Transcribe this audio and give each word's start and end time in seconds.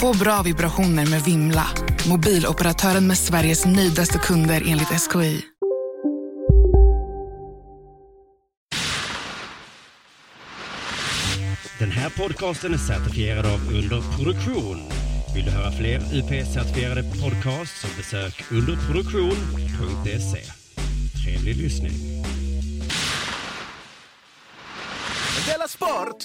Få 0.00 0.18
bra 0.18 0.42
vibrationer 0.42 1.06
med 1.06 1.22
Vimla. 1.22 1.66
Mobiloperatören 2.08 3.06
med 3.06 3.18
Sveriges 3.18 3.66
nöjdaste 3.66 4.18
kunder 4.18 4.62
enligt 4.66 4.88
SKI. 4.88 5.42
Den 11.78 11.90
här 11.90 12.10
podcasten 12.10 12.74
är 12.74 12.78
certifierad 12.78 13.46
av 13.46 13.60
Underproduktion. 13.74 14.78
Vill 15.34 15.44
du 15.44 15.50
höra 15.50 15.72
fler 15.72 15.98
UP-certifierade 15.98 17.02
podcasts 17.02 17.80
så 17.80 17.86
besök 17.96 18.44
underproduktion.se. 18.50 20.42
Trevlig 21.24 21.56
lyssning. 21.56 21.92
Della 25.46 25.68
Sport! 25.68 26.16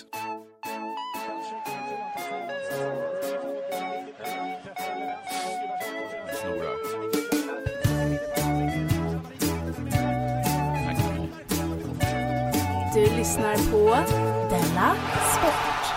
Du 12.95 13.01
lyssnar 13.01 13.71
på 13.71 13.89
Della 14.49 14.95
Sport. 15.37 15.95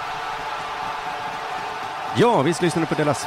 Ja, 2.16 2.42
visst 2.42 2.62
lyssnar 2.62 2.82
du 2.82 2.86
på 2.86 2.94
Delas 2.94 3.26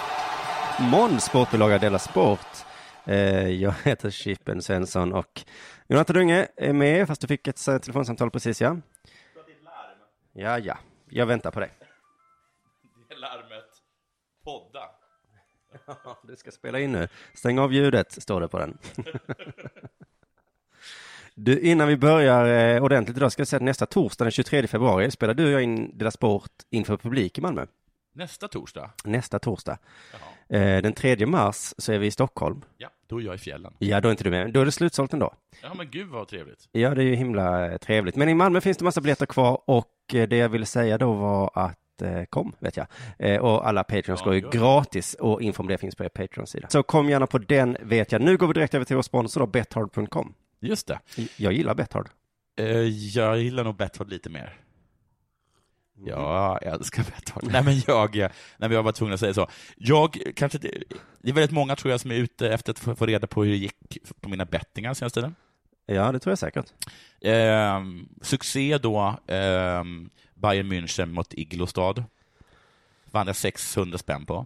Måns 0.80 1.26
sportbilaga 1.26 1.78
Della 1.78 2.00
Sport. 2.00 2.48
Eh, 3.06 3.48
jag 3.50 3.74
heter 3.84 4.10
Chippen 4.10 4.62
Svensson 4.62 5.14
och 5.14 5.46
Jonathan 5.88 6.14
Dunge 6.14 6.48
är 6.56 6.74
med, 6.74 7.08
fast 7.08 7.22
du 7.22 7.28
fick 7.28 7.48
ett 7.48 7.68
eh, 7.68 7.78
telefonsamtal 7.78 8.32
precis 8.32 8.62
ja. 8.62 8.78
Ja, 10.34 10.60
ja, 10.60 10.78
jag 11.10 11.26
väntar 11.26 11.52
på 11.52 11.60
dig. 11.60 11.72
Det 13.10 13.16
larmet 13.16 13.66
podda. 14.44 15.01
Ja, 15.86 16.20
du 16.24 16.36
ska 16.36 16.52
spela 16.52 16.80
in 16.80 16.92
nu. 16.92 17.08
Stäng 17.34 17.60
av 17.60 17.74
ljudet, 17.74 18.12
står 18.24 18.42
det 18.42 18.48
på 18.48 18.60
den. 18.60 18.78
Du, 21.36 21.60
innan 21.60 21.88
vi 21.88 21.98
börjar 21.98 22.76
eh, 22.76 22.84
ordentligt 22.84 23.18
idag 23.18 23.32
ska 23.32 23.40
jag 23.40 23.48
säga 23.48 23.58
att 23.58 23.64
nästa 23.64 23.86
torsdag 23.86 24.26
den 24.26 24.32
23 24.32 24.68
februari 24.68 25.12
spelar 25.12 25.34
du 25.34 25.46
och 25.46 25.52
jag 25.52 25.64
in 25.64 25.98
Della 25.98 26.12
Sport 26.12 26.52
inför 26.70 26.98
publik 26.98 27.38
i 27.38 27.42
Malmö. 27.42 27.66
Nästa 28.14 28.48
torsdag? 28.48 28.92
Nästa 29.04 29.40
torsdag. 29.40 29.78
Eh, 30.50 30.82
den 30.82 30.94
3 30.94 31.26
mars 31.26 31.74
så 31.78 31.94
är 31.94 31.98
vi 31.98 32.08
i 32.08 32.12
Stockholm. 32.12 32.62
Ja, 32.78 32.90
då 33.08 33.22
är 33.22 33.26
jag 33.26 33.36
i 33.36 33.38
fjällen. 33.38 33.74
Ja, 33.80 34.02
då 34.02 34.10
är 34.10 34.12
inte 34.12 34.24
du 34.24 34.30
med. 34.30 34.54
Då 34.54 34.62
är 34.62 34.66
det 34.66 34.72
slutsålt 34.72 35.14
ändå. 35.14 35.34
Ja, 35.62 35.74
men 35.74 35.90
gud 35.92 36.08
vad 36.08 36.28
trevligt. 36.28 36.70
Ja, 36.72 36.96
det 36.96 37.02
är 37.02 37.06
ju 37.06 37.16
himla 37.16 37.72
eh, 37.72 37.78
trevligt. 37.78 38.16
Men 38.16 38.30
i 38.30 38.34
Malmö 38.34 38.62
finns 38.62 38.78
det 38.78 38.84
massa 38.84 39.02
biljetter 39.02 39.26
kvar 39.26 39.62
och 39.66 39.92
eh, 40.14 40.28
det 40.28 40.38
jag 40.38 40.50
ville 40.50 40.66
säga 40.66 40.98
då 40.98 41.14
var 41.14 41.52
att 41.54 41.81
patreon.com 42.02 42.26
kom, 42.26 42.56
vet 42.60 42.78
jag. 42.78 42.88
Eh, 43.20 43.42
och 43.42 43.68
alla 43.68 43.84
Patreons 43.84 44.22
Ja, 44.22 44.26
går 44.26 44.36
ju 44.36 44.50
gratis 44.50 45.14
och 45.14 45.42
info 45.42 45.64
om 45.64 45.68
det 45.68 45.78
finns 45.78 45.96
på 45.96 46.04
er 46.04 46.10
Patreon-sida. 46.10 46.68
Så 46.70 46.84
kom 46.84 47.10
gärna 47.10 47.28
på 47.28 47.38
den, 47.38 47.78
vet 47.82 48.12
jag. 48.12 48.22
Nu 48.22 48.38
går 48.38 48.48
vi 48.48 48.54
direkt 48.54 48.74
över 48.74 48.86
till 48.86 48.96
vår 48.96 49.04
sponsor 49.04 49.42
då, 49.42 49.48
Bethard.com. 49.48 50.34
Just 50.60 50.88
det. 50.88 51.00
Jag 51.38 51.54
gillar 51.54 51.76
Bethard. 51.76 52.10
Eh, 52.60 52.68
jag 52.88 53.40
gillar 53.40 53.64
nog 53.64 53.76
bethard 53.76 54.10
lite 54.10 54.30
mer. 54.30 54.58
Ja, 56.06 56.60
jag 56.62 56.74
älskar 56.74 57.04
bethard. 57.04 57.44
nej, 57.52 57.64
men 57.64 57.82
jag, 57.88 58.16
nej, 58.16 58.30
men 58.58 58.72
jag 58.72 58.84
var 58.84 58.92
tvungen 58.92 59.14
att 59.14 59.20
säga 59.20 59.34
så. 59.34 59.48
Jag, 59.78 60.18
kanske, 60.36 60.58
det 60.58 60.84
det 61.22 61.30
är 61.30 61.34
väldigt 61.34 61.52
många 61.52 61.76
tror 61.76 61.92
jag 61.92 62.00
som 62.00 62.12
är 62.12 62.16
ute 62.16 62.50
efter 62.54 62.72
att 62.72 62.80
få 62.80 62.96
få 62.96 63.06
reda 63.06 63.28
på 63.28 63.44
hur 63.44 63.52
det 63.52 63.58
gick 63.58 63.98
på 64.22 64.30
mina 64.30 64.46
bettingar 64.46 64.94
senaste 64.94 65.20
tiden. 65.20 65.36
Ja, 65.86 66.12
det 66.12 66.20
tror 66.20 66.32
jag 66.32 66.40
säkert. 66.40 66.66
Eh, 67.22 67.82
succé 68.22 68.78
då, 68.78 69.20
eh, 69.28 69.84
Bayern 70.42 70.68
München 70.74 71.06
mot 71.12 71.34
Iglostad. 71.34 72.04
Vann 73.12 73.28
jag 73.28 73.36
600 73.36 73.98
spänn 73.98 74.26
på. 74.26 74.46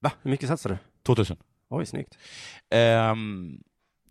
Va? 0.00 0.12
Hur 0.22 0.30
mycket 0.30 0.48
satsade 0.48 0.74
du? 0.74 0.78
2000. 1.02 1.36
Oj, 1.68 1.86
snyggt. 1.86 2.18
Ehm, 2.70 3.62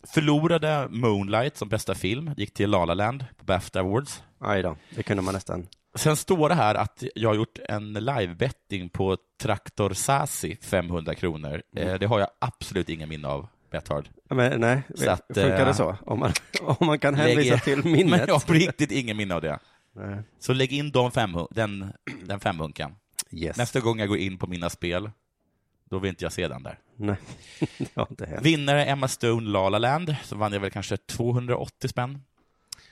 förlorade 0.08 0.88
Moonlight 0.90 1.58
som 1.58 1.70
bästa 1.70 1.96
film, 1.96 2.32
gick 2.38 2.54
till 2.54 2.70
La 2.70 2.86
La 2.86 2.94
Land 2.94 3.26
på 3.38 3.46
Bafta 3.46 3.80
Awards. 3.80 4.24
Aj 4.40 4.62
då, 4.62 4.78
det 4.96 5.04
kunde 5.04 5.24
man 5.24 5.34
nästan. 5.34 5.68
Sen 5.96 6.16
står 6.16 6.50
det 6.50 6.56
här 6.56 6.76
att 6.76 7.04
jag 7.16 7.30
har 7.30 7.36
gjort 7.36 7.60
en 7.70 7.94
livebetting 7.94 8.90
på 8.90 9.18
Traktor 9.42 9.94
Sasi, 9.94 10.58
500 10.62 11.16
kronor. 11.16 11.62
Mm. 11.76 11.88
Eh, 11.90 12.00
det 12.00 12.06
har 12.06 12.20
jag 12.20 12.30
absolut 12.40 12.90
ingen 12.90 13.10
minne 13.10 13.28
av, 13.28 13.48
Bethard. 13.72 14.10
Men 14.30 14.62
nej, 14.62 14.82
Så 14.96 15.10
att, 15.10 15.22
funkar 15.34 15.60
eh, 15.60 15.66
det 15.66 15.74
så? 15.74 15.98
Om 16.06 16.20
man, 16.20 16.32
om 16.62 16.88
man 16.88 17.00
kan 17.00 17.16
hänvisa 17.16 17.56
Lägg- 17.56 17.64
till 17.64 17.86
minnet? 17.86 18.08
Men 18.10 18.20
jag 18.28 18.34
har 18.36 18.48
på 18.48 18.54
riktigt 18.54 18.92
ingen 18.92 19.18
minne 19.18 19.36
av 19.36 19.42
det. 19.42 19.60
Nej. 19.96 20.24
Så 20.40 20.54
lägg 20.54 20.74
in 20.74 20.92
de 20.92 21.12
fem, 21.12 21.32
den, 21.52 21.94
den 22.24 22.40
femhunkan. 22.40 22.96
Yes. 23.32 23.58
Nästa 23.58 23.80
gång 23.80 24.00
jag 24.00 24.08
går 24.08 24.18
in 24.18 24.38
på 24.38 24.48
mina 24.48 24.70
spel, 24.70 25.12
då 25.90 26.00
vill 26.00 26.10
inte 26.10 26.26
jag 26.26 26.34
se 26.34 26.48
den 26.48 26.64
där. 26.64 26.80
Nej, 26.96 27.18
det 27.78 27.96
har 27.96 28.08
inte 28.10 28.26
hänt. 28.26 28.46
Vinnare 28.46 28.86
Emma 28.86 29.08
Stone 29.08 29.50
La 29.50 29.70
La 29.70 29.78
Land, 29.78 30.16
så 30.24 30.36
vann 30.36 30.54
jag 30.54 30.60
väl 30.60 30.72
kanske 30.72 30.98
280 30.98 31.88
spänn. 31.88 32.22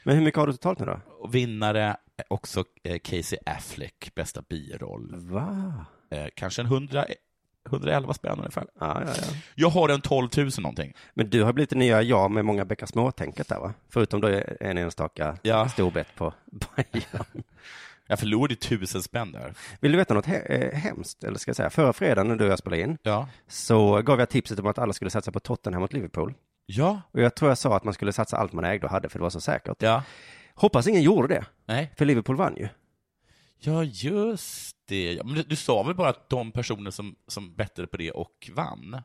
Men 0.03 0.16
hur 0.16 0.24
mycket 0.24 0.40
har 0.40 0.47
du 0.47 0.53
totalt 0.53 0.80
nu 0.80 0.86
då? 0.86 1.00
Och 1.19 1.36
vinnare 1.36 1.97
också 2.28 2.64
eh, 2.84 3.00
Casey 3.00 3.40
Affleck, 3.46 4.12
bästa 4.16 4.41
biroll. 4.50 5.16
Va? 5.16 5.85
Eh, 6.09 6.28
kanske 6.35 6.62
en 6.62 6.66
100, 6.66 7.06
111 7.69 8.13
spänn 8.13 8.38
ungefär. 8.40 8.66
Ja, 8.79 9.01
ja, 9.06 9.12
ja. 9.18 9.24
Jag 9.56 9.69
har 9.69 9.90
en 9.90 10.01
12 10.01 10.29
000 10.38 10.50
någonting. 10.57 10.94
Men 11.13 11.29
du 11.29 11.44
har 11.44 11.53
blivit 11.53 11.69
det 11.69 11.75
nya 11.75 12.01
jag 12.01 12.31
med 12.31 12.46
många 12.46 12.66
bäckar 12.66 12.85
små-tänket 12.88 13.47
där 13.50 13.59
va? 13.59 13.74
Förutom 13.90 14.22
då 14.22 14.41
en 14.59 14.78
enstaka 14.78 15.38
Ja. 15.41 15.69
storbett 15.69 16.16
på 16.16 16.34
Bayern. 16.52 17.44
Jag 18.07 18.19
förlorade 18.19 18.56
tusen 18.56 19.02
spänn 19.03 19.31
där. 19.31 19.53
Vill 19.79 19.91
du 19.91 19.97
veta 19.97 20.13
något 20.13 20.25
he- 20.28 20.52
eh, 20.52 20.73
hemskt? 20.79 21.23
Eller 21.23 21.38
ska 21.38 21.50
jag 21.50 21.56
säga, 21.56 21.69
förra 21.69 21.94
fredagen 21.94 22.28
när 22.28 22.35
du 22.35 22.46
och 22.46 22.52
jag 22.52 22.59
spelade 22.59 22.81
in, 22.81 22.97
Ja. 23.03 23.28
så 23.47 24.02
gav 24.02 24.19
jag 24.19 24.29
tipset 24.29 24.59
om 24.59 24.68
att 24.68 24.79
alla 24.79 24.94
skulle 24.94 25.09
satsa 25.12 25.31
på 25.31 25.40
Tottenham 25.40 25.81
mot 25.81 25.94
Liverpool. 25.94 26.34
Ja. 26.66 27.02
Och 27.12 27.22
jag 27.22 27.35
tror 27.35 27.52
jag 27.52 27.57
sa 27.57 27.75
att 27.78 27.84
man 27.84 27.94
skulle 27.94 28.13
satsa 28.13 28.38
allt 28.38 28.53
man 28.53 28.66
ägde 28.66 28.85
och 28.85 28.91
hade, 28.91 29.09
för 29.09 29.19
det 29.19 29.23
var 29.23 29.29
så 29.29 29.41
säkert. 29.41 29.81
Ja. 29.81 30.03
Hoppas 30.56 30.88
ingen 30.88 31.02
gjorde 31.02 31.28
det, 31.28 31.46
Nej. 31.66 31.91
för 31.97 32.06
Liverpool 32.06 32.35
vann 32.35 32.56
ju. 32.57 32.68
Ja, 33.66 33.84
just 33.84 34.78
det. 34.85 35.13
Ja, 35.13 35.24
Men 35.24 35.34
du, 35.35 35.44
du 35.44 35.56
sa 35.56 35.84
väl 35.84 35.96
bara 35.96 36.09
att 36.09 36.29
de 36.29 36.51
personer 36.51 36.91
som, 36.91 37.16
som 37.28 37.56
bettade 37.56 37.88
på 37.88 37.97
det 37.97 38.12
och 38.12 38.50
vann 38.53 39.01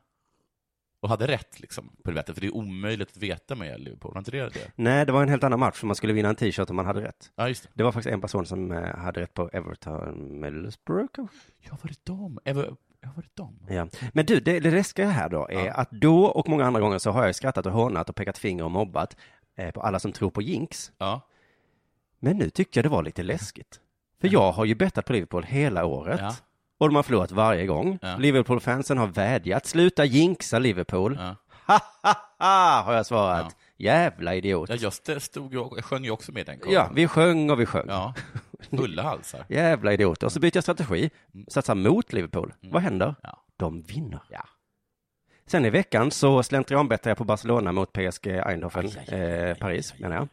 och 1.01 1.09
hade 1.09 1.27
rätt 1.27 1.59
liksom, 1.59 1.89
på 2.03 2.09
det 2.11 2.15
bettet, 2.15 2.35
för 2.35 2.41
det 2.41 2.47
är 2.47 2.55
omöjligt 2.55 3.11
att 3.11 3.17
veta 3.17 3.55
med 3.55 3.79
Liverpool, 3.79 4.13
var 4.13 4.19
inte 4.19 4.31
det 4.31 4.53
det? 4.53 4.71
Nej, 4.75 5.05
det 5.05 5.11
var 5.11 5.23
en 5.23 5.29
helt 5.29 5.43
annan 5.43 5.59
match, 5.59 5.75
för 5.77 5.87
man 5.87 5.95
skulle 5.95 6.13
vinna 6.13 6.29
en 6.29 6.35
t-shirt 6.35 6.69
om 6.69 6.75
man 6.75 6.85
hade 6.85 7.01
rätt. 7.01 7.31
Ja, 7.35 7.47
just 7.47 7.63
det. 7.63 7.69
Det 7.73 7.83
var 7.83 7.91
faktiskt 7.91 8.13
en 8.13 8.21
person 8.21 8.45
som 8.45 8.71
eh, 8.71 8.95
hade 8.97 9.21
rätt 9.21 9.33
på 9.33 9.49
Everton 9.53 10.39
Middlesbrough. 10.39 11.07
kanske? 11.13 11.37
Ja, 11.59 11.77
var 11.81 11.89
det 11.89 12.05
dem? 12.05 12.39
Ever, 12.45 12.75
ja, 13.01 13.09
var 13.15 13.23
det 13.23 13.35
dem? 13.35 13.59
Ja. 13.69 13.87
Men 14.13 14.25
du, 14.25 14.39
det, 14.39 14.59
det 14.59 14.71
läskiga 14.71 15.07
här 15.09 15.29
då 15.29 15.47
är 15.49 15.69
att 15.79 15.91
då 15.91 16.25
och 16.25 16.49
många 16.49 16.65
andra 16.65 16.81
gånger 16.81 16.97
så 16.97 17.11
har 17.11 17.25
jag 17.25 17.35
skrattat 17.35 17.65
och 17.65 17.71
hånat 17.71 18.09
och 18.09 18.15
pekat 18.15 18.37
finger 18.37 18.63
och 18.63 18.71
mobbat 18.71 19.17
eh, 19.55 19.71
på 19.71 19.81
alla 19.81 19.99
som 19.99 20.11
tror 20.11 20.29
på 20.29 20.41
jinx. 20.41 20.91
Ja. 20.97 21.21
Men 22.19 22.37
nu 22.37 22.49
tyckte 22.49 22.79
jag 22.79 22.85
det 22.85 22.89
var 22.89 23.03
lite 23.03 23.23
läskigt. 23.23 23.79
För 24.21 24.27
jag 24.27 24.51
har 24.51 24.65
ju 24.65 24.75
bettat 24.75 25.05
på 25.05 25.13
Liverpool 25.13 25.43
hela 25.43 25.85
året. 25.85 26.19
Ja. 26.23 26.35
Och 26.77 26.87
de 26.87 26.95
har 26.95 27.03
förlorat 27.03 27.31
varje 27.31 27.65
gång. 27.65 27.99
Ja. 28.01 28.17
Liverpool-fansen 28.17 28.97
har 28.97 29.07
vädjat, 29.07 29.65
sluta 29.65 30.05
jinxa 30.05 30.59
Liverpool. 30.59 31.17
Ja. 31.19 31.35
Ha, 31.67 31.79
ha, 32.03 32.15
ha, 32.39 32.81
har 32.81 32.93
jag 32.93 33.05
svarat. 33.05 33.55
Jävla 33.77 34.35
idiot. 34.35 34.69
Ja, 34.81 34.91
det, 35.05 35.19
stod 35.19 35.53
ju, 35.53 35.59
jag 35.59 35.85
sjöng 35.85 36.03
ju 36.03 36.11
också 36.11 36.31
med 36.31 36.45
den 36.45 36.59
kören. 36.59 36.73
Ja, 36.73 36.89
vi 36.93 37.07
sjöng 37.07 37.49
och 37.49 37.59
vi 37.59 37.65
sjöng. 37.65 37.85
Ja, 37.87 38.13
fulla 38.69 39.03
halsar. 39.03 39.45
Jävla 39.49 39.93
idioter. 39.93 40.25
Och 40.27 40.31
så 40.31 40.39
byter 40.39 40.51
jag 40.57 40.63
strategi, 40.63 41.09
satsar 41.47 41.75
mot 41.75 42.13
Liverpool. 42.13 42.53
Vad 42.61 42.81
händer? 42.81 43.05
Mm. 43.05 43.15
Ja. 43.23 43.43
De 43.57 43.81
vinner. 43.81 44.21
Ja. 44.29 44.45
Sen 45.47 45.65
i 45.65 45.69
veckan 45.69 46.11
så 46.11 46.43
slentrianbettade 46.43 47.09
jag 47.09 47.17
på 47.17 47.23
Barcelona 47.23 47.71
mot 47.71 47.93
PSG 47.93 48.27
Eindhoven, 48.27 48.85
Aj, 48.85 49.05
aj, 49.07 49.21
aj, 49.21 49.49
eh, 49.49 49.57
Paris 49.57 49.99
menar 49.99 50.15
jag. 50.15 50.27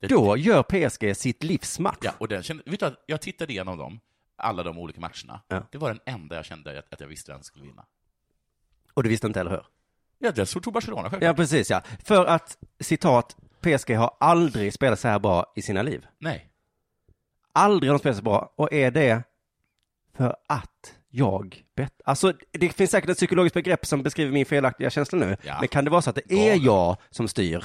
Då 0.00 0.36
gör 0.36 0.62
PSG 0.62 1.16
sitt 1.16 1.42
livsmatch. 1.42 1.98
Ja, 2.02 2.12
och 2.18 2.28
den 2.28 2.42
kände, 2.42 2.62
vet 2.66 2.80
du, 2.80 2.96
jag 3.06 3.20
tittade 3.20 3.52
igenom 3.52 3.78
dem, 3.78 4.00
alla 4.36 4.62
de 4.62 4.78
olika 4.78 5.00
matcherna. 5.00 5.40
Ja. 5.48 5.62
Det 5.72 5.78
var 5.78 5.88
den 5.88 6.00
enda 6.06 6.36
jag 6.36 6.44
kände 6.44 6.78
att, 6.78 6.92
att 6.92 7.00
jag 7.00 7.08
visste 7.08 7.32
vem 7.32 7.42
skulle 7.42 7.64
vinna. 7.64 7.84
Och 8.94 9.02
du 9.02 9.08
visste 9.08 9.26
inte 9.26 9.40
heller 9.40 9.50
hur? 9.50 9.66
Ja, 10.18 10.32
jag 10.36 10.48
tror 10.48 10.72
Barcelona 10.72 11.02
självklart. 11.02 11.22
Ja, 11.22 11.34
precis 11.34 11.70
ja. 11.70 11.82
För 12.04 12.26
att, 12.26 12.58
citat, 12.80 13.36
PSG 13.60 13.90
har 13.90 14.16
aldrig 14.20 14.72
spelat 14.72 15.00
så 15.00 15.08
här 15.08 15.18
bra 15.18 15.52
i 15.56 15.62
sina 15.62 15.82
liv. 15.82 16.06
Nej. 16.18 16.50
Aldrig 17.52 17.90
har 17.90 17.94
de 17.94 17.98
spelat 17.98 18.16
så 18.16 18.22
bra. 18.22 18.52
Och 18.56 18.72
är 18.72 18.90
det 18.90 19.22
för 20.16 20.36
att 20.46 20.94
jag 21.08 21.64
bett? 21.74 22.00
Alltså, 22.04 22.32
det 22.52 22.68
finns 22.68 22.90
säkert 22.90 23.10
ett 23.10 23.16
psykologiskt 23.16 23.54
begrepp 23.54 23.86
som 23.86 24.02
beskriver 24.02 24.32
min 24.32 24.46
felaktiga 24.46 24.90
känsla 24.90 25.18
nu. 25.18 25.36
Ja. 25.42 25.56
Men 25.60 25.68
kan 25.68 25.84
det 25.84 25.90
vara 25.90 26.02
så 26.02 26.10
att 26.10 26.18
det 26.26 26.32
är 26.32 26.64
jag 26.64 26.96
som 27.10 27.28
styr 27.28 27.64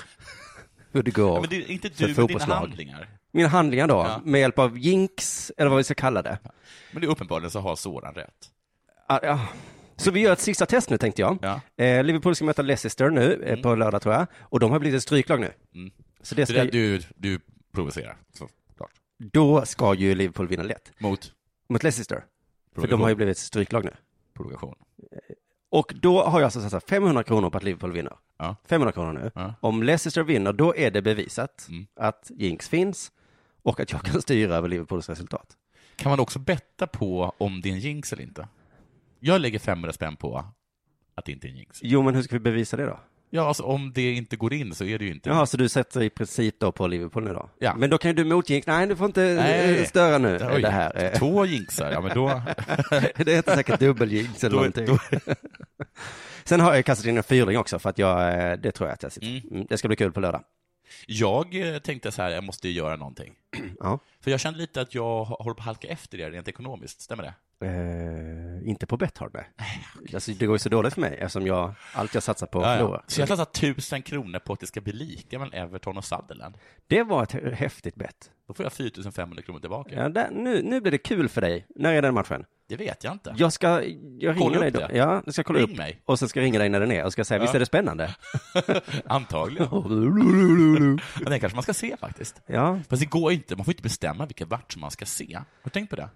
hur 0.92 1.04
det 1.04 1.12
går 1.12 1.36
Ja, 1.36 1.42
men 1.42 1.50
det 1.50 1.56
är 1.56 1.72
inte 1.72 1.90
för 1.90 2.08
du, 2.08 2.14
men 2.16 2.28
dina 2.28 2.56
handlingar. 2.56 3.10
Mina 3.32 3.48
handlingar 3.48 3.88
då, 3.88 3.94
Ja. 3.96 4.22
med 4.26 4.42
hjälp 4.42 4.60
av 4.60 4.78
jinx, 4.78 5.52
eller 5.58 5.70
vad 5.70 5.78
vi 5.78 5.84
ska 5.84 5.94
kalla 5.94 6.22
det. 6.22 6.40
Men 6.92 7.02
det 7.02 7.08
är 7.08 7.12
uppenbarligen 7.12 7.52
så 7.52 7.60
har 7.60 7.76
Soran 7.76 8.14
rätt. 8.14 8.50
Ah, 9.08 9.20
ja. 9.24 9.48
Så 9.96 10.12
vi 10.12 10.20
gör 10.20 10.34
ett 10.34 10.40
sista 10.40 10.66
test 10.66 10.90
nu 10.90 10.98
tänkte 10.98 11.22
jag. 11.22 11.38
Ja. 11.42 11.62
Eh, 11.86 12.04
Liverpool 12.04 12.36
ska 12.36 12.46
möta 12.46 12.62
Leicester 12.62 13.10
nu 13.10 13.44
eh, 13.44 13.62
på 13.62 13.76
lördag 13.76 14.02
tror 14.02 14.16
jag. 14.16 14.28
Och 14.40 14.60
de 14.60 14.72
har 14.72 14.80
blivit 14.80 14.98
ett 14.98 15.04
stryklag 15.04 15.40
nu. 15.40 15.52
Mm. 15.76 15.92
Så 16.22 16.36
det 16.36 16.46
ska, 16.46 16.54
det, 16.64 16.72
du, 16.72 17.02
du 17.16 17.40
provocerar, 17.74 18.18
så 18.34 18.48
klart. 18.78 18.92
då 19.18 19.66
ska 19.66 19.94
ju 19.94 20.16
Liverpool 20.16 20.48
vinna 20.48 20.64
lätt. 20.64 20.92
Mot 20.98 21.32
Mot 21.70 21.84
Leicester. 21.84 22.24
För 22.76 22.88
de 22.88 23.02
har 23.02 23.10
ju 23.10 23.16
blivit 23.16 23.38
ett 23.38 23.44
stryklag 23.44 23.86
nu. 23.86 23.92
provokation. 24.34 24.76
Och 25.72 25.94
då 26.02 26.24
har 26.24 26.40
jag 26.40 26.46
alltså 26.46 26.62
satsat 26.62 26.90
500 26.90 27.24
kronor 27.24 27.50
på 27.50 27.58
att 27.58 27.64
Liverpool 27.64 27.92
vinner. 27.92 28.14
Ja. 28.38 28.56
500 28.66 28.92
kronor 28.92 29.14
nu. 29.14 29.32
Ja. 29.36 29.54
Om 29.60 29.84
Leicester 29.84 30.24
vinner, 30.24 30.54
då 30.54 30.76
är 30.76 30.92
det 30.92 31.02
bevisat 31.02 31.66
Mm. 31.70 31.88
att 31.96 32.32
jinx 32.36 32.70
finns 32.70 33.12
och 33.64 33.80
att 33.80 33.92
jag 33.92 34.02
kan 34.02 34.22
styra 34.22 34.56
över 34.56 34.68
Liverpools 34.70 35.10
resultat. 35.10 35.58
Kan 35.96 36.10
man 36.10 36.20
också 36.20 36.40
betta 36.40 36.88
på 36.88 37.34
om 37.38 37.62
det 37.62 37.70
är 37.70 37.74
en 37.74 37.80
jinx 37.80 38.14
eller 38.14 38.24
inte? 38.24 38.48
Jag 39.20 39.42
lägger 39.42 39.60
500 39.60 39.94
spänn 39.94 40.16
på 40.16 40.46
att 41.16 41.26
det 41.26 41.32
inte 41.32 41.48
är 41.48 41.50
en 41.50 41.58
jinx. 41.58 41.80
Jo, 41.84 42.02
men 42.02 42.16
hur 42.16 42.22
ska 42.22 42.36
vi 42.36 42.40
bevisa 42.40 42.78
det 42.78 42.86
då? 42.86 43.00
Ja, 43.34 43.48
alltså 43.48 43.64
om 43.64 43.92
det 43.96 44.12
inte 44.14 44.36
går 44.36 44.54
in 44.54 44.76
så 44.76 44.84
är 44.86 45.00
det 45.00 45.06
ju 45.06 45.12
inte 45.12 45.30
Jaha, 45.30 45.46
så 45.46 45.58
du 45.58 45.70
sätter 45.70 46.04
i 46.04 46.10
princip 46.10 46.60
då 46.60 46.72
på 46.72 46.88
Liverpool 46.88 47.24
nu 47.24 47.34
då? 47.34 47.50
Ja. 47.60 47.76
Men 47.76 47.90
då 47.90 47.98
kan 47.98 48.10
ju 48.12 48.16
du 48.16 48.24
motjinx, 48.24 48.68
nej 48.68 48.88
du 48.88 48.96
får 48.96 49.06
inte 49.06 49.22
Nej. 49.22 49.80
eh, 49.80 49.86
störa 49.86 50.18
nu 50.18 50.38
det 50.38 50.70
här. 50.70 51.04
eh. 51.04 51.12
Två 51.20 51.46
jinxar, 51.46 51.92
ja 51.92 52.02
men 52.02 52.12
då... 52.16 52.28
det 53.16 53.34
heter 53.36 53.56
säkert 53.56 53.80
dubbeljinx 53.80 54.44
eller 54.44 54.50
Då- 54.56 54.56
någonting. 54.58 54.86
då- 54.86 55.34
Sen 56.44 56.60
har 56.60 56.76
jag 56.76 56.86
kastat 56.86 57.06
in 57.08 57.18
en 57.18 57.24
fyrling 57.24 57.58
också 57.58 57.80
för 57.80 57.90
att 57.90 57.98
jag, 57.98 58.52
eh, 58.52 58.58
det 58.58 58.72
tror 58.72 58.90
jag 58.90 58.94
att 58.94 59.04
jag 59.04 59.12
sitter. 59.12 59.28
Mm. 59.28 59.42
Mm, 59.52 59.66
Det 59.70 59.78
ska 59.78 59.88
bli 59.88 59.98
kul 59.98 60.12
på 60.12 60.20
lördag. 60.20 60.42
Jag 61.08 61.56
eh, 61.56 61.80
tänkte 61.80 62.12
så 62.12 62.22
här, 62.22 62.30
jag 62.30 62.44
måste 62.44 62.68
ju 62.68 62.74
göra 62.74 62.96
någonting. 62.96 63.34
Ja. 63.80 64.00
För 64.20 64.32
jag 64.32 64.40
kände 64.40 64.60
lite 64.60 64.82
att 64.82 64.96
jag 64.96 65.26
håller 65.26 65.54
på 65.54 65.60
att 65.60 65.66
halka 65.66 65.88
efter 65.88 66.18
det 66.18 66.30
rent 66.30 66.48
ekonomiskt, 66.48 67.02
stämmer 67.02 67.24
det? 67.24 67.34
Eh, 67.66 68.70
inte 68.70 68.86
på 68.86 68.98
Betthard, 68.98 69.32
nej. 69.34 69.46
Alltså, 70.14 70.32
det 70.32 70.46
går 70.46 70.56
ju 70.56 70.60
så 70.60 70.70
dåligt 70.70 70.94
för 70.94 71.02
mig 71.02 71.18
eftersom 71.20 71.48
jag, 71.48 71.74
allt 71.94 72.14
jag 72.14 72.24
satsar 72.24 72.48
på 72.48 72.62
Ja, 72.62 72.76
förlorar. 72.78 73.04
Så 73.08 73.22
jag 73.22 73.28
satsar 73.28 73.46
tusen 73.46 74.02
kronor 74.02 74.40
på 74.40 74.54
att 74.54 74.60
det 74.60 74.68
ska 74.68 74.82
bli 74.82 74.94
lika 74.94 75.40
mellan 75.40 75.54
Everton 75.54 75.98
och 75.98 76.06
Sutherland. 76.06 76.58
Det 76.88 77.04
var 77.04 77.24
ett 77.24 77.32
häftigt 77.54 77.96
bett. 77.96 78.32
Då 78.48 78.54
får 78.54 78.66
jag 78.66 78.74
4500 78.74 79.42
kronor 79.42 79.60
tillbaka. 79.60 79.96
Ja, 79.96 80.10
där, 80.10 80.30
nu, 80.32 80.64
nu 80.64 80.82
blir 80.82 80.92
det 80.92 80.98
kul 80.98 81.30
för 81.30 81.42
dig. 81.42 81.66
När 81.76 81.94
är 81.94 82.02
den 82.02 82.14
matchen? 82.14 82.46
Det 82.72 82.78
vet 82.78 83.04
jag 83.04 83.14
inte. 83.14 83.34
Jag 83.38 83.54
ska, 83.54 83.68
jag 83.68 83.84
ringer 83.84 84.34
Kolla 84.40 84.60
dig 84.60 84.72
då. 84.72 84.80
det. 84.80 84.90
Ja, 84.98 85.22
jag 85.26 85.34
ska 85.34 85.44
kolla 85.44 85.60
Ring 85.60 85.72
upp. 85.72 85.78
mig. 85.78 86.02
Och 86.06 86.20
sen 86.20 86.30
ska 86.30 86.40
jag 86.40 86.46
ringa 86.46 86.60
dig 86.60 86.70
när 86.70 86.80
den 86.80 86.92
är 86.92 87.06
och 87.06 87.12
ska 87.14 87.24
säga, 87.26 87.38
Ja. 87.38 87.42
visst 87.42 87.56
är 87.56 87.60
det 87.60 87.66
spännande? 87.66 88.16
Antagligen. 89.06 89.68
Den 91.26 91.40
kanske 91.40 91.56
man 91.56 91.64
ska 91.64 91.74
se 91.74 91.98
faktiskt. 91.98 92.42
Ja, 92.48 92.80
Fast 92.90 93.00
det 93.02 93.06
går 93.10 93.32
inte, 93.32 93.56
man 93.56 93.66
får 93.66 93.72
inte 93.72 93.84
bestämma 93.84 94.26
vilka 94.26 94.46
matcher 94.46 94.80
man 94.80 94.92
ska 94.92 95.06
se. 95.06 95.34
Har 95.36 95.44
du 95.64 95.70
tänkt 95.70 95.90
på 95.90 95.96
det? 95.96 96.10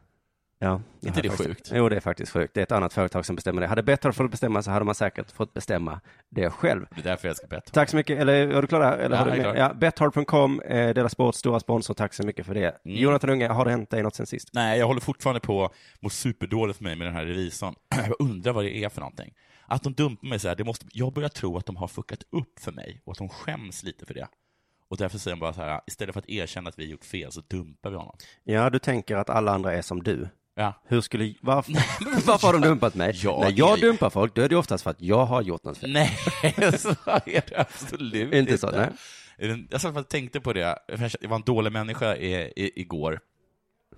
Ja. 0.60 0.81
Inte 1.06 1.22
det 1.22 1.30
faktiskt- 1.30 1.48
sjukt? 1.50 1.72
Jo, 1.74 1.90
det 1.90 1.96
är 1.96 2.00
faktiskt 2.00 2.31
sjukt. 2.31 2.54
Det 2.54 2.60
är 2.60 2.63
ett 2.63 2.72
annat 2.72 2.94
företag 2.94 3.25
som 3.25 3.36
bestämmer 3.36 3.62
det. 3.62 3.68
Hade 3.68 3.84
Betthard 3.84 4.16
fått 4.16 4.31
bestämma 4.31 4.62
så 4.62 4.72
hade 4.72 4.86
man 4.86 4.96
säkert 4.96 5.31
fått 5.31 5.54
bestämma 5.54 6.02
det 6.30 6.50
själv. 6.50 6.86
Det 6.96 7.02
är 7.02 7.04
därför 7.04 7.28
jag 7.28 7.38
ska 7.38 7.48
betta. 7.48 7.72
Tack 7.72 7.90
så 7.90 7.96
mycket, 7.96 8.19
eller 8.19 8.34
är 8.34 8.62
du 8.62 8.68
klar 8.68 8.80
där? 8.80 8.98
Eller 8.98 9.18
Ja, 9.18 9.24
har 9.24 9.31
du 9.31 9.42
klar. 9.42 9.56
Ja, 9.56 9.74
Betthard.com, 9.74 10.62
eh, 10.62 10.94
Dela 10.94 11.10
Sport, 11.10 11.36
stora 11.36 11.60
sponsor, 11.60 11.94
tack 11.94 12.13
så 12.13 12.24
mycket 12.24 12.46
för 12.46 12.54
det. 12.54 12.78
Mm. 12.86 12.98
Jonathan 12.98 13.30
Unge, 13.30 13.48
har 13.48 13.66
det 13.66 13.72
hänt 13.72 13.90
dig 13.90 14.04
något 14.04 14.16
sen 14.16 14.25
sist? 14.25 14.50
Nej, 14.54 14.80
jag 14.80 14.88
håller 14.88 15.02
fortfarande 15.02 15.40
på 15.40 15.69
må 16.00 16.10
superdåligt 16.10 16.78
för 16.78 16.84
mig 16.84 16.96
med 16.96 17.07
den 17.07 17.13
här 17.16 17.25
revisorn. 17.25 17.75
Jag 18.07 18.16
undrar 18.19 18.54
vad 18.54 18.63
det 18.63 18.78
är 18.84 18.90
för 18.90 19.02
någonting. 19.02 19.34
Att 19.68 19.84
de 19.84 19.94
dumpar 19.94 20.28
mig 20.28 20.40
så 20.40 20.48
här, 20.48 20.56
det 20.56 20.63
måste, 20.63 20.86
jag 20.92 21.13
börjar 21.13 21.30
tro 21.30 21.57
att 21.57 21.66
de 21.66 21.75
har 21.75 21.88
fuckat 21.88 22.19
upp 22.31 22.60
för 22.60 22.72
mig 22.72 23.02
och 23.06 23.12
att 23.12 23.18
de 23.18 23.30
skäms 23.30 23.84
lite 23.84 24.06
för 24.06 24.13
det. 24.13 24.28
Och 24.90 24.98
därför 24.98 25.18
säger 25.18 25.36
de 25.36 25.40
bara 25.40 25.54
så 25.54 25.62
här, 25.62 25.81
istället 25.88 26.13
för 26.13 26.19
att 26.19 26.30
erkänna 26.30 26.69
att 26.69 26.80
vi 26.80 26.86
gjort 26.86 27.06
fel 27.06 27.31
så 27.31 27.42
dumpar 27.48 27.90
vi 27.90 27.96
honom. 27.96 28.16
Ja, 28.44 28.69
du 28.69 28.80
tänker 28.80 29.16
att 29.16 29.30
alla 29.30 29.52
andra 29.52 29.74
är 29.74 29.81
som 29.81 30.04
du. 30.04 30.28
Ja. 30.57 30.81
Hur 30.88 31.02
skulle, 31.02 31.34
varför, 31.42 31.74
varför 32.28 32.48
har 32.48 32.54
de 32.54 32.62
dumpat 32.62 32.96
mig? 32.96 33.12
Jag 33.24 33.40
När 33.40 33.54
jag 33.56 33.78
är- 33.78 33.81
dumpar 33.81 34.10
folk, 34.10 34.36
då 34.36 34.42
är 34.42 34.50
det 34.50 34.56
oftast 34.56 34.84
för 34.84 34.92
att 34.92 35.02
jag 35.02 35.25
har 35.25 35.42
gjort 35.42 35.63
något 35.63 35.78
fel. 35.78 35.92
Nej, 35.94 36.18
så 36.78 36.90
är 37.25 37.44
det 37.50 37.54
absolut 37.57 38.34
Inte 38.34 38.57
så, 38.57 38.72
nej. 38.72 38.90
Jag 39.69 39.81
satt 39.81 39.98
och 39.98 40.07
tänkte 40.10 40.42
på 40.42 40.54
det, 40.54 40.60
jag 40.60 41.30
var 41.30 41.36
en 41.36 41.42
dålig 41.42 41.72
människa 41.72 42.16
i, 42.16 42.34
i, 42.56 42.81
igår. 42.81 43.19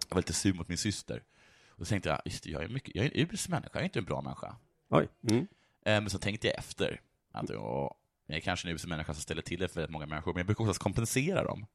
Jag 0.09 0.15
var 0.15 0.19
lite 0.19 0.33
sur 0.33 0.53
mot 0.53 0.67
min 0.67 0.77
syster. 0.77 1.21
Och 1.69 1.87
så 1.87 1.89
tänkte 1.89 2.09
jag, 2.09 2.21
just 2.25 2.43
det, 2.43 2.49
jag 2.49 2.63
är, 2.63 2.67
mycket, 2.67 2.95
jag 2.95 3.05
är 3.05 3.11
en 3.17 3.31
usel 3.33 3.51
människa, 3.51 3.69
jag 3.73 3.81
är 3.81 3.85
inte 3.85 3.99
en 3.99 4.05
bra 4.05 4.21
människa. 4.21 4.55
Oj. 4.89 5.07
Mm. 5.29 5.37
Eh, 5.85 6.01
Men 6.01 6.09
så 6.09 6.17
tänkte 6.19 6.47
jag 6.47 6.57
efter, 6.57 7.01
att 7.33 7.49
jag, 7.49 7.93
jag 8.27 8.37
är 8.37 8.41
kanske 8.41 8.67
en 8.69 8.75
usel 8.75 8.89
människa 8.89 9.13
som 9.13 9.21
ställer 9.21 9.41
till 9.41 9.59
det 9.59 9.67
för 9.67 9.75
väldigt 9.75 9.91
många 9.91 10.05
människor, 10.05 10.33
men 10.33 10.37
jag 10.39 10.45
brukar 10.45 10.67
också 10.69 10.79
kompensera 10.83 11.43
dem. 11.43 11.65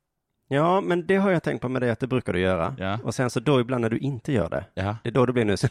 Ja, 0.53 0.81
men 0.81 1.07
det 1.07 1.17
har 1.17 1.31
jag 1.31 1.43
tänkt 1.43 1.61
på 1.63 1.69
med 1.69 1.83
dig 1.83 1.91
att 1.91 2.01
det 2.01 2.07
brukar 2.07 2.33
du 2.33 2.41
göra. 2.41 2.75
Ja. 2.79 2.99
Och 3.05 3.15
sen 3.15 3.31
så 3.31 3.41
då 3.41 3.61
ibland 3.61 3.83
när 3.83 3.91
du 3.91 3.99
inte 3.99 4.33
gör 4.33 4.51
det, 4.51 4.65
Ja. 4.75 4.97
det 5.03 5.09
är 5.09 5.13
då 5.13 5.27
du 5.27 5.33
blir 5.33 5.45
människa. 5.45 5.69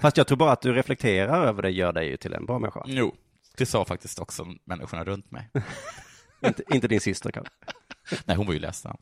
Fast 0.00 0.16
jag 0.16 0.26
tror 0.26 0.38
bara 0.38 0.52
att 0.52 0.62
du 0.62 0.72
reflekterar 0.72 1.46
över 1.46 1.62
det 1.62 1.70
gör 1.70 1.92
dig 1.92 2.08
ju 2.08 2.16
till 2.16 2.34
en 2.34 2.46
bra 2.46 2.58
människa. 2.58 2.82
Jo, 2.86 3.14
det 3.56 3.66
sa 3.66 3.84
faktiskt 3.84 4.18
också 4.18 4.46
människorna 4.64 5.04
runt 5.04 5.30
mig. 5.30 5.48
inte, 6.46 6.62
inte 6.74 6.88
din 6.88 7.00
syster 7.00 7.30
kanske. 7.30 7.52
Nej, 8.24 8.36
hon 8.36 8.46
var 8.46 8.52
ju 8.54 8.60
ledsen. 8.60 8.96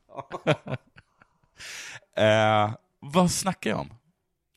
eh, 2.16 2.70
vad 3.00 3.30
snackar 3.30 3.70
jag 3.70 3.80
om? 3.80 3.90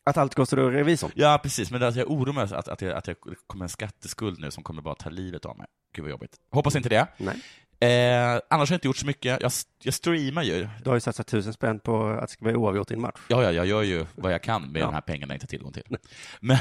Att 0.06 0.16
allt 0.16 0.34
går 0.34 0.56
då 0.56 0.70
revisorn. 0.70 1.10
Ja, 1.14 1.40
precis, 1.42 1.70
men 1.70 1.82
att 1.82 1.96
jag 1.96 2.10
oroar 2.10 2.32
mig 2.34 2.44
att, 2.44 2.68
att, 2.68 2.82
jag, 2.82 2.92
att 2.92 3.06
jag 3.06 3.16
kommer 3.46 3.64
en 3.64 3.68
skatteskuld 3.68 4.40
nu 4.40 4.50
som 4.50 4.62
kommer 4.62 4.82
bara 4.82 4.94
ta 4.94 5.10
livet 5.10 5.44
av 5.44 5.58
mig. 5.58 5.66
Gud 5.94 6.02
vad 6.04 6.10
jobbigt. 6.10 6.36
Hoppas 6.50 6.76
inte 6.76 6.88
det. 6.88 7.06
Nej. 7.16 7.36
Eh, 7.84 8.40
annars 8.50 8.70
har 8.70 8.74
jag 8.74 8.76
inte 8.76 8.86
gjort 8.88 8.96
så 8.96 9.06
mycket. 9.06 9.40
Jag, 9.42 9.52
jag 9.82 9.94
streamar 9.94 10.42
ju. 10.42 10.68
Du 10.82 10.90
har 10.90 10.96
ju 10.96 11.00
satsat 11.00 11.26
tusen 11.26 11.52
spänn 11.52 11.78
på 11.80 12.06
att 12.06 12.20
det 12.20 12.28
ska 12.32 12.44
vara 12.44 12.56
oavgjort 12.56 12.90
i 12.90 12.94
en 12.94 13.00
match. 13.00 13.20
Ja, 13.28 13.42
ja, 13.42 13.52
jag 13.52 13.66
gör 13.66 13.82
ju 13.82 14.06
vad 14.14 14.32
jag 14.32 14.42
kan 14.42 14.62
med 14.72 14.82
Ja. 14.82 14.86
de 14.86 14.94
här 14.94 15.00
pengarna 15.00 15.34
jag 15.34 15.36
inte 15.36 15.44
har 15.44 15.48
tillgång 15.48 15.72
till. 15.72 15.96
Men, 16.40 16.58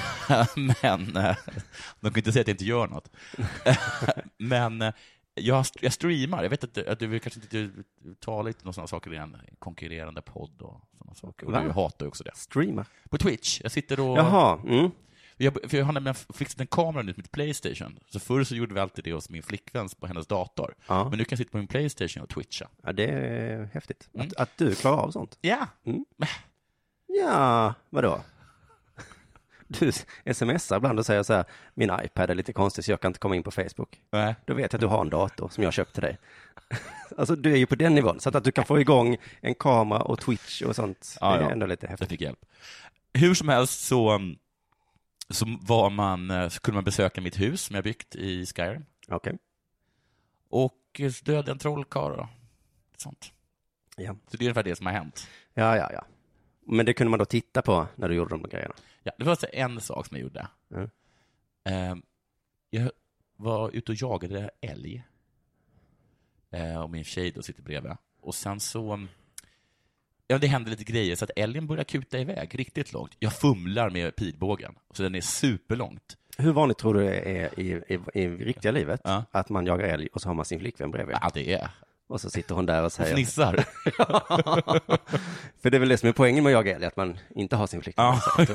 men 0.82 1.18
eh, 1.18 1.36
de 2.00 2.10
kan 2.12 2.18
inte 2.18 2.32
säga 2.32 2.42
att 2.42 2.48
jag 2.48 2.53
inte 2.53 2.65
gör 2.65 2.88
något. 2.88 3.10
men 4.38 4.82
eh, 4.82 4.94
jag, 5.36 5.65
jag 5.82 5.94
streamar. 5.94 6.44
Jag 6.44 6.50
vet 6.50 6.63
att, 6.63 6.88
att 6.88 7.00
du 7.00 7.08
vill 7.08 7.22
kanske 7.22 7.39
inte 7.39 7.84
tala 8.20 8.42
lite 8.48 8.68
om 8.68 8.74
sådana 8.74 8.88
saker 8.88 9.13
i 9.13 9.18
en 9.18 9.38
konkurrerande 9.60 10.22
podd 10.22 10.62
och 10.62 10.82
sådana 10.98 11.15
saker. 11.15 11.46
Och 11.46 11.51
Va? 11.51 11.62
du 11.63 11.72
hatar 11.72 12.06
ju 12.06 12.08
också 12.08 12.24
det. 12.24 12.32
Streama. 12.36 12.86
På 13.10 13.18
Twitch. 13.18 13.62
Jag 13.63 13.72
sitter 13.72 14.00
och... 14.00 14.18
Jaha. 14.18 14.60
Mm. 14.68 14.92
Jag, 15.38 15.58
för 15.68 15.78
jag 15.78 15.86
har 15.86 15.94
nämligen 15.94 16.16
fixat 16.16 16.60
en 16.62 16.68
kamera 16.68 17.04
nu 17.04 17.13
till 17.13 17.22
mitt 17.24 17.32
Playstation. 17.32 18.00
Så 18.10 18.20
förr 18.20 18.44
så 18.44 18.56
gjorde 18.56 18.74
vi 18.74 18.80
alltid 18.80 19.04
det 19.04 19.13
hos 19.13 19.30
min 19.30 19.44
flickvän 19.44 19.90
på 20.00 20.08
hennes 20.08 20.28
dator. 20.28 20.75
Ja. 20.88 21.10
Men 21.10 21.18
nu 21.18 21.25
kan 21.25 21.36
jag 21.36 21.38
sitta 21.38 21.52
på 21.52 21.58
min 21.58 21.68
Playstation 21.68 22.24
och 22.24 22.30
twitcha. 22.30 22.68
ja, 22.84 22.94
det 22.94 23.06
är 23.06 23.70
häftigt. 23.74 24.10
Mm. 24.13 24.28
Att, 24.28 24.34
att 24.38 24.58
du 24.58 24.75
klarar 24.75 24.98
av 24.98 25.12
sånt. 25.12 25.38
Ja. 25.42 25.68
Ja, 27.08 27.74
vadå? 27.90 28.22
Du 29.68 29.92
smsar 30.34 30.78
ibland 30.78 31.00
och 31.00 31.06
säger 31.06 31.24
så 31.24 31.34
här, 31.34 31.46
min 31.74 31.92
iPad 32.04 32.30
är 32.30 32.36
lite 32.36 32.54
konstig 32.54 32.86
så 32.86 32.92
jag 32.92 33.02
kan 33.02 33.10
inte 33.10 33.20
komma 33.20 33.36
in 33.36 33.44
på 33.44 33.52
Facebook. 33.52 34.02
Nej. 34.12 34.36
Då 34.46 34.54
vet 34.54 34.74
jag 34.74 34.78
att 34.78 34.82
du 34.82 34.88
har 34.88 35.02
en 35.02 35.10
dator 35.10 35.50
som 35.50 35.63
jag 35.63 35.74
köpt 35.74 35.94
till 35.94 36.02
dig. 36.02 36.18
Alltså 37.18 37.36
du 37.36 37.52
är 37.54 37.58
ju 37.58 37.66
på 37.66 37.75
den 37.75 37.96
nivån, 37.96 38.20
så 38.20 38.38
att, 38.38 38.44
du 38.44 38.52
kan 38.52 38.66
få 38.66 38.80
igång 38.80 39.18
en 39.42 39.56
kamera 39.56 40.02
och 40.02 40.20
Twitch 40.20 40.62
och 40.62 40.75
sånt, 40.75 41.18
Ja, 41.22 41.30
det 41.32 41.38
är 41.38 41.42
ja. 41.42 41.50
ändå 41.52 41.66
lite 41.66 41.86
Jag 41.86 41.90
häftigt. 41.90 42.10
fick 42.10 42.22
hjälp. 42.22 42.40
Hur 43.13 43.34
som 43.34 43.50
helst 43.50 43.84
så, 43.88 44.10
mm, 44.10 44.36
så, 45.30 45.46
var 45.62 45.89
man, 45.89 46.32
eh, 46.32 46.50
så 46.50 46.62
kunde 46.62 46.75
man 46.75 46.84
besöka 46.84 47.22
mitt 47.22 47.39
hus 47.39 47.62
som 47.62 47.75
jag 47.75 47.84
byggt 47.84 48.15
i 48.15 48.46
Skyrim. 48.46 48.86
Okej. 49.08 49.38
Och 50.50 51.01
döda 51.24 51.51
en 51.51 51.58
trollkarl 51.58 52.20
och 52.20 52.27
sånt. 52.98 53.34
Ja. 53.98 54.15
Så 54.27 54.38
det 54.38 54.44
är 54.44 54.46
ungefär 54.46 54.63
det 54.63 54.75
som 54.75 54.86
har 54.86 54.94
hänt. 54.94 55.27
ja, 55.53 55.77
ja, 55.77 55.89
ja. 55.94 56.06
Men 56.65 56.86
det 56.86 56.94
kunde 56.94 57.10
man 57.10 57.20
då 57.20 57.25
titta 57.25 57.62
på 57.62 57.88
när 57.96 58.10
du 58.10 58.15
gjorde 58.15 58.30
de 58.30 58.44
grejerna? 58.50 58.75
Ja, 59.03 59.12
det 59.18 59.24
var 59.24 59.32
alltså 59.32 59.48
en 59.53 59.82
sak 59.82 60.08
som 60.08 60.18
jag 60.18 60.24
gjorde. 60.24 60.48
Mm. 60.72 60.89
Eh, 61.63 61.96
jag 62.70 62.92
var 63.36 63.72
ute 63.75 63.92
och 63.92 63.98
jagade 64.01 64.50
älg. 64.62 65.03
Eh, 66.51 66.82
och 66.82 66.89
min 66.89 67.03
tjej 67.03 67.32
då 67.32 67.42
sitter 67.42 67.63
bredvid. 67.63 67.92
Och 68.22 68.36
sen 68.36 68.60
så... 68.60 69.08
Ja, 70.34 70.38
det 70.40 70.48
hände 70.48 70.70
lite 70.70 70.84
grejer, 70.84 71.16
så 71.16 71.25
att 71.25 71.32
älgen 71.36 71.68
började 71.68 71.84
kuta 71.86 72.20
iväg 72.20 72.60
riktigt 72.60 72.94
långt. 72.94 73.12
Jag 73.20 73.34
fumlar 73.34 73.90
med 73.90 74.16
pilbågen, 74.16 74.75
så 74.94 75.04
den 75.04 75.16
är 75.16 75.22
superlångt. 75.22 76.18
Hur 76.38 76.52
vanligt 76.54 76.78
tror 76.78 76.94
du 76.94 77.00
det 77.04 77.16
är 77.20 77.60
i, 77.60 77.82
i, 77.88 78.00
i 78.22 78.28
riktiga 78.28 78.72
livet 78.72 79.02
Ja. 79.04 79.24
att 79.32 79.50
man 79.50 79.66
jagar 79.66 79.88
älg 79.88 80.08
och 80.13 80.22
så 80.22 80.30
har 80.30 80.34
man 80.36 80.46
sin 80.46 80.60
flickvän 80.60 80.92
bredvid? 80.92 81.16
Ja, 81.22 81.30
det 81.34 81.54
är 81.54 81.70
Och 82.08 82.22
så 82.22 82.30
sitter 82.30 82.56
hon 82.56 82.66
där 82.66 82.84
och 82.84 82.92
säger... 82.92 83.13
Fnissar. 83.16 83.56
För 85.62 85.70
det 85.70 85.78
är 85.78 85.80
väl 85.80 85.90
det 85.90 85.98
som 85.98 86.10
är 86.10 86.13
poängen 86.13 86.44
med 86.44 86.50
att 86.52 86.54
jaga 86.54 86.75
älg, 86.75 86.86
att 86.86 86.98
man 86.98 87.18
inte 87.36 87.56
har 87.56 87.68
sin 87.68 87.82
flickvän 87.82 88.06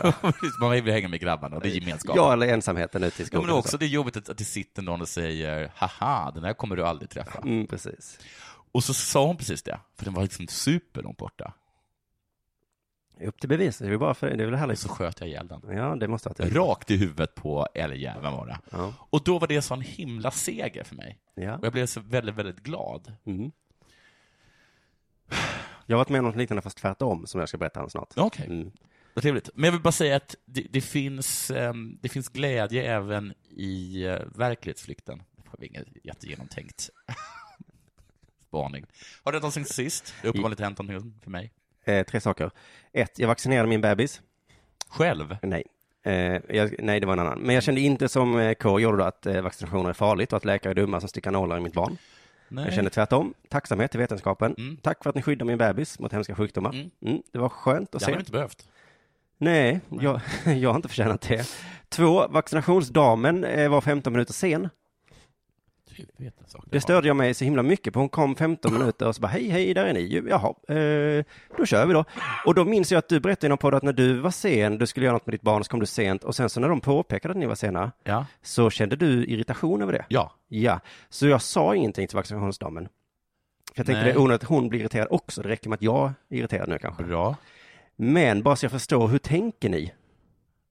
Ja, 0.02 0.12
man 0.60 0.70
vill 0.70 0.92
hänga 0.92 1.08
med 1.08 1.20
grabbarna 1.20 1.56
och 1.56 1.62
det 1.62 1.68
är 1.68 1.80
gemenskap. 1.80 2.16
Ja, 2.16 2.32
eller 2.32 2.46
ensamheten 2.48 3.04
ute 3.04 3.22
i 3.22 3.24
Ja, 3.24 3.26
skogen. 3.26 3.46
men 3.46 3.52
och 3.52 3.58
också 3.58 3.70
så. 3.70 3.76
det 3.76 3.84
är 3.84 3.88
jobbigt 3.88 4.16
att, 4.16 4.28
att 4.28 4.38
det 4.38 4.44
sitter 4.44 4.82
någon 4.82 5.00
och 5.00 5.08
säger 5.08 5.72
haha, 5.74 6.30
den 6.34 6.44
här 6.44 6.52
kommer 6.52 6.76
du 6.76 6.84
aldrig 6.84 7.10
träffa. 7.10 7.38
Mm, 7.38 7.66
precis. 7.66 8.18
Och 8.72 8.84
så 8.84 8.94
sa 8.94 9.26
hon 9.26 9.36
precis 9.36 9.62
det, 9.62 9.78
för 9.98 10.04
den 10.04 10.14
var 10.14 10.22
liksom 10.22 10.46
superlångt 10.48 11.16
borta. 11.18 11.52
Upp 13.20 13.40
till 13.40 13.48
bevis, 13.48 13.78
det 13.78 13.84
är 13.84 13.90
väl 13.90 13.98
bara 13.98 14.14
för 14.14 14.26
det 14.26 14.42
är 14.42 14.44
väl 14.44 14.54
Och 14.54 14.60
härligt. 14.60 14.78
så 14.78 14.88
sköt 14.88 15.20
jag 15.20 15.28
ihjäl 15.28 15.48
den. 15.48 15.76
Ja, 15.76 15.96
det 15.96 16.08
måste 16.08 16.28
ha 16.28 16.34
Rakt 16.38 16.90
i 16.90 16.96
huvudet 16.96 17.34
på 17.34 17.68
älgjäveln 17.74 18.32
var 18.32 18.46
det. 18.46 18.58
Ja. 18.70 18.94
Och 19.10 19.24
då 19.24 19.38
var 19.38 19.46
det 19.46 19.56
en 19.56 19.62
sån 19.62 19.80
himla 19.80 20.30
seger 20.30 20.84
för 20.84 20.96
mig. 20.96 21.18
Ja. 21.34 21.56
Och 21.56 21.64
jag 21.64 21.72
blev 21.72 21.86
så 21.86 22.00
väldigt, 22.00 22.34
väldigt 22.34 22.60
glad. 22.60 23.12
Mm. 23.24 23.50
Jag 25.86 25.96
har 25.96 25.98
varit 25.98 26.08
med 26.08 26.18
om 26.18 26.24
något 26.24 26.36
liknande 26.36 26.62
fast 26.62 26.78
tvärtom 26.78 27.26
som 27.26 27.40
jag 27.40 27.48
ska 27.48 27.58
berätta 27.58 27.82
om 27.82 27.90
snart. 27.90 28.12
Okej. 28.16 28.46
Mm. 28.46 28.70
Vad 29.14 29.22
trevligt. 29.22 29.50
Men 29.54 29.64
jag 29.64 29.72
vill 29.72 29.80
bara 29.82 29.92
säga 29.92 30.16
att 30.16 30.34
det, 30.44 30.66
det, 30.70 30.80
finns, 30.80 31.50
ehm, 31.50 31.98
det 32.02 32.08
finns 32.08 32.28
glädje 32.28 32.94
även 32.94 33.34
i 33.50 34.04
uh, 34.06 34.18
verklighetsflykten. 34.34 35.22
Det 35.36 35.48
var 35.58 35.64
inget 35.64 35.86
jättegenomtänkt 36.04 36.90
spaning. 38.46 38.86
Har 39.22 39.32
det 39.32 39.36
hänt 39.36 39.42
någonting 39.42 39.64
sist? 39.64 40.14
Det 40.22 40.26
har 40.26 40.30
uppenbarligen 40.30 40.64
hänt 40.64 40.78
någonting 40.78 41.20
för 41.22 41.30
mig. 41.30 41.52
Eh, 41.88 42.02
tre 42.02 42.20
saker. 42.20 42.50
Ett, 42.92 43.18
jag 43.18 43.28
vaccinerade 43.28 43.68
min 43.68 43.80
bebis. 43.80 44.20
Själv? 44.88 45.36
Nej. 45.42 45.62
Eh, 46.02 46.40
jag, 46.48 46.74
nej, 46.78 47.00
det 47.00 47.06
var 47.06 47.12
en 47.12 47.18
annan. 47.18 47.38
Men 47.38 47.54
jag 47.54 47.64
kände 47.64 47.80
inte 47.80 48.08
som 48.08 48.38
eh, 48.38 48.54
K 48.54 48.78
gjorde 48.80 49.06
att 49.06 49.26
eh, 49.26 49.40
vaccinationer 49.42 49.88
är 49.90 49.94
farligt 49.94 50.32
och 50.32 50.36
att 50.36 50.44
läkare 50.44 50.72
är 50.72 50.74
dumma 50.74 51.00
som 51.00 51.08
sticker 51.08 51.30
nålar 51.30 51.56
i 51.58 51.60
mitt 51.60 51.72
barn. 51.74 51.96
Nej. 52.48 52.64
Jag 52.64 52.74
kände 52.74 52.90
tvärtom. 52.90 53.34
Tacksamhet 53.48 53.90
till 53.90 54.00
vetenskapen. 54.00 54.54
Mm. 54.58 54.76
Tack 54.76 55.02
för 55.02 55.10
att 55.10 55.16
ni 55.16 55.22
skyddar 55.22 55.46
min 55.46 55.58
bebis 55.58 55.98
mot 55.98 56.12
hemska 56.12 56.34
sjukdomar. 56.34 56.70
Mm. 56.70 56.90
Mm, 57.06 57.22
det 57.32 57.38
var 57.38 57.48
skönt 57.48 57.94
att 57.94 58.00
Det 58.00 58.04
se. 58.04 58.04
hade 58.04 58.16
vi 58.16 58.20
inte 58.20 58.32
behövt. 58.32 58.68
Nej, 59.38 59.80
jag, 60.00 60.20
jag 60.44 60.70
har 60.70 60.76
inte 60.76 60.88
förtjänat 60.88 61.20
det. 61.20 61.48
Två, 61.88 62.28
vaccinationsdamen 62.28 63.44
eh, 63.44 63.68
var 63.68 63.80
15 63.80 64.12
minuter 64.12 64.32
sen. 64.32 64.68
Du 66.16 66.24
vet 66.24 66.40
en 66.40 66.48
sak. 66.48 66.64
Det 66.70 66.80
störde 66.80 67.08
jag 67.08 67.16
mig 67.16 67.34
så 67.34 67.44
himla 67.44 67.62
mycket 67.62 67.92
på. 67.94 68.00
Hon 68.00 68.08
kom 68.08 68.36
15 68.36 68.72
minuter 68.72 69.08
och 69.08 69.14
så 69.14 69.20
bara 69.20 69.28
hej, 69.28 69.48
hej, 69.48 69.74
där 69.74 69.84
är 69.84 69.92
ni 69.92 70.00
ju. 70.00 70.28
Jaha, 70.28 70.54
eh, 70.78 71.24
då 71.56 71.66
kör 71.66 71.86
vi 71.86 71.92
då. 71.92 72.04
Och 72.46 72.54
då 72.54 72.64
minns 72.64 72.92
jag 72.92 72.98
att 72.98 73.08
du 73.08 73.20
berättade 73.20 73.46
i 73.46 73.48
någon 73.48 73.58
podd 73.58 73.74
att 73.74 73.82
när 73.82 73.92
du 73.92 74.14
var 74.18 74.30
sen, 74.30 74.78
du 74.78 74.86
skulle 74.86 75.06
göra 75.06 75.12
något 75.16 75.26
med 75.26 75.34
ditt 75.34 75.42
barn, 75.42 75.64
så 75.64 75.70
kom 75.70 75.80
du 75.80 75.86
sent 75.86 76.24
och 76.24 76.34
sen 76.36 76.50
så 76.50 76.60
när 76.60 76.68
de 76.68 76.80
påpekade 76.80 77.32
att 77.32 77.38
ni 77.38 77.46
var 77.46 77.54
sena, 77.54 77.92
Ja. 78.04 78.26
så 78.42 78.70
kände 78.70 78.96
du 78.96 79.24
irritation 79.26 79.82
över 79.82 79.92
det? 79.92 80.04
Ja. 80.08 80.32
Ja, 80.48 80.80
så 81.08 81.26
jag 81.26 81.42
sa 81.42 81.74
ingenting 81.74 82.06
till 82.06 82.16
vaccinationsdamen. 82.16 82.84
För 83.74 83.80
jag 83.80 83.86
tänkte 83.86 84.02
Nej. 84.02 84.04
det 84.04 84.18
är 84.18 84.22
onödigt 84.22 84.42
att 84.42 84.48
hon 84.48 84.68
blir 84.68 84.80
irriterad 84.80 85.08
också. 85.10 85.42
Det 85.42 85.48
räcker 85.48 85.68
med 85.68 85.76
att 85.76 85.82
jag 85.82 86.12
är 86.30 86.36
irriterad 86.36 86.68
nu 86.68 86.78
kanske. 86.78 87.02
Bra. 87.02 87.36
Men 87.96 88.42
bara 88.42 88.56
så 88.56 88.64
jag 88.64 88.72
förstår, 88.72 89.08
hur 89.08 89.18
tänker 89.18 89.68
ni? 89.68 89.92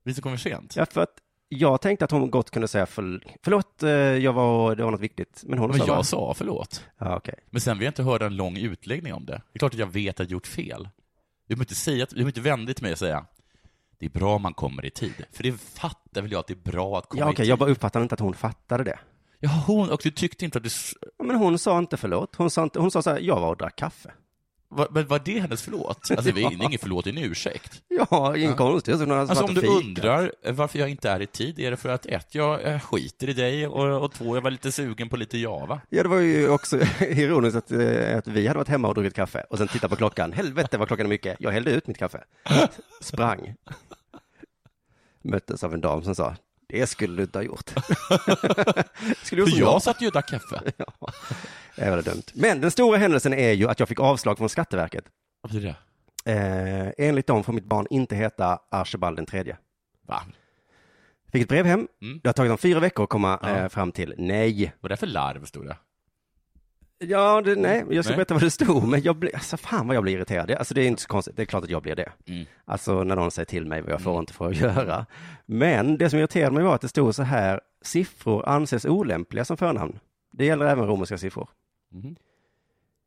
Vi 0.04 0.14
som 0.14 0.22
kommer 0.22 0.38
sent. 0.38 0.76
Ja, 0.76 0.86
för 0.86 1.02
att 1.02 1.10
jag 1.50 1.82
tänkte 1.82 2.06
att 2.06 2.12
hon 2.12 2.32
gott 2.32 2.52
kunde 2.52 2.68
säga 2.68 2.86
för, 2.86 3.24
förlåt, 3.44 3.84
eh, 3.84 3.90
jag 3.92 4.34
var, 4.34 4.76
det 4.76 4.84
var 4.84 4.92
något 4.92 5.02
viktigt. 5.02 5.44
Men 5.46 5.60
hon 5.60 5.70
Men 5.70 5.80
sa 5.80 5.86
bara, 5.86 5.98
jag 5.98 6.06
sa 6.06 6.34
förlåt. 6.34 6.86
ja, 6.98 7.16
okej. 7.18 7.36
Men 7.50 7.62
sen 7.62 7.78
vill 7.78 7.86
jag 7.86 7.90
inte 7.92 8.04
höra 8.04 8.26
en 8.26 8.36
lång 8.36 8.58
utläggning 8.58 9.14
om 9.14 9.26
det. 9.26 9.32
Det 9.32 9.58
är 9.58 9.60
klart 9.60 9.74
att 9.74 9.80
jag 9.80 9.88
vet 9.88 10.20
att 10.20 10.26
jag 10.26 10.32
gjort 10.32 10.48
fel. 10.48 10.90
Du 11.48 11.56
behöver 11.56 11.64
inte 11.64 11.76
säga, 11.76 12.06
du 12.10 12.16
behöver 12.16 12.30
inte 12.30 12.42
vända 12.42 12.66
dig 12.66 12.76
till 12.76 12.84
mig 12.84 12.92
och 12.92 12.98
säga 13.00 13.26
det 14.00 14.06
är 14.06 14.10
bra 14.10 14.36
om 14.36 14.42
man 14.42 14.54
kommer 14.54 14.86
i 14.86 14.90
tid. 14.90 15.14
För 15.32 15.44
det 15.44 15.52
fattar 15.62 16.22
väl 16.22 16.32
jag 16.32 16.40
att 16.40 16.48
det 16.48 16.54
är 16.54 16.72
bra 16.72 16.98
att 16.98 17.10
komma 17.10 17.20
Ja, 17.22 17.30
i 17.30 17.34
okej, 17.34 17.44
tid. 17.44 17.52
jag 17.52 17.60
bara 17.60 17.70
uppfattade 17.70 18.04
inte 18.04 18.14
att 18.14 18.20
hon 18.20 18.34
fattade 18.34 18.84
det. 18.84 19.00
Ja, 19.40 19.64
hon, 19.68 19.90
och 19.90 20.00
du 20.04 20.12
tyckte 20.12 20.46
inte 20.46 20.58
att 20.58 20.64
du... 20.64 20.70
Men 21.24 21.36
hon 21.36 21.60
sa 21.60 21.78
inte 21.78 21.98
förlåt. 21.98 22.36
Hon 22.36 22.50
sa, 22.50 22.64
inte, 22.64 22.80
hon 22.80 22.92
sa 22.92 23.02
så 23.02 23.10
här, 23.10 23.20
jag 23.20 23.40
var 23.40 23.50
och 23.50 23.58
drack 23.58 23.76
kaffe. 23.76 24.12
Va, 24.70 24.88
men 24.92 25.08
var 25.08 25.22
det 25.26 25.40
hennes 25.40 25.62
förlåt? 25.62 26.12
Alltså, 26.12 26.32
det 26.32 26.42
är 26.44 26.52
ingen 26.64 26.80
förlåt, 26.80 27.04
det 27.04 27.10
är 27.10 27.18
en 27.18 27.24
ursäkt. 27.32 27.82
Ja, 27.88 28.38
ingen 28.38 28.56
konstigt. 28.56 29.00
Hon 29.00 29.10
hade 29.10 29.22
Alltså 29.22 29.36
varit 29.36 29.50
om 29.50 29.56
du 29.56 29.62
fikat. 29.62 29.76
undrar 29.84 30.32
varför 30.52 30.80
jag 30.80 30.90
inte 30.90 31.10
är 31.10 31.22
i 31.22 31.28
tid, 31.28 31.60
är 31.60 31.72
det 31.72 31.78
för 31.78 31.90
att 31.90 32.06
ett, 32.06 32.36
jag 32.36 32.64
eh, 32.74 32.80
skiter 32.80 33.30
i 33.30 33.34
dig 33.34 33.68
och, 33.68 34.04
och 34.04 34.12
två, 34.12 34.36
jag 34.36 34.42
var 34.42 34.52
lite 34.52 34.72
sugen 34.72 35.10
på 35.10 35.18
lite 35.18 35.38
Java. 35.38 35.82
Ja, 35.90 36.04
det 36.04 36.10
var 36.10 36.18
ju 36.20 36.50
också 36.50 36.78
ironiskt 37.00 37.56
att, 37.58 37.72
eh, 37.72 38.18
att 38.18 38.28
vi 38.28 38.48
hade 38.48 38.58
varit 38.58 38.68
hemma 38.68 38.88
och 38.88 38.94
druckit 38.96 39.14
kaffe 39.16 39.44
och 39.50 39.58
sen 39.58 39.68
tittat 39.68 39.90
på 39.90 39.96
klockan. 39.96 40.34
Helvete 40.34 40.78
vad 40.78 40.88
klockan 40.88 41.06
är 41.06 41.10
mycket. 41.10 41.36
Jag 41.40 41.52
hällde 41.52 41.72
ut 41.72 41.88
mitt 41.88 41.98
kaffe. 41.98 42.24
Sprang. 43.02 43.54
Möttes 45.22 45.64
av 45.64 45.74
en 45.74 45.82
dam 45.82 46.04
som 46.04 46.16
sa, 46.16 46.36
det 46.70 46.88
skulle 46.88 47.16
du 47.18 47.24
inte 47.24 47.38
ha 47.38 47.44
gjort. 47.44 47.70
skulle 49.24 49.46
du 49.46 49.52
För 49.52 49.60
jag 49.60 49.82
satt 49.82 50.02
ju 50.02 50.08
och 50.08 50.12
drack 50.14 50.30
kaffe. 50.30 50.62
Ja, 51.80 51.86
det 51.86 51.90
var 51.96 52.02
dumt. 52.02 52.24
Men 52.34 52.62
den 52.62 52.72
stora 52.72 52.98
händelsen 52.98 53.34
är 53.34 53.52
ju 53.52 53.70
att 53.70 53.80
jag 53.80 53.90
fick 53.90 54.00
avslag 54.00 54.38
från 54.38 54.50
Skatteverket. 54.50 55.04
Vad 55.42 55.52
betyder 55.52 55.76
det? 56.26 56.32
Eh, 56.32 57.08
enligt 57.08 57.28
dem 57.28 57.44
får 57.44 57.54
mitt 57.54 57.66
barn 57.66 57.88
inte 57.90 58.16
heta 58.16 58.60
Archibald 58.72 59.16
den 59.18 59.26
tredje. 59.26 59.58
Va? 60.08 60.22
Fick 61.32 61.42
ett 61.42 61.50
brev 61.50 61.66
hem. 61.66 61.88
Mm. 62.02 62.20
Det 62.24 62.30
har 62.30 62.34
tagit 62.34 62.50
dem 62.50 62.58
fyra 62.58 62.80
veckor 62.80 63.04
att 63.04 63.10
komma 63.10 63.40
Ja. 63.42 63.50
eh, 63.50 63.68
fram 63.70 63.92
till 63.92 64.14
nej. 64.18 64.74
Vad 64.80 64.92
är 64.92 64.96
det 64.96 65.00
för 65.00 65.08
larv, 65.08 65.46
stod 65.46 65.66
det? 65.66 65.78
Ja, 67.00 67.42
det, 67.42 67.56
nej, 67.56 67.86
jag 67.90 68.06
ska 68.06 68.12
Nej. 68.12 68.18
berätta 68.18 68.34
vad 68.34 68.44
det 68.44 68.52
stod, 68.52 68.88
men 68.88 69.02
jag 69.02 69.16
blir, 69.16 69.36
alltså 69.36 69.58
fan 69.58 69.88
vad 69.88 69.96
jag 69.96 70.04
blir 70.04 70.14
irriterad. 70.14 70.48
Det- 70.48 70.58
Alltså 70.58 70.74
det 70.74 70.82
är 70.82 70.88
inte 70.88 71.02
så 71.02 71.08
konstigt, 71.08 71.36
det 71.36 71.42
är 71.42 71.46
klart 71.46 71.64
att 71.64 71.70
jag 71.70 71.82
blir 71.82 71.96
det. 71.96 72.12
Mm. 72.26 72.46
Alltså 72.66 73.04
när 73.04 73.16
någon 73.16 73.32
säger 73.32 73.46
till 73.46 73.66
mig 73.66 73.82
vad 73.82 73.92
jag 73.92 74.02
får 74.02 74.12
och 74.14 74.20
inte 74.20 74.34
får 74.34 74.54
göra. 74.54 75.06
Men 75.46 75.98
det 75.98 76.10
som 76.10 76.20
irriterade 76.20 76.52
mig 76.56 76.64
var 76.64 76.76
att 76.76 76.82
det 76.82 76.88
stod 76.90 77.16
så 77.16 77.24
här, 77.24 77.62
siffror 77.82 78.50
anses 78.50 78.86
olämpliga 78.86 79.46
som 79.46 79.58
förnamn. 79.58 80.00
Det 80.32 80.46
gäller 80.46 80.66
även 80.66 80.88
romerska 80.88 81.18
siffror. 81.18 81.50
Mhm. 81.92 82.16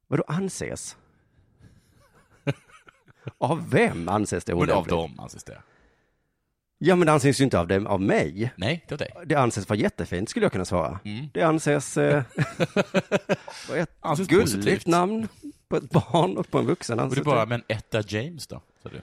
Vadå 0.06 0.24
anses? 0.26 0.96
av 3.38 3.70
vem 3.70 4.08
anses 4.08 4.44
det 4.44 4.52
Men 4.54 4.62
av 4.62 4.68
olämpligt? 4.68 4.90
dem 4.90 5.20
anses 5.20 5.44
det. 5.44 5.62
Ja, 6.82 6.96
men 6.96 7.06
det 7.06 7.12
anses 7.12 7.40
ju 7.40 7.44
inte 7.44 7.58
av, 7.60 7.68
dem, 7.68 7.86
av 7.86 8.00
mig. 8.00 8.52
Nej, 8.56 8.84
det 8.88 8.92
var 8.94 8.98
dig. 8.98 9.10
Det 9.26 9.34
anses 9.34 9.68
vara 9.68 9.78
jättefint, 9.78 10.28
skulle 10.28 10.44
jag 10.44 10.52
kunna 10.52 10.64
svara. 10.64 10.98
Mm. 11.04 11.26
Det 11.34 11.42
anses 11.42 11.96
eh, 11.96 12.22
vara 13.68 13.78
ett 13.78 13.96
Anses 14.00 14.28
gulligt 14.28 14.54
positivt. 14.54 14.86
namn 14.86 15.28
på 15.68 15.76
ett 15.76 15.90
barn 15.90 16.36
och 16.36 16.50
på 16.50 16.58
en 16.58 16.66
vuxen. 16.66 17.00
Och 17.00 17.14
det 17.14 17.22
bara, 17.22 17.46
men 17.46 17.62
etta 17.68 18.02
James 18.08 18.46
då? 18.46 18.62
Sa 18.82 18.88
du. 18.88 19.00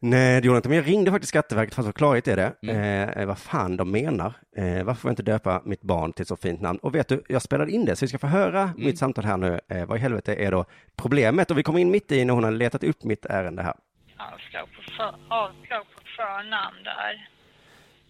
Nej, 0.00 0.40
det 0.40 0.46
gjorde 0.46 0.56
jag 0.56 0.58
inte. 0.58 0.68
Men 0.68 0.76
jag 0.78 0.88
ringde 0.88 1.10
faktiskt 1.10 1.28
Skatteverket 1.28 1.74
för 1.74 1.82
att 1.82 1.86
få 1.86 1.92
klarhet 1.92 2.28
i 2.28 2.34
det. 2.34 2.52
Mm. 2.62 3.08
Eh, 3.10 3.26
vad 3.26 3.38
fan 3.38 3.76
de 3.76 3.90
menar. 3.90 4.32
Eh, 4.56 4.84
varför 4.84 5.00
får 5.00 5.08
jag 5.08 5.12
inte 5.12 5.22
döpa 5.22 5.62
mitt 5.64 5.82
barn 5.82 6.12
till 6.12 6.22
ett 6.22 6.28
så 6.28 6.36
fint 6.36 6.60
namn? 6.60 6.78
Och 6.82 6.94
vet 6.94 7.08
du, 7.08 7.22
jag 7.28 7.42
spelade 7.42 7.70
in 7.72 7.84
det, 7.84 7.96
så 7.96 8.04
vi 8.04 8.08
ska 8.08 8.18
få 8.18 8.26
höra 8.26 8.62
Mm. 8.62 8.74
mitt 8.76 8.98
samtal 8.98 9.24
här 9.24 9.36
nu. 9.36 9.60
Eh, 9.68 9.84
vad 9.86 9.98
i 9.98 10.00
helvete 10.00 10.34
är 10.34 10.50
då 10.50 10.64
problemet? 10.96 11.50
Och 11.50 11.58
vi 11.58 11.62
kommer 11.62 11.78
in 11.80 11.90
mitt 11.90 12.12
i 12.12 12.24
när 12.24 12.34
hon 12.34 12.44
har 12.44 12.50
letat 12.50 12.84
upp 12.84 13.04
mitt 13.04 13.26
ärende 13.26 13.62
här. 13.62 13.74
Avslag 14.16 14.66
på, 14.76 14.92
för, 14.96 15.34
avslag 15.34 15.84
på 15.94 15.97
förnamn 16.20 16.82
där. 16.84 17.12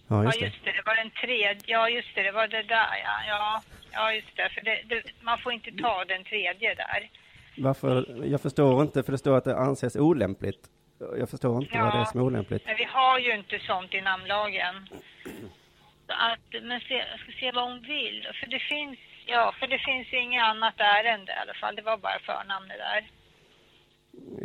Ja, 0.09 0.17
Ja, 0.17 0.25
just 0.25 0.39
det. 0.41 0.45
just 0.47 0.65
det. 0.65 0.73
Det 0.73 0.83
var 0.87 0.97
den 1.03 1.11
tredje. 1.11 1.63
Ja, 1.67 1.89
just 1.89 2.15
det. 2.15 2.23
Det 2.23 2.33
var 2.41 2.49
det 2.49 2.63
där, 2.63 2.95
ja. 3.05 3.17
Ja, 3.29 3.63
ja 3.93 4.13
just 4.13 4.37
det. 4.37 4.49
För 4.55 4.61
det, 4.69 4.77
det, 4.91 5.03
man 5.21 5.39
får 5.39 5.53
inte 5.53 5.71
ta 5.83 6.05
den 6.05 6.25
tredje 6.25 6.75
där. 6.75 7.01
Varför? 7.59 7.93
Jag 8.35 8.41
förstår 8.41 8.83
inte, 8.83 9.03
för 9.03 9.13
det 9.13 9.19
står 9.19 9.37
att 9.37 9.45
det 9.45 9.57
anses 9.57 9.97
olämpligt. 9.97 10.63
Jag 11.19 11.31
förstår 11.31 11.63
inte 11.63 11.79
vad 11.83 11.93
det 11.95 11.99
är 11.99 12.05
som 12.05 12.21
är 12.21 12.25
olämpligt. 12.25 12.67
Men 12.67 12.77
vi 12.77 12.85
har 12.85 13.19
ju 13.19 13.35
inte 13.35 13.59
sånt 13.59 13.95
i 13.95 14.01
namnlagen. 14.01 14.89
Att, 16.07 16.63
men 16.63 16.81
se, 16.81 16.95
jag 16.95 17.21
ska 17.21 17.33
se 17.41 17.51
vad 17.53 17.65
hon 17.65 17.81
vill. 17.83 18.29
För 18.41 18.47
det 18.47 18.59
finns, 18.59 18.99
ja, 19.27 19.55
för 19.59 19.67
det 19.67 19.79
finns 19.79 20.13
inget 20.13 20.43
annat 20.43 20.75
ärende 20.79 21.33
i 21.33 21.37
alla 21.43 21.55
fall. 21.55 21.77
Det 21.77 21.83
var 21.83 21.97
bara 21.97 22.19
förnamnet 22.19 22.79
där. 22.79 23.07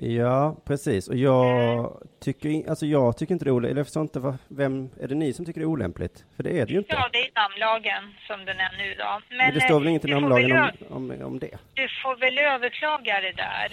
Ja, 0.02 0.56
precis. 0.66 1.08
Och 1.08 1.16
jag 1.16 1.98
tycker, 2.20 2.70
alltså 2.70 2.86
jag 2.86 3.18
tycker 3.18 3.34
inte 3.34 3.46
det 3.46 3.50
är 3.50 3.52
olämpligt. 3.52 3.78
Jag 3.78 3.86
förstår 3.86 4.02
inte, 4.02 4.20
vad, 4.20 4.38
vem, 4.48 4.90
är 5.02 5.08
det 5.08 5.16
ni 5.16 5.34
som 5.34 5.46
tycker 5.46 5.60
det 5.60 5.64
är 5.64 5.76
olämpligt? 5.76 6.26
För 6.36 6.44
det 6.44 6.60
är 6.60 6.66
det 6.66 6.74
ju 6.74 6.78
inte. 6.80 6.94
Ja, 6.94 7.10
det 7.14 7.20
är 7.28 7.32
namnlagen 7.36 8.04
som 8.28 8.46
den 8.46 8.60
är 8.60 8.78
nu 8.78 8.96
då. 8.96 9.22
Men, 9.30 9.38
Men 9.38 9.54
det 9.54 9.62
står 9.62 9.80
väl 9.80 9.88
eh, 9.88 9.90
inget 9.92 10.06
i 10.06 10.08
namnlagen 10.08 10.52
om, 10.90 11.12
om, 11.12 11.22
om 11.22 11.40
det? 11.40 11.58
Du 11.74 11.88
får 12.04 12.16
väl 12.20 12.38
överklaga 12.38 13.22
det 13.22 13.32
där. 13.32 13.70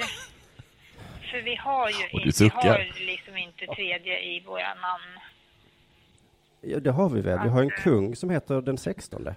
För 1.30 1.42
vi 1.42 1.56
har 1.56 1.88
ju 1.88 2.04
Och 2.12 2.26
inte, 2.26 2.44
vi 2.44 2.68
har 2.68 3.06
liksom 3.06 3.36
inte 3.36 3.66
tredje 3.66 4.20
i 4.20 4.42
våra 4.46 4.74
namn. 4.74 5.12
Ja, 6.60 6.80
det 6.80 6.90
har 6.90 7.08
vi 7.08 7.20
väl. 7.20 7.38
Vi 7.42 7.48
har 7.48 7.62
en 7.62 7.70
kung 7.70 8.16
som 8.16 8.30
heter 8.30 8.60
den 8.60 8.78
16. 8.78 9.28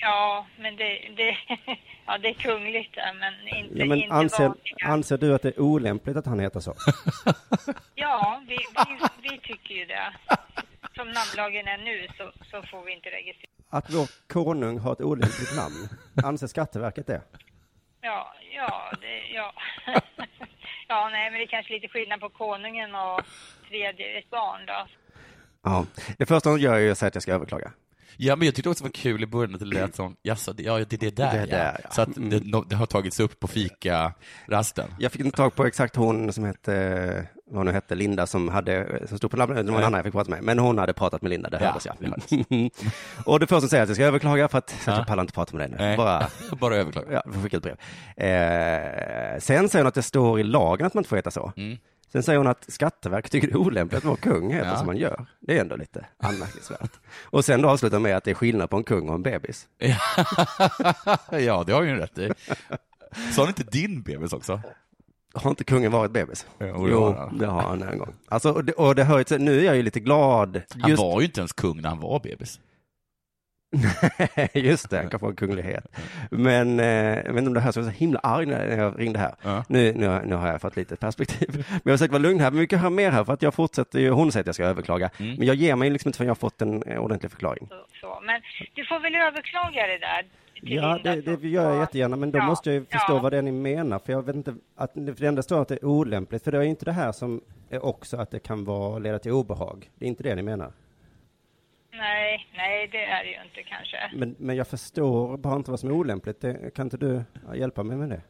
Ja, 0.00 0.46
men 0.58 0.76
det, 0.76 1.08
det, 1.16 1.36
ja, 2.06 2.18
det 2.18 2.28
är 2.28 2.34
kungligt 2.34 2.96
men 3.20 3.58
inte, 3.58 3.78
Ja, 3.78 3.84
men 3.84 3.98
inte 3.98 4.14
anser, 4.14 4.48
vanliga. 4.48 4.86
anser 4.86 5.18
du 5.18 5.34
att 5.34 5.42
det 5.42 5.48
är 5.48 5.60
olämpligt 5.60 6.16
att 6.16 6.26
han 6.26 6.40
heter 6.40 6.60
så? 6.60 6.74
Ja, 7.94 8.42
vi, 8.48 8.56
vi, 8.56 8.98
vi 9.30 9.38
tycker 9.38 9.74
ju 9.74 9.84
det. 9.84 10.12
Som 10.94 11.10
namnlagen 11.10 11.68
är 11.68 11.78
nu 11.78 12.08
så, 12.16 12.32
så 12.50 12.62
får 12.70 12.84
vi 12.84 12.92
inte 12.92 13.08
registrera. 13.08 13.50
Att 13.70 13.90
vår 13.90 14.08
konung 14.32 14.78
har 14.78 14.92
ett 14.92 15.00
olämpligt 15.00 15.56
namn? 15.56 15.88
Anser 16.24 16.46
Skatteverket 16.46 17.06
det? 17.06 17.22
Ja, 18.00 18.34
ja, 18.54 18.92
det, 19.00 19.18
ja. 19.34 19.52
ja, 20.88 21.08
nej, 21.12 21.30
men 21.30 21.38
det 21.38 21.44
är 21.44 21.46
kanske 21.46 21.72
lite 21.72 21.88
skillnad 21.88 22.20
på 22.20 22.28
konungen 22.28 22.94
och 22.94 23.20
tredje 23.68 24.18
ett 24.18 24.30
barn 24.30 24.66
då. 24.66 24.86
Ja. 25.62 25.86
Det 26.18 26.26
första 26.26 26.50
hon 26.50 26.60
gör 26.60 26.78
är 26.80 26.90
att 26.90 26.98
säga 26.98 27.08
att 27.08 27.14
jag 27.14 27.22
ska 27.22 27.32
överklaga. 27.32 27.72
Ja, 28.16 28.36
men 28.36 28.46
jag 28.46 28.54
tyckte 28.54 28.70
också 28.70 28.84
det 28.84 28.88
var 28.88 28.92
kul 28.92 29.22
i 29.22 29.26
början 29.26 29.54
att 29.54 29.60
det 29.60 29.66
lät 29.66 29.94
som, 29.94 30.16
jaså, 30.22 30.52
det- 30.52 30.62
ja, 30.62 30.78
det 30.78 30.92
är 30.92 30.98
det 30.98 31.16
där, 31.16 31.32
Det 31.32 31.38
är 31.38 31.40
ja. 31.40 31.46
där, 31.46 31.80
ja. 31.84 31.90
Så 31.90 32.02
att 32.02 32.14
det, 32.14 32.20
no- 32.40 32.64
det 32.68 32.76
har 32.76 32.86
tagits 32.86 33.20
upp 33.20 33.40
på 33.40 33.48
fika-rasten. 33.48 34.88
Jag 34.98 35.12
fick 35.12 35.20
inte 35.20 35.36
tag 35.36 35.54
på 35.54 35.64
exakt 35.66 35.96
hon 35.96 36.32
som 36.32 36.44
hette, 36.44 37.26
vad 37.46 37.56
hon 37.56 37.66
nu 37.66 37.72
hette, 37.72 37.94
Linda 37.94 38.26
som 38.26 38.48
hade, 38.48 39.02
som 39.08 39.18
stod 39.18 39.30
på 39.30 39.36
labbet, 39.36 39.66
det 39.66 39.72
var 39.72 39.78
en 39.78 39.84
annan 39.84 39.98
jag 39.98 40.04
fick 40.04 40.12
prata 40.14 40.30
med, 40.30 40.42
men 40.42 40.58
hon 40.58 40.78
hade 40.78 40.92
pratat 40.92 41.22
med 41.22 41.30
Linda, 41.30 41.50
det 41.50 41.58
Ja, 41.60 41.66
hördes 41.66 41.86
jag. 41.86 41.96
det 41.98 42.06
hördes. 42.06 42.72
och 43.26 43.40
det 43.40 43.46
första 43.46 43.68
säger 43.68 43.80
är 43.80 43.82
att 43.82 43.88
jag 43.88 43.96
ska 43.96 44.04
överklaga 44.04 44.48
för 44.48 44.58
att 44.58 44.70
så 44.70 44.76
att 44.76 44.86
Ja. 44.86 44.96
jag 44.96 45.06
pallar 45.06 45.22
inte 45.22 45.32
prata 45.32 45.56
med 45.56 45.70
dig 45.70 45.78
nu. 45.78 45.84
Nej. 45.84 45.96
Bara, 45.96 46.26
Bara 46.60 46.76
överklaga. 46.76 47.22
ja, 47.24 47.32
skicka 47.42 47.56
ett 47.56 47.62
brev. 47.62 47.76
Eh, 48.16 49.38
sen 49.38 49.68
säger 49.68 49.82
hon 49.84 49.86
att 49.88 49.94
det 49.94 50.02
står 50.02 50.40
i 50.40 50.42
lagen 50.42 50.86
att 50.86 50.94
man 50.94 51.00
inte 51.00 51.08
får 51.08 51.16
heta 51.16 51.30
så. 51.30 51.52
Mm. 51.56 51.78
Sen 52.12 52.22
säger 52.22 52.38
hon 52.38 52.46
att 52.46 52.64
Skatteverket 52.68 53.32
tycker 53.32 53.48
det 53.48 53.54
är 53.54 53.56
olämpligt 53.56 53.98
att 53.98 54.04
vår 54.04 54.16
kung 54.16 54.52
heter 54.52 54.68
Ja. 54.70 54.76
som 54.76 54.86
man 54.86 54.96
gör. 54.96 55.26
Det 55.40 55.56
är 55.56 55.60
ändå 55.60 55.76
lite 55.76 56.06
anmärkningsvärt. 56.18 56.90
Och 57.22 57.44
sen 57.44 57.62
då 57.62 57.68
avslutar 57.68 57.96
hon 57.96 58.02
med 58.02 58.16
att 58.16 58.24
det 58.24 58.30
är 58.30 58.34
skillnad 58.34 58.70
på 58.70 58.76
en 58.76 58.84
kung 58.84 59.08
och 59.08 59.14
en 59.14 59.22
bebis. 59.22 59.68
ja, 61.30 61.64
det 61.66 61.72
har 61.72 61.82
ju 61.82 61.96
rätt 61.96 62.18
i. 62.18 62.30
Sa 63.32 63.46
inte 63.46 63.62
din 63.62 64.02
bebis 64.02 64.32
också? 64.32 64.60
Har 65.34 65.50
inte 65.50 65.64
kungen 65.64 65.92
varit 65.92 66.10
bebis? 66.10 66.46
Jo, 66.58 66.86
det 66.86 66.92
jo, 66.92 67.12
han. 67.12 67.38
det 67.38 67.46
har 67.46 67.62
han 67.62 67.82
en 67.82 67.98
gång. 67.98 68.14
Alltså, 68.28 68.52
och 68.52 68.64
det, 68.64 68.72
och 68.72 68.94
det 68.94 69.04
hör 69.04 69.18
ju 69.18 69.38
nu 69.38 69.60
är 69.60 69.64
jag 69.64 69.76
ju 69.76 69.82
lite 69.82 70.00
glad. 70.00 70.62
Han 70.80 70.96
var 70.96 71.20
ju 71.20 71.26
inte 71.26 71.40
ens 71.40 71.52
kung 71.52 71.80
när 71.82 71.88
han 71.88 72.00
var 72.00 72.20
bebis. 72.20 72.60
Just 74.54 74.90
det, 74.90 74.96
han 74.96 75.10
kan 75.10 75.20
få 75.20 75.26
en 75.28 75.34
kunglighet. 75.36 75.86
Men 76.30 76.80
eh, 76.80 76.86
jag 76.86 77.32
vet 77.32 77.38
inte 77.38 77.46
om 77.48 77.54
det 77.54 77.60
här 77.60 77.72
så 77.72 77.78
jag 77.80 77.84
var 77.84 77.92
så 77.92 77.98
himla 77.98 78.18
arg 78.18 78.46
när 78.46 78.76
jag 78.78 79.00
ringde 79.00 79.18
här. 79.18 79.34
Ja. 79.42 79.64
Nu, 79.68 79.92
nu, 79.92 80.06
har- 80.08 80.22
nu 80.22 80.34
har 80.34 80.48
jag 80.48 80.60
fått 80.60 80.76
lite 80.76 80.96
perspektiv. 80.96 81.64
Men 81.68 81.80
jag 81.84 81.98
försöker 81.98 82.12
vara 82.12 82.22
lugn 82.22 82.40
här, 82.40 82.50
men 82.50 82.60
vi 82.60 82.66
kan 82.66 82.78
höra 82.78 82.90
mer 82.90 83.10
här 83.10 83.24
för 83.24 83.32
att 83.32 83.42
jag 83.42 83.54
fortsätter 83.54 83.98
ju, 83.98 84.10
hon 84.10 84.32
säger 84.32 84.42
att 84.42 84.46
jag 84.46 84.54
ska 84.54 84.64
överklaga. 84.64 85.10
Mm. 85.18 85.34
Men 85.38 85.46
jag 85.46 85.56
ger 85.56 85.76
mig 85.76 85.90
liksom 85.90 86.08
inte 86.08 86.16
förrän 86.16 86.26
jag 86.28 86.34
har 86.34 86.38
fått 86.40 86.62
en 86.62 86.82
eh, 86.82 86.98
ordentlig 86.98 87.30
förklaring. 87.30 87.66
Så, 87.68 87.84
så. 88.00 88.20
Men 88.26 88.40
du 88.74 88.84
får 88.84 89.00
väl 89.00 89.14
överklaga 89.14 89.86
det 89.86 89.98
där 89.98 90.26
Ja, 90.62 90.98
det, 91.04 91.20
det 91.36 91.48
gör 91.48 91.70
jag 91.70 91.80
jättegärna, 91.80 92.16
men 92.16 92.30
då 92.30 92.38
Ja, 92.38 92.46
måste 92.46 92.70
jag 92.70 92.74
ju 92.74 92.84
förstå 92.84 93.12
ja. 93.16 93.18
vad 93.22 93.32
det 93.32 93.38
är 93.38 93.42
ni 93.42 93.52
menar, 93.52 93.98
för 93.98 94.12
jag 94.12 94.22
vet 94.26 94.36
inte, 94.36 94.54
att, 94.76 94.92
för 94.92 95.00
det 95.20 95.26
enda 95.26 95.42
står 95.42 95.62
att 95.62 95.68
det 95.68 95.74
är 95.74 95.84
olämpligt, 95.84 96.44
för 96.44 96.52
det 96.52 96.58
är 96.58 96.62
inte 96.62 96.84
det 96.84 96.92
här 96.92 97.12
som 97.12 97.40
är 97.70 97.84
också 97.84 98.16
att 98.16 98.30
det 98.30 98.38
kan 98.38 98.64
vara, 98.64 98.98
leda 98.98 99.18
till 99.18 99.32
obehag. 99.32 99.90
Det 99.94 100.04
är 100.04 100.08
inte 100.08 100.22
det 100.22 100.34
ni 100.34 100.42
menar. 100.42 100.72
Nej, 102.00 102.46
nej, 102.56 102.88
det 102.88 103.04
är 103.04 103.24
det 103.24 103.30
ju 103.30 103.42
inte 103.42 103.62
kanske. 103.62 104.10
Men, 104.12 104.36
men 104.38 104.56
jag 104.56 104.68
förstår 104.68 105.36
bara 105.36 105.56
inte 105.56 105.70
vad 105.70 105.80
som 105.80 105.88
är 105.88 105.94
olämpligt. 105.94 106.40
Det, 106.40 106.74
kan 106.74 106.86
inte 106.86 106.96
du 106.96 107.24
hjälpa 107.54 107.82
mig 107.82 107.96
med 107.96 108.08
det? 108.08 108.22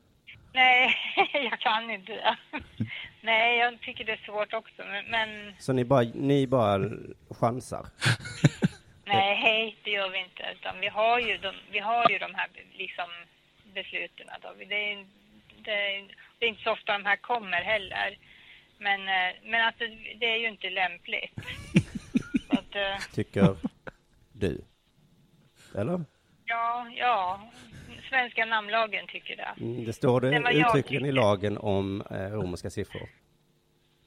Nej, 0.52 0.94
jag 1.50 1.60
kan 1.60 1.90
inte 1.90 2.12
det. 2.12 2.36
Nej, 3.20 3.58
jag 3.58 3.80
tycker 3.80 4.04
det 4.04 4.12
är 4.12 4.24
svårt 4.26 4.54
också, 4.54 4.82
men, 5.10 5.54
Så 5.58 5.72
ni 5.72 5.84
bara, 5.84 6.02
ni 6.14 6.46
bara 6.46 6.80
chansar? 7.40 7.86
nej, 9.04 9.34
hej, 9.34 9.76
det 9.84 9.90
gör 9.90 10.08
vi 10.08 10.18
inte. 10.18 10.42
Utan 10.58 10.80
vi 10.80 10.88
har 10.88 11.20
ju 11.20 11.38
de, 11.38 11.54
vi 11.70 11.78
har 11.78 12.10
ju 12.10 12.18
de 12.18 12.34
här 12.34 12.48
liksom 12.72 13.10
besluten. 13.74 14.26
Det, 14.68 14.92
är, 14.92 15.06
det, 15.64 15.72
är, 15.72 16.04
det 16.38 16.44
är 16.46 16.48
inte 16.48 16.62
så 16.62 16.72
ofta 16.72 16.92
de 16.92 17.04
här 17.04 17.16
kommer 17.16 17.60
heller. 17.62 18.18
Men, 18.78 19.00
eh, 19.00 19.34
men 19.44 19.66
alltså, 19.66 19.84
det 20.18 20.26
är 20.26 20.36
ju 20.36 20.48
inte 20.48 20.70
lämpligt. 20.70 21.34
Att, 22.70 22.76
eh, 22.76 23.14
Tycker 23.14 23.56
du? 24.32 24.60
Eller? 25.74 26.04
ja, 26.44 26.86
ja, 26.96 27.40
svenska 28.08 28.44
namnlagen 28.44 29.06
tycker 29.06 29.36
det. 29.36 29.54
Mm, 29.64 29.84
Det 29.84 29.92
står 29.92 30.20
det 30.20 30.30
Det 30.30 30.52
uttryckligen 30.52 31.06
i 31.06 31.12
lagen 31.12 31.58
om 31.58 32.02
eh, 32.10 32.16
romerska 32.16 32.70
siffror. 32.70 33.08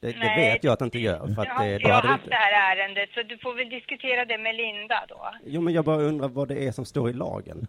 Det, 0.00 0.12
det 0.12 0.18
Nej, 0.18 0.52
vet 0.52 0.64
jag 0.64 0.72
att 0.72 0.78
det 0.78 0.84
inte 0.84 0.98
gör. 0.98 1.34
För 1.34 1.42
att 1.42 1.48
har 1.48 1.64
det, 1.64 1.74
inte 1.74 1.88
jag 1.88 1.94
hade 1.94 2.08
det 2.08 2.12
haft 2.12 2.24
det 2.24 2.26
inte... 2.26 2.36
här 2.36 2.76
ärendet, 2.76 3.10
så 3.14 3.22
du 3.22 3.38
får 3.38 3.54
väl 3.54 3.68
diskutera 3.68 4.24
det 4.24 4.38
med 4.38 4.54
Linda 4.54 5.06
då. 5.08 5.34
Jo, 5.46 5.60
men 5.60 5.74
jag 5.74 5.84
bara 5.84 5.96
undrar 5.96 6.28
vad 6.28 6.48
det 6.48 6.66
är 6.66 6.72
som 6.72 6.84
står 6.84 7.10
i 7.10 7.12
lagen. 7.12 7.66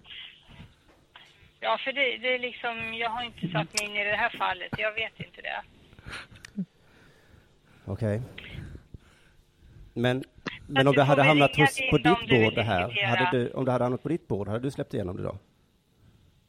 Ja, 1.60 1.80
för 1.84 1.92
det, 1.92 2.18
det 2.18 2.36
är 2.36 2.40
liksom, 2.40 2.94
jag 2.94 3.10
har 3.10 3.24
inte 3.24 3.48
satt 3.48 3.74
mig 3.74 3.90
in 3.90 3.96
i 3.96 4.04
det 4.04 4.16
här 4.16 4.30
fallet, 4.38 4.72
jag 4.78 4.94
vet 4.94 5.20
inte 5.20 5.42
det. 5.42 5.64
Okej. 7.86 8.22
Men, 9.94 10.24
men 10.67 10.88
om 10.88 10.93
det 10.93 11.01
får 11.01 11.05
hade 11.05 11.24
hamnat 11.24 11.55
hos, 11.55 11.79
på 11.91 11.97
ditt 11.97 12.30
bord 12.30 12.56
det 12.56 12.63
här, 12.63 13.06
hade 13.08 13.38
du, 13.38 13.51
om 13.51 13.65
det 13.65 13.71
hade 13.71 13.84
hamnat 13.84 14.04
på 14.04 14.10
ditt 14.10 14.28
bord, 14.28 14.47
hade 14.47 14.60
du 14.60 14.71
släppt 14.71 14.93
igenom 14.93 15.17
det 15.17 15.23
då? 15.23 15.38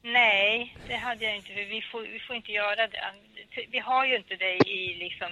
Nej, 0.03 0.77
det 0.89 0.97
hade 0.97 1.25
jag 1.25 1.37
inte, 1.37 1.49
för 1.49 1.71
vi 1.71 1.83
får, 1.93 2.01
vi 2.01 2.19
får 2.27 2.37
inte 2.37 2.53
göra 2.53 2.87
det. 2.87 3.01
Vi 3.71 3.79
har 3.79 4.07
ju 4.07 4.17
inte 4.17 4.37
det 4.37 4.69
i, 4.69 4.97
liksom, 4.99 5.29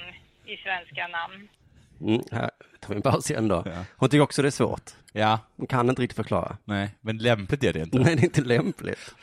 i 0.46 0.56
svenska 0.56 1.08
namn. 1.08 1.48
Mm, 2.00 2.22
här 2.32 2.50
tar 2.80 2.88
vi 2.88 2.96
en 2.96 3.02
paus 3.02 3.30
igen 3.30 3.48
då. 3.48 3.64
Hon 3.96 4.08
tycker 4.08 4.22
också 4.22 4.42
det 4.42 4.48
är 4.48 4.50
svårt. 4.50 4.90
Ja. 5.12 5.38
Hon 5.56 5.66
kan 5.66 5.88
inte 5.88 6.02
riktigt 6.02 6.16
förklara. 6.16 6.56
Nej, 6.64 6.90
men 7.00 7.18
lämpligt 7.18 7.64
är 7.64 7.72
det 7.72 7.80
inte. 7.80 7.98
Nej, 7.98 8.16
det 8.16 8.22
är 8.22 8.24
inte 8.24 8.40
lämpligt. 8.40 9.14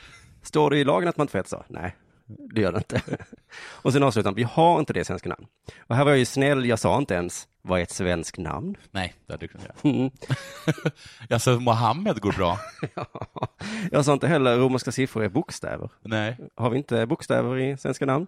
Står 0.42 0.70
det 0.70 0.78
i 0.78 0.84
lagen 0.84 1.08
att 1.08 1.16
man 1.16 1.24
inte 1.24 1.38
får 1.38 1.48
så? 1.48 1.64
Nej, 1.68 1.96
det 2.26 2.60
gör 2.60 2.72
det 2.72 2.78
inte. 2.78 3.02
Och 3.82 3.92
sen 3.92 4.02
avslutar 4.02 4.32
vi 4.32 4.42
har 4.42 4.78
inte 4.78 4.92
det 4.92 5.00
i 5.00 5.04
svenska 5.04 5.28
namn. 5.28 5.46
Och 5.78 5.96
här 5.96 6.04
var 6.04 6.10
jag 6.10 6.18
ju 6.18 6.24
snäll, 6.24 6.66
jag 6.66 6.78
sa 6.78 6.98
inte 6.98 7.14
ens, 7.14 7.48
vad 7.62 7.78
är 7.78 7.82
ett 7.82 7.90
svenskt 7.90 8.38
namn? 8.38 8.76
Nej, 8.90 9.14
det 9.26 9.32
hade 9.32 9.46
du 9.46 9.48
kunnat 9.48 9.84
göra. 9.84 10.10
Alltså, 11.30 11.60
Mohammed 11.60 12.20
går 12.20 12.32
bra. 12.32 12.58
Jag 13.90 14.04
sa 14.04 14.12
inte 14.12 14.28
heller 14.28 14.56
romerska 14.56 14.92
siffror 14.92 15.24
är 15.24 15.28
bokstäver. 15.28 15.90
Nej. 16.02 16.36
Har 16.54 16.70
vi 16.70 16.78
inte 16.78 17.06
bokstäver 17.06 17.58
i 17.58 17.76
svenska 17.76 18.06
namn? 18.06 18.26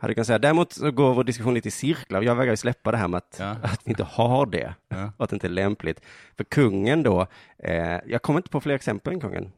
Hade 0.00 0.14
kunnat 0.14 0.26
säga. 0.26 0.38
Däremot 0.38 0.72
så 0.72 0.90
går 0.90 1.14
vår 1.14 1.24
diskussion 1.24 1.54
lite 1.54 1.68
i 1.68 1.70
cirklar. 1.70 2.22
Jag 2.22 2.34
vägrar 2.34 2.52
ju 2.52 2.56
släppa 2.56 2.90
det 2.90 2.96
här 2.96 3.08
med 3.08 3.18
att, 3.18 3.40
att 3.62 3.80
vi 3.84 3.90
inte 3.90 4.04
har 4.04 4.46
det. 4.46 4.74
Ja. 4.88 5.12
Och 5.16 5.24
att 5.24 5.30
det 5.30 5.36
inte 5.36 5.46
är 5.46 5.48
lämpligt. 5.48 6.00
För 6.36 6.44
kungen 6.44 7.02
då, 7.02 7.26
eh, 7.58 7.98
jag 8.06 8.22
kommer 8.22 8.38
inte 8.38 8.50
på 8.50 8.60
fler 8.60 8.74
exempel 8.74 9.12
än 9.12 9.20
kungen. 9.20 9.52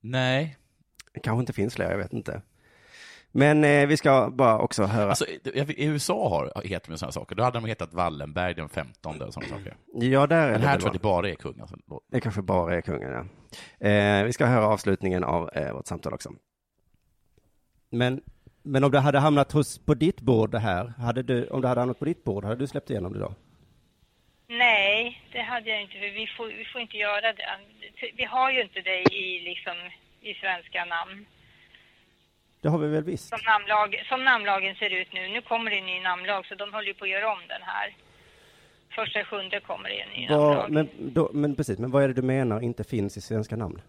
Nej. 0.00 0.56
Det 1.14 1.20
kanske 1.20 1.40
inte 1.40 1.52
finns 1.52 1.74
fler, 1.74 1.90
jag 1.90 1.98
vet 1.98 2.12
inte. 2.12 2.42
Men 3.32 3.64
eh, 3.64 3.86
vi 3.86 3.96
ska 3.96 4.30
bara 4.30 4.58
också 4.58 4.84
höra. 4.84 5.08
Alltså, 5.08 5.26
i 5.26 5.74
i 5.76 5.84
USA 5.84 6.28
har, 6.28 6.62
heter 6.64 6.90
de 6.90 6.98
sådana 6.98 7.12
saker. 7.12 7.36
Då 7.36 7.42
hade 7.42 7.60
de 7.60 7.64
hetat 7.64 7.94
Wallenberg 7.94 8.54
den 8.54 8.68
15 8.68 9.22
och 9.22 9.34
sådana 9.34 9.48
saker. 9.48 9.76
ja, 9.92 10.26
där 10.26 10.46
är 10.46 10.52
Men 10.52 10.60
det 10.60 10.66
här 10.66 10.78
tror 10.78 10.88
jag 10.88 10.94
det 10.94 11.02
bara 11.02 11.28
är 11.28 11.34
kung. 11.34 11.60
Alltså. 11.60 11.76
Det 12.12 12.20
kanske 12.20 12.42
bara 12.42 12.76
är 12.76 12.80
kungen, 12.80 13.12
ja. 13.12 13.24
Eh, 13.88 14.24
vi 14.24 14.32
ska 14.32 14.46
höra 14.46 14.66
avslutningen 14.66 15.24
av 15.24 15.50
eh, 15.54 15.72
vårt 15.72 15.86
samtal 15.86 16.14
också. 16.14 16.32
Men, 17.90 18.20
men 18.62 18.84
om 18.84 18.90
det 18.90 19.00
hade 19.00 19.18
hamnat 19.18 19.52
hos, 19.52 19.78
på 19.78 19.94
ditt 19.94 20.20
bord 20.20 20.50
det 20.50 20.58
här, 20.58 20.92
hade 20.98 21.22
du, 21.22 21.46
om 21.46 21.60
det 21.60 21.68
hade 21.68 21.80
hamnat 21.80 21.98
på 21.98 22.04
ditt 22.04 22.24
bord, 22.24 22.44
hade 22.44 22.56
du 22.56 22.66
släppt 22.66 22.90
igenom 22.90 23.12
det 23.12 23.18
då? 23.18 23.34
Nej, 24.48 25.22
det 25.32 25.42
hade 25.42 25.70
jag 25.70 25.82
inte, 25.82 25.92
för 25.92 26.14
vi 26.20 26.26
får, 26.36 26.46
vi 26.46 26.64
får 26.72 26.80
inte 26.80 26.96
göra 26.96 27.32
det. 27.32 27.46
Vi 28.16 28.24
har 28.24 28.50
ju 28.50 28.62
inte 28.62 28.80
det 28.80 29.14
i, 29.14 29.40
liksom, 29.40 29.76
i 30.20 30.34
svenska 30.34 30.84
namn. 30.84 31.26
Det 32.62 32.68
har 32.68 32.78
vi 32.78 32.88
väl 32.88 33.04
visst? 33.04 33.28
Som, 33.28 33.38
namnlag, 33.46 34.02
som 34.08 34.24
namnlagen 34.24 34.74
ser 34.74 34.90
ut 35.00 35.12
nu. 35.12 35.28
Nu 35.28 35.40
kommer 35.42 35.70
det 35.70 35.78
en 35.78 35.86
ny 35.86 36.00
namnlag, 36.00 36.46
så 36.46 36.54
de 36.54 36.72
håller 36.74 36.88
ju 36.88 36.94
på 36.94 37.04
att 37.04 37.10
göra 37.10 37.32
om 37.32 37.38
den 37.48 37.62
här. 37.62 37.96
Första 38.90 39.24
sjunde 39.24 39.60
kommer 39.60 39.88
det 39.88 40.00
en 40.00 40.08
ny 40.08 40.28
namnlag. 40.28 40.56
Vad, 40.56 40.70
men, 40.70 40.88
då, 40.98 41.30
men 41.32 41.54
precis, 41.54 41.78
men 41.78 41.90
vad 41.90 42.02
är 42.02 42.08
det 42.08 42.14
du 42.14 42.22
menar 42.22 42.60
inte 42.60 42.84
finns 42.84 43.16
i 43.16 43.20
svenska 43.20 43.56
namn? 43.56 43.80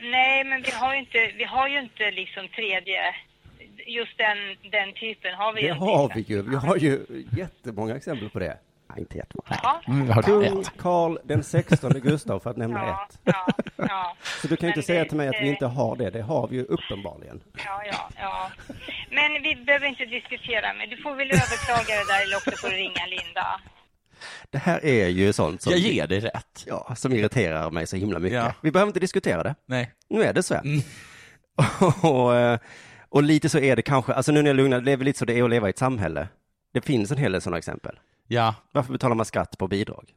Nej, 0.00 0.44
men 0.44 0.62
vi 0.62 0.70
har 0.70 0.94
ju 0.94 1.00
inte, 1.00 1.32
vi 1.36 1.44
har 1.44 1.68
ju 1.68 1.78
inte 1.80 2.10
liksom 2.10 2.48
tredje, 2.48 3.14
just 3.86 4.18
den, 4.18 4.38
den 4.70 4.92
typen 4.92 5.34
har 5.34 5.52
vi 5.52 5.62
Det 5.62 5.74
har 5.74 6.12
vi 6.14 6.20
ju, 6.20 6.42
vi 6.42 6.56
har 6.56 6.76
ju 6.76 7.00
jättemånga 7.38 7.96
exempel 7.96 8.30
på 8.30 8.38
det. 8.38 8.58
Nej, 8.92 9.00
inte 9.00 9.16
jättemånga. 9.16 9.60
Ja. 9.62 9.80
Mm, 9.88 10.22
Kung. 10.22 10.64
Karl 10.78 11.18
den 11.24 11.42
16 11.42 11.92
Gustav 12.02 12.40
för 12.40 12.50
att 12.50 12.56
nämna 12.56 12.86
Ja, 12.86 13.08
ett. 13.10 13.18
ja, 13.24 13.46
ja. 13.76 14.16
Så 14.42 14.48
du 14.48 14.56
kan 14.56 14.66
ju 14.68 14.70
inte 14.74 14.82
säga 14.86 15.02
det- 15.02 15.08
till 15.08 15.16
mig 15.16 15.28
att 15.28 15.42
vi 15.42 15.48
inte 15.48 15.66
har 15.66 15.96
det, 15.96 16.10
det 16.10 16.22
har 16.22 16.48
vi 16.48 16.56
ju 16.56 16.64
uppenbarligen. 16.64 17.40
Ja, 17.64 17.82
ja, 17.92 18.08
ja. 18.18 18.50
Men 19.10 19.42
vi 19.42 19.64
behöver 19.66 19.86
inte 19.86 20.04
diskutera, 20.04 20.74
men 20.74 20.90
du 20.90 20.96
får 20.96 21.14
väl 21.16 21.30
överklaga 21.30 22.00
det 22.00 22.06
där 22.12 22.22
eller 22.26 22.36
också 22.36 22.50
får 22.50 22.68
du 22.68 22.76
ringa 22.76 23.06
Linda. 23.06 23.60
Det 24.50 24.58
här 24.58 24.84
är 24.84 25.08
ju 25.08 25.32
sånt 25.32 25.62
som, 25.62 25.70
Jag 25.72 25.80
ger 25.80 26.06
dig 26.06 26.20
rätt. 26.20 26.64
ja, 26.66 26.94
som 26.96 27.12
irriterar 27.12 27.70
mig 27.70 27.86
så 27.86 27.96
himla 27.96 28.18
mycket. 28.18 28.38
Ja. 28.38 28.54
Vi 28.60 28.70
behöver 28.70 28.88
inte 28.90 29.00
diskutera 29.00 29.42
det. 29.42 29.54
Nej. 29.66 29.92
Nu 30.08 30.22
är 30.22 30.32
det 30.32 30.42
så 30.42 30.54
här. 30.54 30.62
Mm. 30.62 30.80
och, 32.02 32.36
eh, 32.36 32.58
och 33.08 33.22
lite 33.22 33.48
så 33.48 33.58
är 33.58 33.76
det 33.76 33.82
kanske, 33.82 34.12
alltså 34.14 34.32
nu 34.32 34.42
när 34.42 34.50
jag 34.50 34.56
lugnar, 34.56 34.80
det 34.80 34.92
är 34.92 34.96
väl 34.96 35.04
lite 35.04 35.18
så 35.18 35.24
det 35.24 35.38
är 35.38 35.42
att 35.44 35.50
leva 35.50 35.66
i 35.68 35.70
ett 35.70 35.78
samhälle. 35.78 36.28
Det 36.74 36.80
finns 36.80 37.10
en 37.10 37.18
hel 37.18 37.32
del 37.32 37.40
sådana 37.40 37.58
exempel. 37.58 37.98
Ja. 38.32 38.54
Varför 38.72 38.92
betalar 38.92 39.14
man 39.14 39.26
skatt 39.26 39.58
på 39.58 39.68
bidrag? 39.68 40.10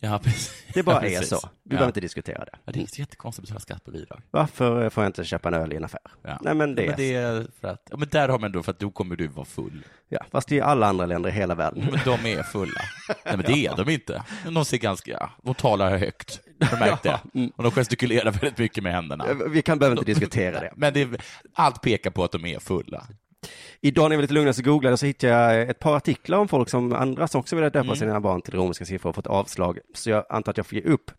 Ja, 0.00 0.18
precis. 0.24 0.64
Det 0.74 0.82
bara 0.82 1.08
ja, 1.08 1.18
är 1.18 1.22
så. 1.22 1.36
Vi 1.42 1.50
ja. 1.62 1.68
behöver 1.68 1.86
inte 1.86 2.00
diskutera 2.00 2.44
det. 2.44 2.52
Ja, 2.64 2.72
det 2.72 2.80
är 2.80 3.00
jättekonstigt 3.00 3.42
att 3.42 3.48
betala 3.48 3.60
skatt 3.60 3.84
på 3.84 3.90
bidrag. 3.90 4.22
Varför 4.30 4.90
får 4.90 5.04
jag 5.04 5.08
inte 5.08 5.24
köpa 5.24 5.48
en 5.48 5.54
öl 5.54 5.72
i 5.72 5.76
en 5.76 5.84
affär? 5.84 6.00
Ja. 6.22 6.38
Nej 6.42 6.54
men 6.54 6.74
det, 6.74 6.86
men 6.86 6.94
det 6.96 7.14
är 7.14 7.46
för 7.60 7.68
att, 7.68 7.82
ja, 7.90 7.96
men 7.96 8.08
där 8.08 8.28
har 8.28 8.38
man 8.38 8.52
då 8.52 8.62
för 8.62 8.70
att 8.72 8.78
då 8.78 8.90
kommer 8.90 9.16
du 9.16 9.26
vara 9.28 9.44
full. 9.46 9.84
ja, 10.08 10.18
fast 10.30 10.48
det 10.48 10.58
är 10.58 10.62
alla 10.62 10.86
andra 10.86 11.06
länder 11.06 11.30
i 11.30 11.32
hela 11.32 11.54
världen. 11.54 11.88
Men 11.90 12.00
de 12.04 12.32
är 12.38 12.42
fulla. 12.42 12.80
Nej 13.08 13.36
men 13.36 13.44
det 13.46 13.66
är 13.66 13.76
de 13.76 13.90
inte. 13.92 14.22
De 14.44 14.64
ser 14.64 14.76
ganska, 14.78 15.30
de 15.42 15.54
talar 15.54 15.96
högt. 15.98 16.40
Har 16.60 16.78
märkt 16.78 17.02
det? 17.02 17.20
mm. 17.34 17.50
Och 17.56 17.62
de 17.62 17.72
gestikulerar 17.72 18.30
väldigt 18.30 18.58
mycket 18.58 18.82
med 18.84 18.92
händerna. 18.92 19.26
Vi 19.50 19.62
kan 19.62 19.78
behöver 19.78 19.98
inte 19.98 20.10
diskutera 20.10 20.60
det. 20.60 20.72
Men 20.76 20.92
det, 20.94 21.00
är- 21.02 21.16
allt 21.54 21.82
pekar 21.82 22.10
på 22.10 22.24
att 22.24 22.32
de 22.32 22.44
är 22.44 22.58
fulla. 22.58 23.06
Idag 23.80 24.02
när 24.04 24.10
jag 24.10 24.18
var 24.18 24.22
lite 24.22 24.34
lugnare 24.34 24.54
så 24.54 24.62
googlade 24.62 24.92
jag 24.92 24.98
så 24.98 25.06
hittade 25.06 25.32
jag 25.32 25.70
ett 25.70 25.78
par 25.78 25.96
artiklar 25.96 26.38
om 26.38 26.48
folk 26.48 26.68
som 26.68 26.92
andra 26.92 27.28
som 27.28 27.40
också 27.40 27.56
vill 27.56 27.62
döpa 27.64 27.78
Mm. 27.80 27.96
sina 27.96 28.20
barn 28.20 28.42
till 28.42 28.54
romerska 28.54 28.84
siffror 28.84 29.08
och 29.08 29.14
fått 29.14 29.26
avslag. 29.26 29.78
Så 29.94 30.10
jag 30.10 30.24
antar 30.28 30.50
att 30.50 30.56
jag 30.56 30.66
får 30.66 30.78
ge 30.78 30.84
upp, 30.84 31.10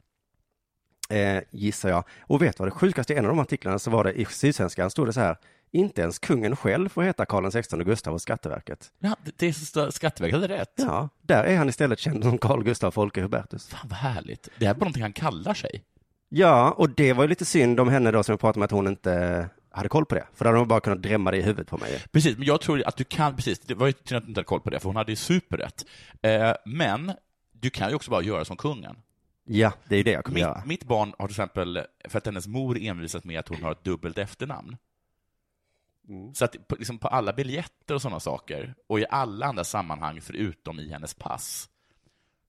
eh, 1.09 1.43
gissar 1.51 1.89
jag. 1.89 2.03
Och 2.21 2.41
vet 2.41 2.59
vad 2.59 2.67
det 2.67 2.71
sjukaste 2.71 3.13
i 3.13 3.17
en 3.17 3.25
av 3.25 3.29
de 3.29 3.39
artiklarna 3.39 3.79
så 3.79 3.91
var 3.91 4.03
det 4.03 4.13
i 4.13 4.25
Sydsvenskan 4.25 4.89
stod 4.91 5.07
det 5.07 5.13
så 5.13 5.19
här, 5.19 5.37
inte 5.71 6.01
ens 6.01 6.19
kungen 6.19 6.55
själv 6.55 6.89
får 6.89 7.03
heta 7.03 7.25
Karl 7.25 7.51
XVI 7.51 7.83
Gustav 7.83 8.13
och 8.13 8.21
Skatteverket. 8.21 8.91
Ja, 8.99 9.15
det- 9.37 9.47
är 9.47 9.51
så 9.51 9.91
Skatteverket 9.91 10.41
hade 10.41 10.53
rätt. 10.57 10.73
Ja, 10.75 11.09
där 11.21 11.43
är 11.43 11.57
han 11.57 11.69
istället 11.69 11.99
känd 11.99 12.23
som 12.23 12.37
Carl 12.37 12.63
Gustav 12.63 12.91
Folke 12.91 13.21
Hubertus. 13.21 13.67
Fan 13.67 13.79
vad 13.89 13.97
härligt. 13.99 14.49
Det 14.59 14.65
är 14.65 14.73
bara 14.73 14.79
någonting 14.79 15.01
han 15.03 15.13
kallar 15.13 15.53
sig. 15.53 15.83
Ja, 16.29 16.71
och 16.71 16.89
det 16.89 17.13
var 17.13 17.23
ju 17.23 17.27
lite 17.27 17.45
synd 17.45 17.79
om 17.79 17.89
henne 17.89 18.11
då 18.11 18.23
som 18.23 18.33
jag 18.33 18.39
pratade 18.39 18.59
med 18.59 18.65
att 18.65 18.71
hon 18.71 18.87
inte 18.87 19.47
hade 19.75 19.89
koll 19.89 20.05
på 20.05 20.15
det. 20.15 20.27
För 20.33 20.45
då 20.45 20.49
hade 20.49 20.59
hon 20.59 20.67
bara 20.67 20.79
kunnat 20.79 21.01
drämma 21.01 21.31
det 21.31 21.37
i 21.37 21.41
huvudet 21.41 21.67
på 21.67 21.77
mig. 21.77 22.03
Precis, 22.11 22.37
men 22.37 22.47
jag 22.47 22.61
tror 22.61 22.87
att 22.87 22.97
du 22.97 23.03
kan, 23.03 23.35
precis, 23.35 23.59
det 23.59 23.73
var 23.73 23.87
ju 23.87 23.93
synd 24.03 24.17
att 24.17 24.23
du 24.23 24.29
inte 24.29 24.39
hade 24.39 24.45
koll 24.45 24.61
på 24.61 24.69
det, 24.69 24.79
för 24.79 24.89
hon 24.89 24.95
hade 24.95 25.11
ju 25.11 25.15
superrätt. 25.15 25.85
Eh, 26.21 26.53
men 26.65 27.11
du 27.51 27.69
kan 27.69 27.89
ju 27.89 27.95
också 27.95 28.11
bara 28.11 28.21
göra 28.21 28.45
som 28.45 28.57
kungen. 28.57 28.95
Ja, 29.43 29.73
det 29.87 29.95
är 29.95 29.97
ju 29.97 30.03
det 30.03 30.11
jag 30.11 30.25
kommer 30.25 30.39
göra. 30.39 30.57
Mitt, 30.57 30.65
mitt 30.65 30.83
barn 30.83 31.13
har 31.19 31.27
till 31.27 31.33
exempel, 31.33 31.81
för 32.05 32.17
att 32.17 32.25
hennes 32.25 32.47
mor 32.47 32.77
envisat 32.77 33.23
med 33.23 33.39
att 33.39 33.47
hon 33.47 33.63
har 33.63 33.71
ett 33.71 33.83
dubbelt 33.83 34.17
efternamn. 34.17 34.77
Mm. 36.09 36.33
Så 36.33 36.45
att 36.45 36.67
på, 36.67 36.75
liksom 36.75 36.97
på 36.97 37.07
alla 37.07 37.33
biljetter 37.33 37.95
och 37.95 38.01
sådana 38.01 38.19
saker, 38.19 38.75
och 38.87 38.99
i 38.99 39.05
alla 39.09 39.45
andra 39.45 39.63
sammanhang 39.63 40.21
förutom 40.21 40.79
i 40.79 40.91
hennes 40.91 41.13
pass, 41.13 41.69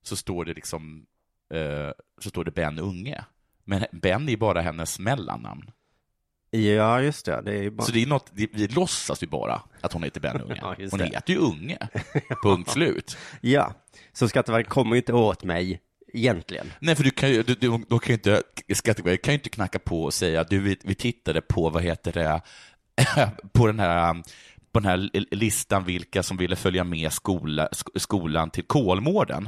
så 0.03 0.15
står 0.15 0.45
det 0.45 0.53
liksom, 0.53 1.05
eh, 1.53 1.91
så 2.17 2.29
står 2.29 2.43
det 2.43 2.51
Ben 2.51 2.79
Unge. 2.79 3.25
Men 3.63 3.85
Ben 3.91 4.29
är 4.29 4.37
bara 4.37 4.61
hennes 4.61 4.99
mellannamn. 4.99 5.71
Ja, 6.51 7.01
just 7.01 7.25
det. 7.25 7.41
Det 7.45 7.65
är 7.65 7.69
bara... 7.69 7.83
Så 7.83 7.91
det 7.91 8.01
är 8.01 8.07
något, 8.07 8.31
det, 8.33 8.47
vi 8.53 8.67
låtsas 8.67 9.23
ju 9.23 9.27
bara 9.27 9.61
att 9.81 9.93
hon 9.93 10.03
heter 10.03 10.21
Ben 10.21 10.41
Unge. 10.41 10.55
Ja, 10.61 10.75
hon 10.91 10.99
det. 10.99 11.05
heter 11.05 11.33
ju 11.33 11.39
Unge. 11.39 11.77
Punkt 12.43 12.69
slut. 12.71 13.17
Ja, 13.41 13.73
så 14.13 14.27
Skatteverket 14.27 14.69
kommer 14.69 14.95
ju 14.95 14.97
inte 14.97 15.13
åt 15.13 15.43
mig 15.43 15.81
egentligen. 16.13 16.73
Nej, 16.79 16.95
för 16.95 17.03
du 17.03 17.11
kan 17.11 17.29
ju, 17.29 17.43
du, 17.43 17.53
du, 17.55 17.77
då 17.87 17.99
kan 17.99 18.07
ju 18.09 18.13
inte, 18.13 18.41
Skatteverket 18.73 19.21
kan 19.25 19.31
ju 19.33 19.37
inte 19.37 19.49
knacka 19.49 19.79
på 19.79 20.03
och 20.03 20.13
säga 20.13 20.43
du, 20.43 20.59
vi, 20.59 20.77
vi 20.83 20.95
tittade 20.95 21.41
på, 21.41 21.69
vad 21.69 21.83
heter 21.83 22.11
det, 22.13 22.41
på 23.53 23.67
den 23.67 23.79
här 23.79 24.23
på 24.71 24.79
den 24.79 24.85
här 24.89 25.09
listan 25.35 25.83
vilka 25.83 26.23
som 26.23 26.37
ville 26.37 26.55
följa 26.55 26.83
med 26.83 27.13
skola, 27.13 27.67
sk- 27.67 27.99
skolan 27.99 28.49
till 28.49 28.63
Kolmården. 28.63 29.47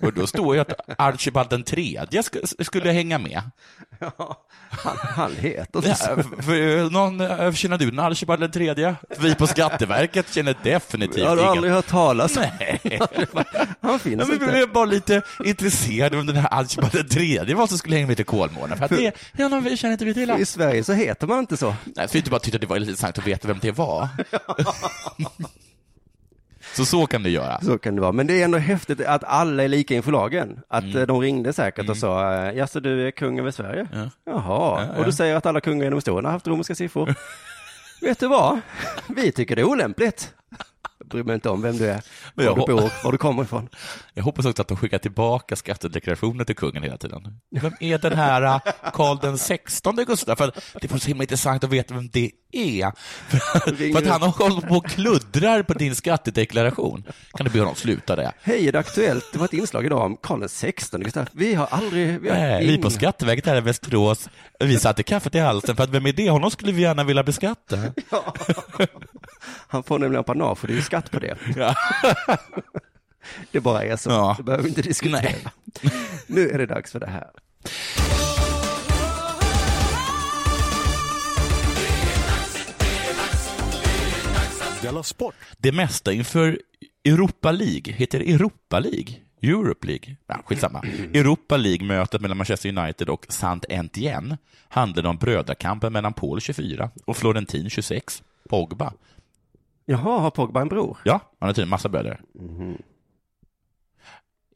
Och 0.00 0.12
då 0.12 0.26
står 0.26 0.54
ju 0.54 0.60
att 0.60 0.72
Archibald 0.98 1.50
den 1.50 1.62
tredje 1.62 2.20
sk- 2.22 2.64
skulle 2.64 2.90
hänga 2.92 3.18
med. 3.18 3.42
Han, 4.70 4.96
han 5.00 5.32
heter 5.36 5.82
Ja, 5.86 5.94
så. 5.94 6.04
för, 6.42 6.90
någon, 6.90 7.54
känner 7.54 7.78
du 7.78 7.88
en 7.88 7.98
Archibald 7.98 8.40
den 8.40 8.50
tredje? 8.50 8.94
Vi 9.18 9.34
på 9.34 9.46
Skatteverket 9.46 10.34
känner 10.34 10.56
definitivt 10.62 11.16
Jag 11.18 11.28
har 11.28 11.36
ingen. 11.36 11.48
aldrig 11.48 11.72
hört 11.72 11.86
talas 11.86 12.36
om. 12.36 12.42
Nej. 12.60 12.80
Han 13.80 13.98
finns 13.98 14.20
Ja, 14.20 14.26
men 14.26 14.26
vi 14.28 14.32
inte. 14.34 14.46
blev 14.46 14.72
bara 14.72 14.84
lite 14.84 15.22
intresserade 15.44 16.18
om 16.18 16.26
den 16.26 16.36
här 16.36 16.48
Archibald 16.60 16.92
den 16.92 17.08
tredje 17.08 17.54
var 17.54 17.66
som 17.66 17.78
skulle 17.78 17.96
hänga 17.96 18.06
med 18.08 18.16
till 18.16 18.26
Kolmården. 18.26 18.78
För 18.78 18.84
att 18.84 18.90
det, 18.90 19.12
ja, 19.36 19.48
no, 19.48 19.60
vi 19.60 19.76
känner 19.76 19.92
inte 19.92 20.04
vi 20.04 20.14
till 20.14 20.30
I. 20.30 20.44
Sverige 20.46 20.84
så 20.84 20.92
heter 20.92 21.26
man 21.26 21.38
inte 21.38 21.56
så. 21.56 21.74
Nej, 21.84 22.08
för 22.08 22.18
jag 22.18 22.24
bara 22.24 22.40
tyckte 22.40 22.56
att 22.56 22.60
det 22.60 22.66
var 22.66 22.78
lite 22.78 22.90
intressant 22.90 23.18
att 23.18 23.26
veta 23.26 23.48
vem 23.48 23.58
det 23.62 23.72
var. 23.72 24.08
så 26.76 26.84
så 26.84 27.06
kan 27.06 27.22
det 27.22 27.30
göra. 27.30 27.60
Så 27.60 27.78
kan 27.78 27.94
det 27.94 28.00
vara. 28.00 28.12
Men 28.12 28.26
det 28.26 28.40
är 28.40 28.44
ändå 28.44 28.58
häftigt 28.58 29.00
att 29.06 29.24
alla 29.24 29.62
är 29.64 29.68
lika 29.68 29.94
inför 29.94 30.12
lagen. 30.12 30.60
Att 30.68 30.84
Mm. 30.84 30.96
eh, 30.96 31.06
de 31.06 31.20
ringde 31.20 31.52
säkert 31.52 31.88
och 31.90 31.96
sa, 31.96 32.32
eh, 32.34 32.56
jaså 32.56 32.80
du 32.80 33.06
är 33.06 33.10
kung 33.10 33.38
över 33.38 33.50
Sverige? 33.50 33.86
Ja. 33.92 34.10
Jaha, 34.26 34.88
Ja, 34.92 34.98
och 34.98 35.04
du 35.04 35.12
säger 35.12 35.36
att 35.36 35.46
alla 35.46 35.60
kungar 35.60 35.84
genom 35.84 35.96
historien 35.96 36.24
har 36.24 36.32
haft 36.32 36.46
romerska 36.46 36.74
siffror. 36.74 37.14
Vet 38.00 38.20
du 38.20 38.28
vad? 38.28 38.60
Vi 39.08 39.32
tycker 39.32 39.56
det 39.56 39.62
är 39.62 39.66
olämpligt. 39.68 40.34
Bryr 41.10 41.22
mig 41.22 41.34
inte 41.34 41.48
om 41.50 41.62
vem 41.62 41.76
du 41.76 41.84
är, 41.90 42.02
Men 42.34 42.46
var 42.46 42.52
jag 42.52 42.56
du 42.56 42.60
hop- 42.72 42.82
bor, 42.82 42.92
var 43.04 43.12
du 43.12 43.18
kommer 43.18 43.42
ifrån. 43.42 43.68
Jag 44.14 44.24
hoppas 44.24 44.46
också 44.46 44.62
att 44.62 44.68
de 44.68 44.76
skickar 44.76 44.98
tillbaka 44.98 45.56
skattedeklarationen 45.56 46.46
till 46.46 46.56
kungen 46.56 46.82
hela 46.82 46.96
tiden. 46.96 47.22
Vem 47.60 47.72
är 47.80 47.98
den 47.98 48.12
här 48.12 48.42
äh, 48.42 48.60
Karl 48.92 49.18
den 49.22 49.38
16 49.38 49.96
Gustav? 49.96 50.36
För 50.36 50.48
att 50.48 50.58
det 50.80 50.90
var 50.90 50.98
så 50.98 51.08
himla 51.08 51.22
intressant 51.24 51.64
att 51.64 51.70
veta 51.70 51.94
vem 51.94 52.08
det 52.08 52.30
är. 52.52 52.92
För, 53.28 53.38
för 53.92 53.98
att 53.98 54.06
han 54.06 54.22
har 54.22 54.28
hållit 54.28 54.68
på 54.68 54.74
och 54.74 54.86
kluddrar 54.86 55.62
på 55.62 55.74
din 55.74 55.94
skattedeklaration. 55.94 57.04
Kan 57.32 57.46
du 57.46 57.52
be 57.52 57.58
honom 57.58 57.74
sluta 57.74 58.16
det? 58.16 58.32
Hej, 58.42 58.68
är 58.68 58.72
det 58.72 58.78
aktuellt? 58.78 59.24
Det 59.32 59.38
var 59.38 59.44
ett 59.44 59.52
inslag 59.52 59.86
idag 59.86 60.02
om 60.02 60.16
Karl 60.22 60.48
XVI 60.48 60.72
Gustav. 61.04 61.28
Vi 61.32 61.54
har 61.54 61.66
aldrig... 61.70 62.20
Vi, 62.20 62.28
har 62.28 62.36
Nej, 62.36 62.66
vi 62.66 62.78
på 62.78 62.90
Skatteverket 62.90 63.46
här 63.46 63.56
i 63.56 63.60
Västerås, 63.60 64.28
vi 64.60 64.78
satte 64.78 65.02
kaffet 65.02 65.34
i 65.34 65.38
halsen 65.38 65.76
för 65.76 65.84
att 65.84 65.90
vem 65.90 66.06
är 66.06 66.12
det? 66.12 66.30
Honom 66.30 66.50
skulle 66.50 66.72
vi 66.72 66.82
gärna 66.82 67.04
vilja 67.04 67.22
beskatta. 67.22 67.76
Han 69.46 69.82
får 69.82 69.98
nämligen 69.98 70.20
apanage 70.20 70.58
och 70.62 70.68
det 70.68 70.78
är 70.78 70.82
skatt 70.82 71.10
på 71.10 71.18
det. 71.20 71.36
Ja. 71.56 71.74
Det 73.52 73.60
bara 73.60 73.82
är 73.84 73.96
så. 73.96 74.10
Ja. 74.10 74.34
Det 74.36 74.42
behöver 74.42 74.62
vi 74.62 74.68
inte 74.68 74.82
diskutera. 74.82 75.20
Nej. 75.20 75.44
Nu 76.26 76.48
är 76.50 76.58
det 76.58 76.66
dags 76.66 76.92
för 76.92 77.00
det 77.00 77.06
här. 77.10 77.30
Della 84.82 85.02
Sport! 85.02 85.34
Det 85.58 85.72
mesta 85.72 86.12
inför 86.12 86.58
Europa 87.04 87.52
League 87.52 87.94
heter 87.94 88.20
Europa 88.20 88.78
League. 88.78 89.14
Europe 89.42 89.86
League. 89.86 90.16
Ja, 90.26 90.42
skitsamma. 90.44 90.82
Europa 91.14 91.56
League-mötet 91.56 92.20
mellan 92.20 92.36
Manchester 92.36 92.78
United 92.78 93.08
och 93.08 93.26
saint 93.28 93.64
Etienne 93.68 94.38
handlade 94.68 95.08
om 95.08 95.16
brödrakampen 95.16 95.92
mellan 95.92 96.12
Paul 96.12 96.40
24 96.40 96.90
och 97.04 97.16
Florentin 97.16 97.70
26. 97.70 98.22
Pogba. 98.48 98.92
Jaha, 99.86 100.18
har 100.20 100.30
Pogba 100.30 100.60
en 100.60 100.68
bror? 100.68 100.98
Ja, 101.04 101.20
han 101.40 101.46
har 101.48 101.52
tydligen 101.52 101.68
massa 101.68 101.88
bröder. 101.88 102.20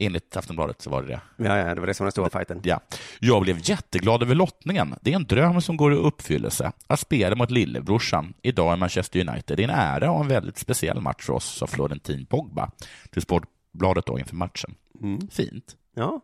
Enligt 0.01 0.37
Aftonbladet 0.37 0.81
så 0.81 0.89
var 0.89 1.01
det 1.01 1.07
det. 1.07 1.21
Ja, 1.37 1.57
ja, 1.57 1.75
det 1.75 1.79
var 1.79 1.87
det 1.87 1.93
som 1.93 2.03
var 2.03 2.07
den 2.07 2.11
stora 2.11 2.29
fighten. 2.29 2.61
Ja. 2.63 2.79
Jag 3.19 3.41
blev 3.41 3.59
jätteglad 3.61 4.23
över 4.23 4.35
lottningen. 4.35 4.95
Det 5.01 5.11
är 5.11 5.15
en 5.15 5.23
dröm 5.23 5.61
som 5.61 5.77
går 5.77 5.93
i 5.93 5.95
uppfyllelse. 5.95 6.71
Att 6.87 6.99
spela 6.99 7.35
mot 7.35 7.51
lillebrorsan 7.51 8.33
idag 8.41 8.77
i 8.77 8.79
Manchester 8.79 9.29
United. 9.29 9.57
Det 9.57 9.63
är 9.63 9.67
en 9.69 9.75
ära 9.75 10.11
och 10.11 10.21
en 10.21 10.27
väldigt 10.27 10.57
speciell 10.57 11.01
match 11.01 11.25
för 11.25 11.33
oss, 11.33 11.45
sa 11.45 11.67
Florentin 11.67 12.25
Pogba 12.25 12.71
till 13.11 13.21
Sportbladet 13.21 14.05
då 14.05 14.19
inför 14.19 14.35
matchen. 14.35 14.75
Fint. 15.31 15.75
Ja. 15.95 16.21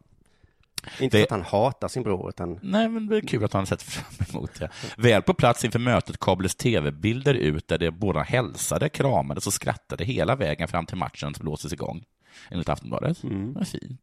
Inte 1.00 1.18
Det- 1.18 1.22
för 1.22 1.24
att 1.24 1.32
han 1.32 1.42
hatar 1.62 1.88
sin 1.88 2.04
bror, 2.04 2.30
utan... 2.30 2.60
Nej, 2.62 2.90
men 2.90 3.08
det 3.08 3.18
är 3.18 3.22
kul 3.22 3.44
att 3.44 3.54
han 3.54 3.66
sett 3.66 3.82
fram 3.82 4.26
emot 4.30 4.60
det. 4.60 4.70
Väl 4.98 5.22
på 5.22 5.34
plats 5.34 5.66
inför 5.66 5.80
mötet 5.80 6.20
kablades 6.20 6.56
tv-bilder 6.56 7.34
ut 7.34 7.68
där 7.68 7.78
de 7.78 7.92
båda 7.92 8.22
hälsade, 8.22 8.90
kramades 8.90 9.48
och 9.48 9.54
skrattade 9.54 10.04
hela 10.06 10.36
vägen 10.36 10.68
fram 10.68 10.86
till 10.86 10.98
matchen 10.98 11.34
som 11.34 11.44
blåses 11.44 11.74
igång. 11.74 12.04
Enligt 12.52 12.70
Aftonbladet. 12.70 13.22
Det 13.22 13.30
var 13.56 13.64
fint. 13.64 14.02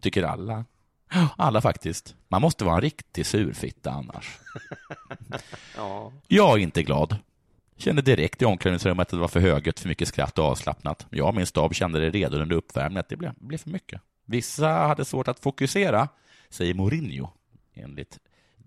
Tycker 0.00 0.22
alla. 0.22 0.64
Alla 1.36 1.60
faktiskt. 1.60 2.14
Man 2.28 2.42
måste 2.42 2.64
vara 2.64 2.74
en 2.74 2.80
riktig 2.80 3.26
surfitta 3.26 3.90
annars. 3.90 4.38
Ja. 5.76 6.12
Jag 6.28 6.52
är 6.58 6.62
inte 6.62 6.82
glad. 6.82 7.16
Kände 7.76 8.02
direkt 8.02 8.42
i 8.42 8.44
omklädningsrummet 8.44 9.02
att 9.06 9.08
det 9.10 9.16
var 9.16 9.28
för 9.28 9.40
högt, 9.40 9.80
för 9.80 9.88
mycket 9.88 10.08
skratt 10.08 10.38
och 10.38 10.44
avslappnat. 10.44 11.06
Jag 11.10 11.28
och 11.28 11.34
min 11.34 11.46
stab 11.46 11.74
kände 11.74 12.00
det 12.00 12.10
redan 12.10 12.40
under 12.40 12.56
uppvärmningen 12.56 13.00
att 13.00 13.08
det 13.08 13.16
blev, 13.16 13.32
blev 13.38 13.58
för 13.58 13.70
mycket. 13.70 14.00
Vissa 14.26 14.68
hade 14.68 15.04
svårt 15.04 15.28
att 15.28 15.40
fokusera, 15.40 16.08
säger 16.50 16.74
Mourinho, 16.74 17.28
enligt 17.74 18.18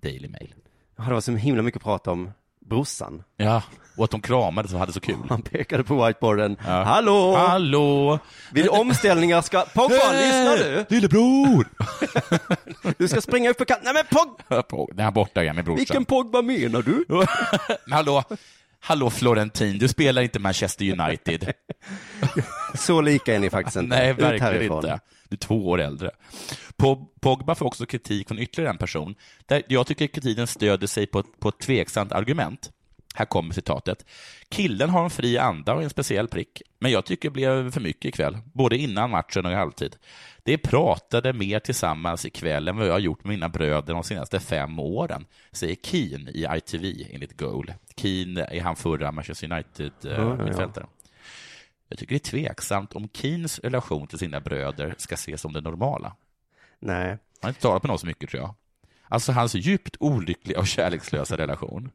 Daily 0.01 0.27
Mail. 0.27 0.53
Ja, 0.97 1.03
det 1.03 1.13
var 1.13 1.21
så 1.21 1.31
himla 1.31 1.61
mycket 1.61 1.83
prat 1.83 2.07
om 2.07 2.31
brorsan. 2.65 3.23
Ja, 3.37 3.63
och 3.97 4.03
att 4.03 4.11
de 4.11 4.21
kramades 4.21 4.73
och 4.73 4.79
hade 4.79 4.93
så 4.93 4.99
kul. 4.99 5.15
Han 5.29 5.41
pekade 5.41 5.83
på 5.83 6.05
whiteboarden. 6.05 6.57
Hallå! 6.59 7.35
Hallå! 7.35 8.19
Vid 8.51 8.69
omställningar 8.69 9.41
ska... 9.41 9.61
Pogba, 9.61 10.11
lyssnar 10.11 10.57
du? 10.57 10.85
Lillebror! 10.89 11.67
Du 12.97 13.07
ska 13.07 13.21
springa 13.21 13.49
upp 13.49 13.57
för 13.57 13.65
kanten. 13.65 13.93
Nej 13.93 13.93
men 13.93 14.05
Pog... 14.49 14.67
Pog, 14.67 14.89
den 14.95 15.03
här 15.05 15.11
borta 15.11 15.43
igen 15.43 15.55
med 15.55 15.65
brorsan. 15.65 15.77
Vilken 15.77 16.05
Pogba 16.05 16.41
menar 16.41 16.81
du? 16.81 17.05
Men 17.85 17.93
hallå, 17.93 18.23
hallå 18.79 19.09
Florentin, 19.09 19.77
du 19.77 19.87
spelar 19.87 20.21
inte 20.21 20.39
Manchester 20.39 20.99
United. 20.99 21.53
Så 22.75 23.01
lika 23.01 23.35
är 23.35 23.39
ni 23.39 23.49
faktiskt 23.49 23.77
inte. 23.77 23.95
Nej, 23.95 24.13
verkligen 24.13 24.73
inte. 24.73 24.99
Du 25.29 25.35
är 25.35 25.37
två 25.37 25.67
år 25.69 25.81
äldre. 25.81 26.11
Pog- 26.77 27.07
Pogba 27.21 27.55
får 27.55 27.65
också 27.65 27.85
kritik 27.85 28.27
från 28.27 28.39
ytterligare 28.39 28.71
en 28.71 28.77
person, 28.77 29.15
där 29.45 29.63
jag 29.67 29.87
tycker 29.87 30.07
kritiken 30.07 30.47
stöder 30.47 30.87
sig 30.87 31.07
på, 31.07 31.19
ett- 31.19 31.39
på 31.39 31.49
ett 31.49 31.59
tveksamt 31.59 32.11
argument. 32.11 32.71
Här 33.15 33.25
kommer 33.25 33.53
citatet. 33.53 34.05
Killen 34.49 34.89
har 34.89 35.03
en 35.03 35.09
fri 35.09 35.37
anda 35.37 35.73
och 35.73 35.83
en 35.83 35.89
speciell 35.89 36.27
prick, 36.27 36.61
men 36.79 36.91
jag 36.91 37.05
tycker 37.05 37.29
det 37.29 37.33
blev 37.33 37.71
för 37.71 37.81
mycket 37.81 38.05
ikväll, 38.05 38.37
både 38.53 38.77
innan 38.77 39.09
matchen 39.09 39.45
och 39.45 39.51
i 39.51 39.55
halvtid. 39.55 39.95
Det 40.43 40.57
pratade 40.57 41.33
mer 41.33 41.59
tillsammans 41.59 42.25
ikväll 42.25 42.67
än 42.67 42.77
vad 42.77 42.87
jag 42.87 42.91
har 42.91 42.99
gjort 42.99 43.23
med 43.23 43.29
mina 43.29 43.49
bröder 43.49 43.93
de 43.93 44.03
senaste 44.03 44.39
fem 44.39 44.79
åren, 44.79 45.25
säger 45.51 45.75
Keane 45.83 46.31
i 46.31 46.47
ITV 46.57 47.07
enligt 47.11 47.37
Goal. 47.37 47.73
Keane 47.95 48.43
är 48.45 48.61
han 48.61 48.75
förra 48.75 49.11
Manchester 49.11 49.47
Ja, 49.47 50.11
ja, 50.39 50.47
ja. 50.75 50.89
Jag 51.87 51.99
tycker 51.99 52.15
det 52.15 52.17
är 52.27 52.31
tveksamt 52.31 52.93
om 52.93 53.09
Keens 53.13 53.59
relation 53.59 54.07
till 54.07 54.19
sina 54.19 54.39
bröder 54.39 54.95
ska 54.97 55.15
ses 55.15 55.41
som 55.41 55.53
det 55.53 55.61
normala. 55.61 56.15
Nej. 56.79 57.07
Han 57.09 57.17
har 57.41 57.49
inte 57.49 57.61
talat 57.61 57.83
med 57.83 57.87
någon 57.89 57.99
så 57.99 58.07
mycket, 58.07 58.29
tror 58.29 58.41
jag. 58.43 58.55
Alltså 59.09 59.31
hans 59.31 59.55
djupt 59.55 59.97
olyckliga 59.99 60.59
och 60.59 60.67
kärlekslösa 60.67 61.37
relation. 61.37 61.91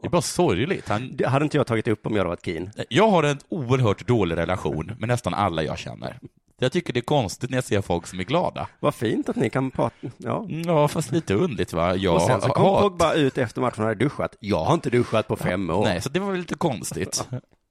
Det 0.00 0.06
är 0.06 0.10
bara 0.10 0.22
sorgligt. 0.22 0.88
Han, 0.88 1.16
Det 1.16 1.28
hade 1.28 1.44
inte 1.44 1.56
jag 1.56 1.66
tagit 1.66 1.88
upp 1.88 2.06
om 2.06 2.12
jag 2.12 2.18
hade 2.18 2.28
varit 2.28 2.44
keen. 2.44 2.70
jag 2.88 3.08
har 3.08 3.22
en 3.22 3.38
oerhört 3.48 4.06
dålig 4.06 4.36
relation 4.36 4.92
med 4.98 5.08
nästan 5.08 5.34
alla 5.34 5.62
jag 5.62 5.78
känner. 5.78 6.18
Jag 6.58 6.72
tycker 6.72 6.92
det 6.92 7.00
är 7.00 7.02
konstigt 7.02 7.50
när 7.50 7.56
jag 7.56 7.64
ser 7.64 7.80
folk 7.80 8.06
som 8.06 8.20
är 8.20 8.24
glada. 8.24 8.68
Vad 8.80 8.94
fint 8.94 9.28
att 9.28 9.36
ni 9.36 9.50
kan 9.50 9.70
prata. 9.70 9.96
Ja. 10.16 10.46
Ja, 10.48 10.88
fast 10.88 11.12
lite 11.12 11.34
underligt 11.34 11.72
va? 11.72 11.96
Jag 11.96 12.14
och 12.14 12.22
sen 12.22 12.40
så 12.40 12.48
kom 12.48 12.82
Pogba 12.82 13.14
ut 13.14 13.38
efter 13.38 13.60
matchen 13.60 13.82
och 13.82 13.88
hade 13.88 14.04
duschat. 14.04 14.36
Jag 14.40 14.64
har 14.64 14.74
inte 14.74 14.90
duschat 14.90 15.28
på 15.28 15.36
fem 15.36 15.70
år. 15.70 15.84
Nej, 15.84 16.00
så 16.00 16.08
det 16.08 16.20
var 16.20 16.30
väl 16.30 16.40
lite 16.40 16.54
konstigt. 16.54 17.28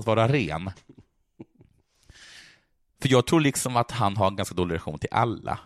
Att 0.00 0.06
vara 0.06 0.28
ren. 0.28 0.70
För 3.00 3.08
jag 3.08 3.26
tror 3.26 3.40
liksom 3.40 3.76
att 3.76 3.90
han 3.90 4.16
har 4.16 4.26
en 4.26 4.36
ganska 4.36 4.54
dålig 4.54 4.74
relation 4.74 4.98
till 4.98 5.08
alla. 5.12 5.58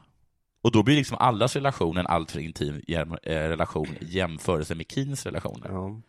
Och 0.63 0.73
då 0.73 0.83
blir 0.83 0.97
liksom 0.97 1.17
allas 1.21 1.57
relation 1.57 1.97
en 1.97 2.07
alltför 2.07 2.41
intim 2.41 2.83
eh, 2.89 3.05
relation 3.23 3.89
i 4.01 4.05
jämförelse 4.05 4.75
med 4.75 4.93
Keens 4.93 5.27
relationer. 5.27 5.69
Ja. 5.71 6.01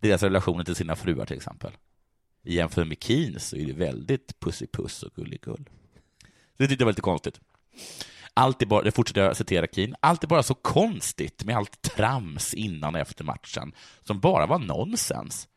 Deras 0.00 0.22
relationer 0.22 0.64
till 0.64 0.74
sina 0.74 0.96
fruar 0.96 1.26
till 1.26 1.36
exempel. 1.36 1.72
I 2.42 2.54
jämförelse 2.54 2.88
med 2.88 3.02
Keens 3.02 3.48
så 3.48 3.56
är 3.56 3.66
det 3.66 3.72
väldigt 3.72 4.40
pussipuss 4.40 5.02
och 5.02 5.14
gulligull. 5.14 5.68
Det 6.56 6.68
tyckte 6.68 6.82
jag 6.82 6.86
var 6.86 6.92
lite 6.92 7.02
konstigt. 7.02 7.40
Allt 8.34 8.62
är 8.62 8.66
bara, 8.66 8.82
det 8.82 8.92
fortsätter 8.92 9.20
jag 9.24 9.36
citera 9.36 9.66
Keen, 9.72 9.94
allt 10.00 10.24
är 10.24 10.28
bara 10.28 10.42
så 10.42 10.54
konstigt 10.54 11.44
med 11.44 11.56
allt 11.56 11.82
trams 11.82 12.54
innan 12.54 12.94
och 12.94 13.00
efter 13.00 13.24
matchen, 13.24 13.72
som 14.02 14.20
bara 14.20 14.46
var 14.46 14.58
nonsens. 14.58 15.48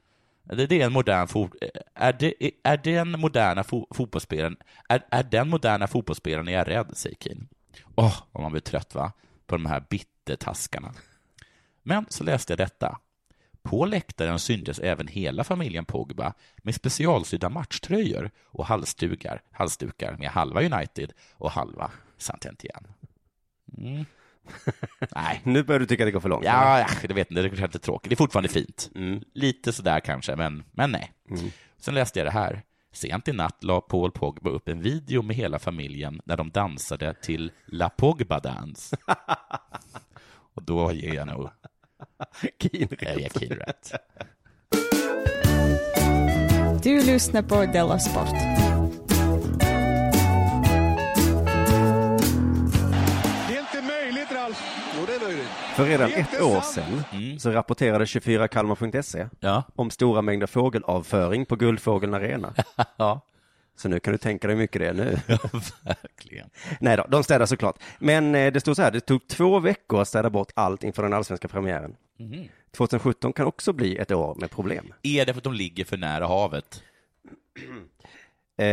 Det 0.46 0.68
det 0.68 0.82
är 0.82 0.86
en 0.86 0.94
modern 0.94 1.28
fot, 1.28 1.52
är, 1.94 2.14
det, 2.14 2.34
är 2.64 2.78
den 2.78 3.20
moderna 3.20 3.64
fo, 3.64 3.88
fotbollsspelaren, 3.92 4.58
är, 4.90 5.06
är 5.12 5.24
den 5.24 5.50
moderna 5.50 5.88
fotbollsspelaren 5.88 6.48
är 6.48 6.52
jag 6.52 6.68
rädd, 6.68 6.90
säger 6.94 7.16
Keen. 7.20 7.48
Åh, 7.96 8.16
vad 8.32 8.44
man 8.44 8.52
blir 8.52 8.62
trött 8.62 8.96
va, 8.96 9.12
på 9.46 9.56
de 9.56 9.66
här 9.66 9.84
bittertaskarna. 9.90 10.94
Men 11.84 12.06
så 12.10 12.24
läste 12.24 12.54
jag 12.54 12.58
detta. 12.58 13.00
På 13.62 13.86
läktaren 13.86 14.40
syntes 14.40 14.80
även 14.80 15.08
hela 15.08 15.44
familjen 15.44 15.86
Pogba 15.86 16.34
med 16.58 16.76
specialsydda 16.76 17.50
matchtröjor 17.50 18.32
och 18.46 18.66
halsdukar, 18.66 19.42
halsdukar 19.52 20.18
med 20.18 20.30
halva 20.30 20.62
United 20.62 21.14
och 21.34 21.52
halva 21.52 21.92
Saint-Étienne. 22.18 22.88
Mm. 23.78 24.06
Nej. 25.16 25.42
Nu 25.44 25.64
börjar 25.64 25.80
du 25.80 25.86
tycka 25.86 26.04
att 26.04 26.08
det 26.08 26.12
går 26.12 26.20
för 26.20 26.30
långt. 26.30 26.46
Ja, 26.46 26.80
ja, 26.80 26.88
jag 27.02 27.16
vet 27.16 27.32
inte, 27.32 27.42
det 27.42 27.48
är 27.48 27.62
lite 27.68 27.80
tråkigt. 27.80 28.10
Det 28.10 28.14
är 28.14 28.18
fortfarande 28.18 28.50
fint. 28.50 28.92
Mm. 28.96 29.22
Lite 29.34 29.74
sådär 29.74 30.00
kanske, 30.00 30.36
men, 30.36 30.64
men 30.72 30.92
nej. 30.92 31.12
Sen 31.80 31.94
läste 31.94 32.20
jag 32.20 32.28
det 32.28 32.32
här. 32.32 32.64
Sent 32.94 33.28
i 33.28 33.34
natt 33.34 33.64
la 33.64 33.82
Paul 33.82 34.12
Pogba 34.12 34.50
upp 34.50 34.70
en 34.70 34.82
video 34.82 35.22
med 35.22 35.36
hela 35.36 35.60
familjen 35.60 36.22
när 36.26 36.38
de 36.38 36.50
dansade 36.50 37.14
till 37.14 37.52
La 37.66 37.90
Pogba 37.90 38.40
Dance. 38.40 38.98
Och 40.56 40.64
då 40.64 40.92
ger 40.92 41.14
jag 41.14 41.28
nog... 41.28 41.50
Keen 42.60 42.88
Keen 43.40 43.52
rätt. 43.52 43.92
Du 46.84 47.06
lyssnar 47.06 47.42
på 47.42 47.66
Della 47.66 48.00
Sport. 48.00 48.65
För 55.76 55.86
redan 55.86 56.10
Det 56.10 56.16
ett 56.16 56.42
år 56.42 56.62
sedan 56.62 57.04
så 57.40 57.52
rapporterade 57.52 58.06
24kalmar.se 58.06 59.28
Ja. 59.40 59.64
om 59.76 59.90
stora 59.92 60.22
mängder 60.22 60.48
fågelavföring 60.48 61.46
på 61.46 61.56
Guldfågeln 61.56 62.14
Arena. 62.14 62.54
ja. 62.98 63.22
Så 63.78 63.90
nu 63.90 64.00
kan 64.00 64.12
du 64.12 64.18
tänka 64.18 64.48
dig 64.48 64.56
hur 64.56 64.64
mycket 64.64 64.82
det 64.82 64.88
är 64.88 64.94
nu. 64.94 65.20
Verkligen. 65.84 66.50
Nej 66.80 66.98
då, 66.98 67.06
de 67.10 67.24
städar 67.24 67.46
såklart. 67.46 67.80
Men 68.00 68.36
eh, 68.36 68.54
det 68.54 68.60
stod 68.60 68.76
så 68.76 68.82
här, 68.82 68.92
det 68.92 69.00
tog 69.00 69.28
två 69.28 69.60
veckor 69.60 70.02
att 70.02 70.08
städa 70.08 70.30
bort 70.30 70.52
allt 70.56 70.84
inför 70.84 71.04
den 71.04 71.14
allsvenska 71.14 71.48
premiären. 71.48 71.96
Mhm. 72.20 72.48
2017 72.78 73.34
kan 73.34 73.46
också 73.46 73.74
bli 73.74 73.98
ett 73.98 74.12
år 74.12 74.36
med 74.36 74.52
problem. 74.52 74.94
Är 75.04 75.26
det 75.26 75.34
för 75.34 75.40
att 75.40 75.44
de 75.44 75.54
ligger 75.54 75.86
för 75.86 75.98
nära 75.98 76.28
havet? 76.28 76.84
Eh, 78.58 78.66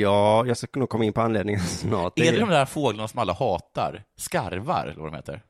ja, 0.00 0.46
jag 0.46 0.56
ska 0.56 0.66
nog 0.80 0.88
komma 0.88 1.04
in 1.04 1.12
på 1.12 1.20
anledningen 1.20 1.60
snart. 1.66 2.18
Är 2.18 2.32
det 2.32 2.38
de 2.40 2.48
där 2.48 2.64
fåglarna 2.66 3.08
som 3.08 3.18
alla 3.18 3.32
hatar? 3.32 4.04
Skarvar, 4.16 4.82
eller 4.86 5.02
vad 5.02 5.12
de 5.12 5.16
heter? 5.16 5.42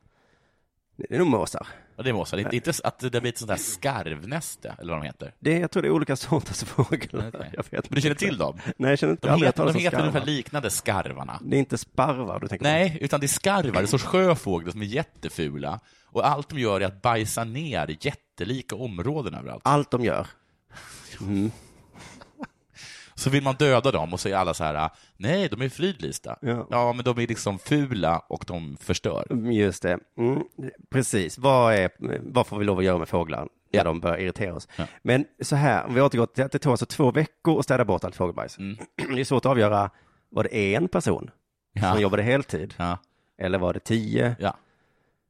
Det 0.98 1.14
är 1.14 1.18
nog 1.18 1.28
måsar. 1.28 1.66
Ja, 1.96 2.02
det 2.02 2.10
är 2.10 2.14
måsar. 2.14 2.36
Det 2.36 2.42
är 2.42 2.54
inte 2.54 2.72
att 2.84 2.98
det 2.98 3.20
blir 3.20 3.26
ett 3.32 3.38
sånt 3.38 3.48
där 3.48 3.56
skarvnäste, 3.56 4.74
eller 4.78 4.92
vad 4.92 5.02
de 5.02 5.06
heter. 5.06 5.34
Det, 5.38 5.58
jag 5.58 5.70
tror 5.70 5.82
det 5.82 5.88
är 5.88 5.92
olika 5.92 6.16
sorters 6.16 6.62
fåglar. 6.64 7.28
Okej. 7.34 7.50
Jag 7.52 7.64
vet 7.70 7.90
Men 7.90 7.94
du 7.94 8.00
känner 8.00 8.14
till 8.14 8.38
dem? 8.38 8.60
Nej, 8.76 8.90
jag 8.90 8.98
känner 8.98 9.10
inte. 9.10 9.28
De 9.28 9.42
heter, 9.42 9.64
de 9.64 9.70
om 9.70 9.74
heter 9.80 10.00
ungefär 10.00 10.26
liknande 10.26 10.70
skarvarna. 10.70 11.40
Det 11.44 11.56
är 11.56 11.58
inte 11.58 11.78
sparvar 11.78 12.40
du 12.40 12.48
tänker 12.48 12.64
på? 12.64 12.70
Nej, 12.70 12.98
utan 13.00 13.20
det 13.20 13.26
är 13.26 13.28
skarvar, 13.28 13.72
det 13.72 13.78
är 13.78 13.86
sorts 13.86 14.04
sjöfåglar 14.04 14.72
som 14.72 14.82
är 14.82 14.86
jättefula. 14.86 15.80
Och 16.04 16.28
allt 16.28 16.48
de 16.48 16.58
gör 16.58 16.80
är 16.80 16.86
att 16.86 17.02
bajsa 17.02 17.44
ner 17.44 17.96
jättelika 18.00 18.76
områden 18.76 19.34
överallt. 19.34 19.62
Allt 19.64 19.90
de 19.90 20.04
gör. 20.04 20.26
Mm. 21.20 21.50
Så 23.18 23.30
vill 23.30 23.42
man 23.42 23.54
döda 23.54 23.90
dem 23.90 24.12
och 24.12 24.20
så 24.20 24.28
är 24.28 24.34
alla 24.34 24.54
så 24.54 24.64
här, 24.64 24.90
nej, 25.16 25.48
de 25.48 25.62
är 25.62 25.68
fridlysta. 25.68 26.38
Ja. 26.70 26.92
men 26.92 27.04
de 27.04 27.18
är 27.18 27.26
liksom 27.26 27.58
fula 27.58 28.18
och 28.18 28.44
de 28.46 28.76
förstör. 28.76 29.50
Just 29.52 29.82
det. 29.82 29.98
Mm, 30.18 30.42
precis. 30.90 31.38
Vad, 31.38 31.74
är, 31.74 31.90
vad 32.32 32.46
får 32.46 32.58
vi 32.58 32.64
lov 32.64 32.78
att 32.78 32.84
göra 32.84 32.98
med 32.98 33.08
fåglar 33.08 33.48
när 33.72 33.84
de 33.84 34.00
börjar 34.00 34.18
irritera 34.18 34.54
oss? 34.54 34.68
Men 35.02 35.24
så 35.40 35.56
här, 35.56 35.84
om 35.86 35.94
vi 35.94 36.00
återgår 36.00 36.26
till 36.26 36.44
att 36.44 36.52
det 36.52 36.58
tog 36.58 36.70
alltså 36.70 36.86
två 36.86 37.10
veckor 37.10 37.58
att 37.58 37.64
städa 37.64 37.84
bort 37.84 38.04
allt 38.04 38.16
fågelbajs. 38.16 38.56
Det 39.14 39.20
är 39.20 39.24
svårt 39.24 39.44
att 39.44 39.50
avgöra, 39.50 39.90
var 40.30 40.42
det 40.42 40.74
en 40.74 40.88
person 40.88 41.30
Ja. 41.72 41.92
som 41.92 42.02
jobbade 42.02 42.22
heltid? 42.22 42.74
Ja. 42.76 42.98
Eller 43.38 43.58
var 43.58 43.72
det 43.72 43.80
tio? 43.80 44.36
Ja. 44.38 44.56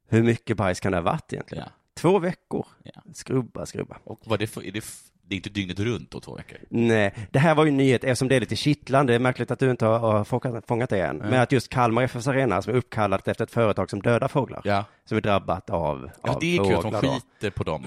Hur 0.09 0.23
mycket 0.23 0.57
bajs 0.57 0.81
kan 0.81 0.93
det 0.93 0.99
ha 0.99 1.03
varit 1.03 1.33
egentligen? 1.33 1.65
Ja. 1.67 1.73
Två 1.95 2.19
veckor. 2.19 2.67
Ja. 2.83 3.03
Skrubba, 3.15 3.67
skrubba. 3.67 3.97
Och 4.05 4.21
vad 4.25 4.39
det, 4.39 4.57
är 4.57 4.73
det, 4.73 4.85
det 5.29 5.35
är 5.35 5.37
inte 5.37 5.51
dygnet 5.51 5.79
runt 5.81 6.11
då, 6.11 6.21
två 6.21 6.35
veckor? 6.35 6.59
Nej, 6.69 7.15
det 7.31 7.39
här 7.39 7.55
var 7.55 7.65
ju 7.65 7.69
en 7.69 7.77
nyhet 7.77 8.05
eftersom 8.05 8.29
det 8.29 8.37
är 8.37 8.41
lite 8.41 8.57
kittlande. 8.57 9.13
Det 9.13 9.15
är 9.15 9.21
märkligt 9.21 9.51
att 9.51 9.59
du 9.59 9.71
inte 9.71 9.87
har, 9.87 9.99
har 9.99 10.25
fångat, 10.25 10.67
fångat 10.67 10.91
det 10.91 11.01
än. 11.01 11.17
Men 11.17 11.35
att 11.41 11.53
just 11.53 11.69
Kalmar 11.69 12.03
FFs 12.03 12.27
Arena 12.27 12.63
som 12.63 12.73
är 12.73 12.77
uppkallat 12.77 13.29
efter 13.29 13.45
ett 13.45 13.51
företag 13.51 13.91
som 13.91 14.03
dödar 14.03 14.29
fåglar. 14.29 14.61
Ja. 14.65 14.85
Som 15.05 15.17
är 15.17 15.21
drabbat 15.21 15.71
av, 15.71 16.11
Ja, 16.23 16.33
av 16.33 16.41
det 16.41 16.57
är 16.57 16.65
kul 16.65 16.75
att 16.77 16.83
de 16.83 17.11
skiter 17.11 17.51
på 17.51 17.65
dem. 17.65 17.85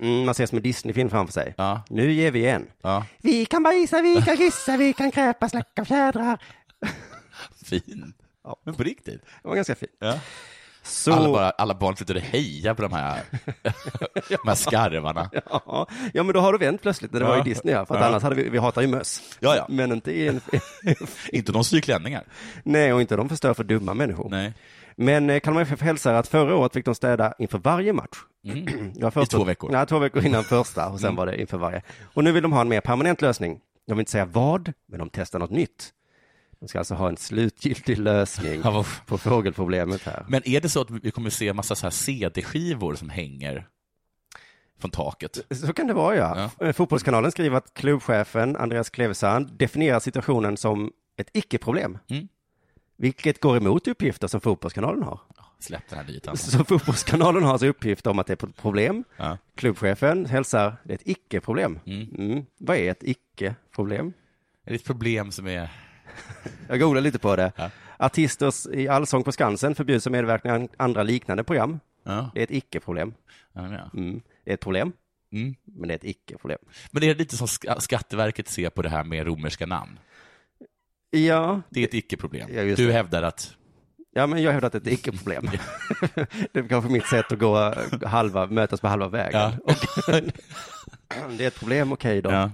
Mm, 0.00 0.24
man 0.24 0.34
ser 0.34 0.46
som 0.46 0.56
en 0.56 0.62
Disney-film 0.62 1.10
framför 1.10 1.32
sig. 1.32 1.54
Ja. 1.56 1.82
Nu 1.88 2.12
ger 2.12 2.30
vi 2.30 2.38
igen. 2.38 2.66
Ja. 2.82 3.06
Vi 3.18 3.44
kan 3.46 3.62
bajsa, 3.62 4.02
vi 4.02 4.22
kan 4.22 4.36
kissa, 4.36 4.76
vi 4.76 4.92
kan 4.92 5.10
kräpa, 5.10 5.48
släcka 5.48 5.84
fjädrar. 5.84 6.38
Fin. 7.64 8.12
Men 8.64 8.74
på 8.74 8.82
riktigt. 8.82 9.22
Det 9.42 9.48
var 9.48 9.54
ganska 9.54 9.74
fint. 9.74 9.92
Ja. 9.98 10.18
Så... 10.82 11.12
Alla, 11.12 11.28
bara, 11.32 11.50
alla 11.50 11.74
barn 11.74 11.96
och 12.16 12.22
hejar 12.22 12.74
på 12.74 12.82
de 12.82 12.92
här, 12.92 13.20
de 14.28 14.38
här 14.48 14.54
skarvarna. 14.54 15.30
Ja, 15.50 15.86
ja, 16.14 16.22
men 16.22 16.32
då 16.34 16.40
har 16.40 16.52
du 16.52 16.58
vänt 16.58 16.82
plötsligt 16.82 17.12
när 17.12 17.20
det 17.20 17.26
Ja. 17.26 17.30
var 17.30 17.38
i 17.38 17.42
Disney. 17.42 17.74
Ja, 17.74 17.86
för 17.86 17.94
att 17.94 18.00
Ja. 18.00 18.06
annars 18.06 18.22
hade 18.22 18.34
vi, 18.34 18.48
vi 18.48 18.58
hatar 18.58 18.82
ju 18.82 18.88
möss. 18.88 19.22
Ja, 19.40 19.56
ja. 19.56 19.66
Men 19.68 19.92
inte 19.92 20.12
i 20.12 20.28
en... 20.28 20.40
Inte 21.32 21.52
de 21.52 21.64
syr 21.64 21.80
klänningar. 21.80 22.24
Nej, 22.64 22.92
och 22.92 23.00
inte 23.00 23.16
de 23.16 23.28
förstör 23.28 23.54
för 23.54 23.64
dumma 23.64 23.94
människor. 23.94 24.28
Nej. 24.30 24.52
Men 24.96 25.30
eh, 25.30 25.40
Kalmar 25.40 25.60
FF 25.62 25.80
hälsar 25.80 26.14
att 26.14 26.28
förra 26.28 26.56
året 26.56 26.72
fick 26.72 26.84
de 26.84 26.94
städa 26.94 27.34
inför 27.38 27.58
varje 27.58 27.92
match. 27.92 28.16
Mm. 28.44 29.10
Först 29.10 29.32
I 29.32 29.36
två 29.36 29.44
veckor. 29.44 29.72
Ja, 29.72 29.86
två 29.86 29.98
veckor 29.98 30.24
innan 30.26 30.44
första 30.44 30.88
och 30.88 31.00
sen 31.00 31.06
Mm. 31.08 31.16
var 31.16 31.26
det 31.26 31.40
inför 31.40 31.58
varje. 31.58 31.82
Och 32.14 32.24
nu 32.24 32.32
vill 32.32 32.42
de 32.42 32.52
ha 32.52 32.60
en 32.60 32.68
mer 32.68 32.80
permanent 32.80 33.22
lösning. 33.22 33.58
De 33.86 33.92
vill 33.94 34.00
inte 34.00 34.10
säga 34.12 34.24
vad, 34.24 34.72
men 34.88 34.98
de 34.98 35.10
testar 35.12 35.38
något 35.38 35.50
nytt. 35.50 35.90
De 36.62 36.68
ska 36.68 36.78
alltså 36.78 36.94
ha 36.94 37.08
en 37.08 37.16
slutgiltig 37.16 37.98
lösning 37.98 38.60
Ja, 38.64 38.84
på 39.06 39.18
fågelproblemet 39.18 40.02
här. 40.02 40.24
Men 40.28 40.48
är 40.48 40.60
det 40.60 40.68
så 40.68 40.80
att 40.80 40.90
vi 40.90 41.10
kommer 41.10 41.30
se 41.30 41.48
en 41.48 41.56
massa 41.56 41.74
så 41.74 41.86
här 41.86 41.90
CD-skivor 41.90 42.94
som 42.94 43.10
hänger? 43.10 43.68
från 44.78 44.90
taket. 44.90 45.38
Så 45.50 45.72
kan 45.72 45.86
det 45.86 45.94
vara 45.94 46.16
ja. 46.16 46.50
Eh, 46.60 46.72
Fotbollskanalen 46.72 47.32
skriver 47.32 47.56
att 47.56 47.74
klubbchefen 47.74 48.56
Andreas 48.56 48.90
Klevesand 48.90 49.52
definierar 49.58 50.00
situationen 50.00 50.56
som 50.56 50.92
ett 51.16 51.30
icke-problem. 51.32 51.98
Mm. 52.08 52.28
Vilket 52.96 53.40
går 53.40 53.56
emot 53.56 53.88
uppgifter 53.88 54.28
som 54.28 54.40
Fotbollskanalen 54.40 55.02
har. 55.02 55.20
Släpp 55.58 55.88
den 55.88 55.98
här 55.98 56.06
nyheten. 56.06 56.36
Så 56.36 56.64
Fotbollskanalen 56.64 57.42
har 57.42 57.52
alltså 57.52 57.66
uppgift 57.66 58.06
om 58.06 58.18
att 58.18 58.26
det 58.26 58.42
är 58.42 58.48
ett 58.48 58.56
problem. 58.56 59.04
Ja. 59.16 59.38
Klubbchefen 59.54 60.26
hälsar, 60.26 60.76
det 60.84 60.92
är 60.92 60.94
ett 60.94 61.08
icke-problem. 61.08 61.80
Mm. 61.86 62.08
Mm. 62.18 62.44
Vad 62.58 62.76
är 62.76 62.90
ett 62.90 63.02
icke-problem? 63.02 64.12
Är 64.64 64.70
det 64.70 64.76
ett 64.76 64.84
problem 64.84 65.32
som 65.32 65.46
är... 65.46 65.70
Jag 66.68 66.80
googlade 66.80 67.04
lite 67.04 67.18
på 67.18 67.36
det. 67.36 67.52
Artister 67.98 68.74
i 68.74 68.88
Allsång 68.88 69.24
på 69.24 69.32
Skansen 69.32 69.74
förbjuds 69.74 70.06
att 70.06 70.12
medverka 70.12 70.58
i 70.58 70.68
andra 70.76 71.02
liknande 71.02 71.44
program. 71.44 71.80
Ja. 72.04 72.30
Det 72.34 72.40
är 72.40 72.44
ett 72.44 72.50
icke-problem. 72.50 73.14
Ja, 73.52 73.62
ja. 73.72 73.90
Mm. 74.00 74.20
Det 74.44 74.50
är 74.50 74.54
ett 74.54 74.60
problem, 74.60 74.92
Mm. 75.32 75.54
men 75.64 75.88
det 75.88 75.94
är 75.94 75.98
ett 75.98 76.04
icke-problem. 76.04 76.58
Men 76.90 77.00
det 77.00 77.10
är 77.10 77.14
lite 77.14 77.36
som 77.36 77.46
Sk- 77.46 77.78
Skatteverket 77.80 78.48
ser 78.48 78.70
på 78.70 78.82
det 78.82 78.88
här 78.88 79.04
med 79.04 79.26
romerska 79.26 79.66
namn. 79.66 79.98
Ja, 81.10 81.60
Det 81.70 81.80
är 81.80 81.84
ett 81.84 81.94
icke-problem. 81.94 82.48
Ja, 82.54 82.62
du 82.76 82.92
hävdar 82.92 83.22
att... 83.22 83.56
ja 84.12 84.26
men 84.26 84.42
jag 84.42 84.52
hävdar 84.52 84.66
att 84.66 84.72
det 84.72 84.78
är 84.78 84.92
ett 84.92 84.98
icke-problem. 84.98 85.50
det 86.52 86.58
är 86.60 86.68
kanske 86.68 86.90
mitt 86.92 87.06
sätt 87.06 87.32
att 87.32 87.38
gå 87.38 87.74
halva, 88.06 88.46
mötas 88.46 88.80
på 88.80 88.88
halva 88.88 89.08
vägen. 89.08 89.52
Ja. 89.66 90.20
Det 91.38 91.44
är 91.44 91.48
ett 91.48 91.58
problem, 91.60 91.92
okej 91.92 92.22
då. 92.22 92.30
Ja. 92.30 92.50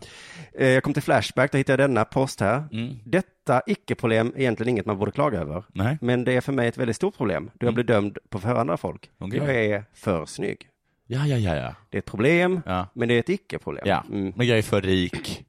Eh, 0.58 0.68
Jag 0.68 0.82
kom 0.82 0.92
till 0.94 1.02
Flashback, 1.02 1.52
där 1.52 1.58
hittade 1.58 1.82
jag 1.82 1.90
denna 1.90 2.04
post 2.04 2.40
här. 2.40 2.64
Mm. 2.72 2.94
Detta 3.04 3.62
icke-problem 3.66 4.32
är 4.36 4.40
egentligen 4.40 4.68
inget 4.70 4.86
man 4.86 4.98
borde 4.98 5.10
klaga 5.12 5.40
över. 5.40 5.64
Nej. 5.74 5.98
Men 6.00 6.24
det 6.24 6.32
är 6.32 6.40
för 6.40 6.52
mig 6.52 6.68
ett 6.68 6.76
väldigt 6.78 6.96
stort 6.96 7.16
problem, 7.16 7.50
då 7.54 7.66
jag 7.66 7.74
blir 7.74 7.84
dömd 7.84 8.18
på 8.28 8.38
förhand 8.38 8.70
av 8.70 8.76
folk. 8.76 9.10
Okej. 9.18 9.38
Jag 9.38 9.54
är 9.64 9.84
för 9.94 10.26
snygg. 10.26 10.68
Ja, 11.06 11.26
ja, 11.26 11.36
ja, 11.36 11.56
ja. 11.56 11.74
Det 11.90 11.96
är 11.96 11.98
ett 11.98 12.04
problem, 12.04 12.60
Ja. 12.66 12.86
men 12.94 13.08
det 13.08 13.14
är 13.14 13.18
ett 13.18 13.28
icke-problem. 13.28 13.82
ja. 13.86 14.04
Mm. 14.12 14.32
Men 14.36 14.46
jag 14.46 14.58
är 14.58 14.62
för 14.62 14.80
rik. 14.80 15.44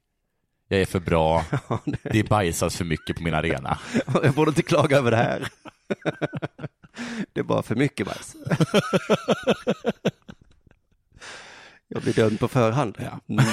Jag 0.72 0.80
är 0.80 0.86
för 0.86 1.00
bra. 1.00 1.44
Det 2.02 2.28
bajsas 2.28 2.76
för 2.76 2.84
mycket 2.84 3.16
på 3.16 3.22
min 3.22 3.34
arena. 3.34 3.78
Jag 4.22 4.34
borde 4.34 4.48
inte 4.48 4.62
klaga 4.62 4.96
över 4.96 5.10
det 5.10 5.16
här. 5.16 5.48
Det 7.32 7.40
är 7.40 7.44
bara 7.44 7.62
för 7.62 7.74
mycket 7.74 8.06
bajs. 8.06 8.36
Jag 11.88 12.02
blir 12.02 12.12
dömd 12.12 12.40
på 12.40 12.48
förhand. 12.48 12.98
Mm. 13.28 13.44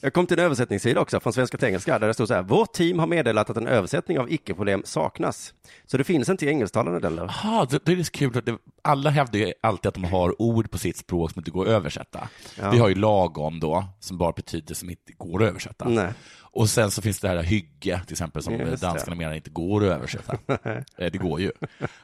Jag 0.00 0.12
kom 0.12 0.26
till 0.26 0.38
en 0.38 0.44
översättningssida 0.44 1.00
också 1.00 1.20
från 1.20 1.32
svenska 1.32 1.58
till 1.58 1.68
engelska 1.68 1.98
där 1.98 2.06
det 2.06 2.14
stod 2.14 2.28
så 2.28 2.34
här. 2.34 2.42
Vårt 2.42 2.72
team 2.72 2.98
har 2.98 3.06
meddelat 3.06 3.50
att 3.50 3.56
en 3.56 3.66
översättning 3.66 4.18
av 4.18 4.32
icke-problem 4.32 4.82
saknas. 4.84 5.54
Så 5.86 5.96
det 5.96 6.04
finns 6.04 6.28
inte 6.28 6.46
i 6.46 6.48
engelsktalande 6.48 7.00
länder. 7.00 7.34
Jaha, 7.42 7.66
det, 7.70 7.84
det 7.84 7.92
är 7.92 8.02
så 8.02 8.10
kul. 8.10 8.38
att 8.38 8.46
Det, 8.46 8.56
alla 8.82 9.10
hävdar 9.10 9.38
ju 9.38 9.52
alltid 9.60 9.88
att 9.88 9.94
de 9.94 10.04
har 10.04 10.42
ord 10.42 10.70
på 10.70 10.78
sitt 10.78 10.96
språk 10.96 11.30
som 11.30 11.40
inte 11.40 11.50
går 11.50 11.66
att 11.66 11.72
översätta. 11.72 12.28
Ja. 12.60 12.70
Vi 12.70 12.78
har 12.78 12.88
ju 12.88 12.94
lagom 12.94 13.60
då, 13.60 13.84
som 14.00 14.18
bara 14.18 14.32
betyder 14.32 14.74
som 14.74 14.90
inte 14.90 15.12
går 15.12 15.42
att 15.42 15.48
översätta. 15.48 15.88
Nej. 15.88 16.12
Och 16.52 16.70
sen 16.70 16.90
så 16.90 17.02
finns 17.02 17.20
det 17.20 17.28
här 17.28 17.42
hygge, 17.42 18.00
till 18.06 18.14
exempel, 18.14 18.42
som 18.42 18.54
Just 18.54 18.80
det. 18.80 18.86
danskarna 18.86 19.16
menar 19.16 19.34
inte 19.34 19.50
går 19.50 19.84
att 19.84 19.90
översätta. 19.96 20.38
Eh, 20.96 21.12
det 21.12 21.18
går 21.18 21.40
ju. 21.40 21.52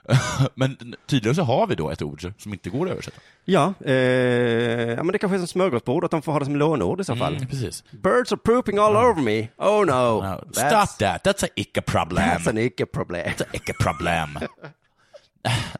Men 0.55 0.95
tydligen 1.07 1.35
så 1.35 1.43
har 1.43 1.67
vi 1.67 1.75
då 1.75 1.91
ett 1.91 2.03
ord 2.03 2.33
som 2.39 2.53
inte 2.53 2.71
går 2.71 2.87
att 2.87 2.93
översätta. 2.93 3.21
Ja, 3.45 3.75
eh, 3.85 3.95
ja, 3.95 5.03
men 5.03 5.13
det 5.13 5.19
kanske 5.19 5.37
är 5.37 5.39
som 5.39 5.47
smörgåsbord, 5.47 6.05
att 6.05 6.11
de 6.11 6.23
får 6.23 6.33
ha 6.33 6.39
det 6.39 6.45
som 6.45 6.57
lånord 6.57 7.01
i 7.01 7.05
så 7.05 7.17
fall. 7.17 7.37
Mm, 7.37 7.47
precis. 7.49 7.85
Birds 7.91 8.33
are 8.33 8.41
pooping 8.45 8.79
all 8.79 8.97
over 8.97 9.23
me. 9.23 9.49
Oh 9.57 9.87
no. 9.87 10.23
No, 10.23 10.53
stop 10.53 10.99
that, 10.99 11.25
that's 11.25 11.45
a 11.45 11.49
icke 11.57 11.81
problem. 11.81 12.25
That's 12.25 12.51
an 12.51 12.59
icke-problem. 12.59 13.27
It's 13.27 13.43
a 13.43 13.47
icke 13.53 13.73
problem. 13.81 14.39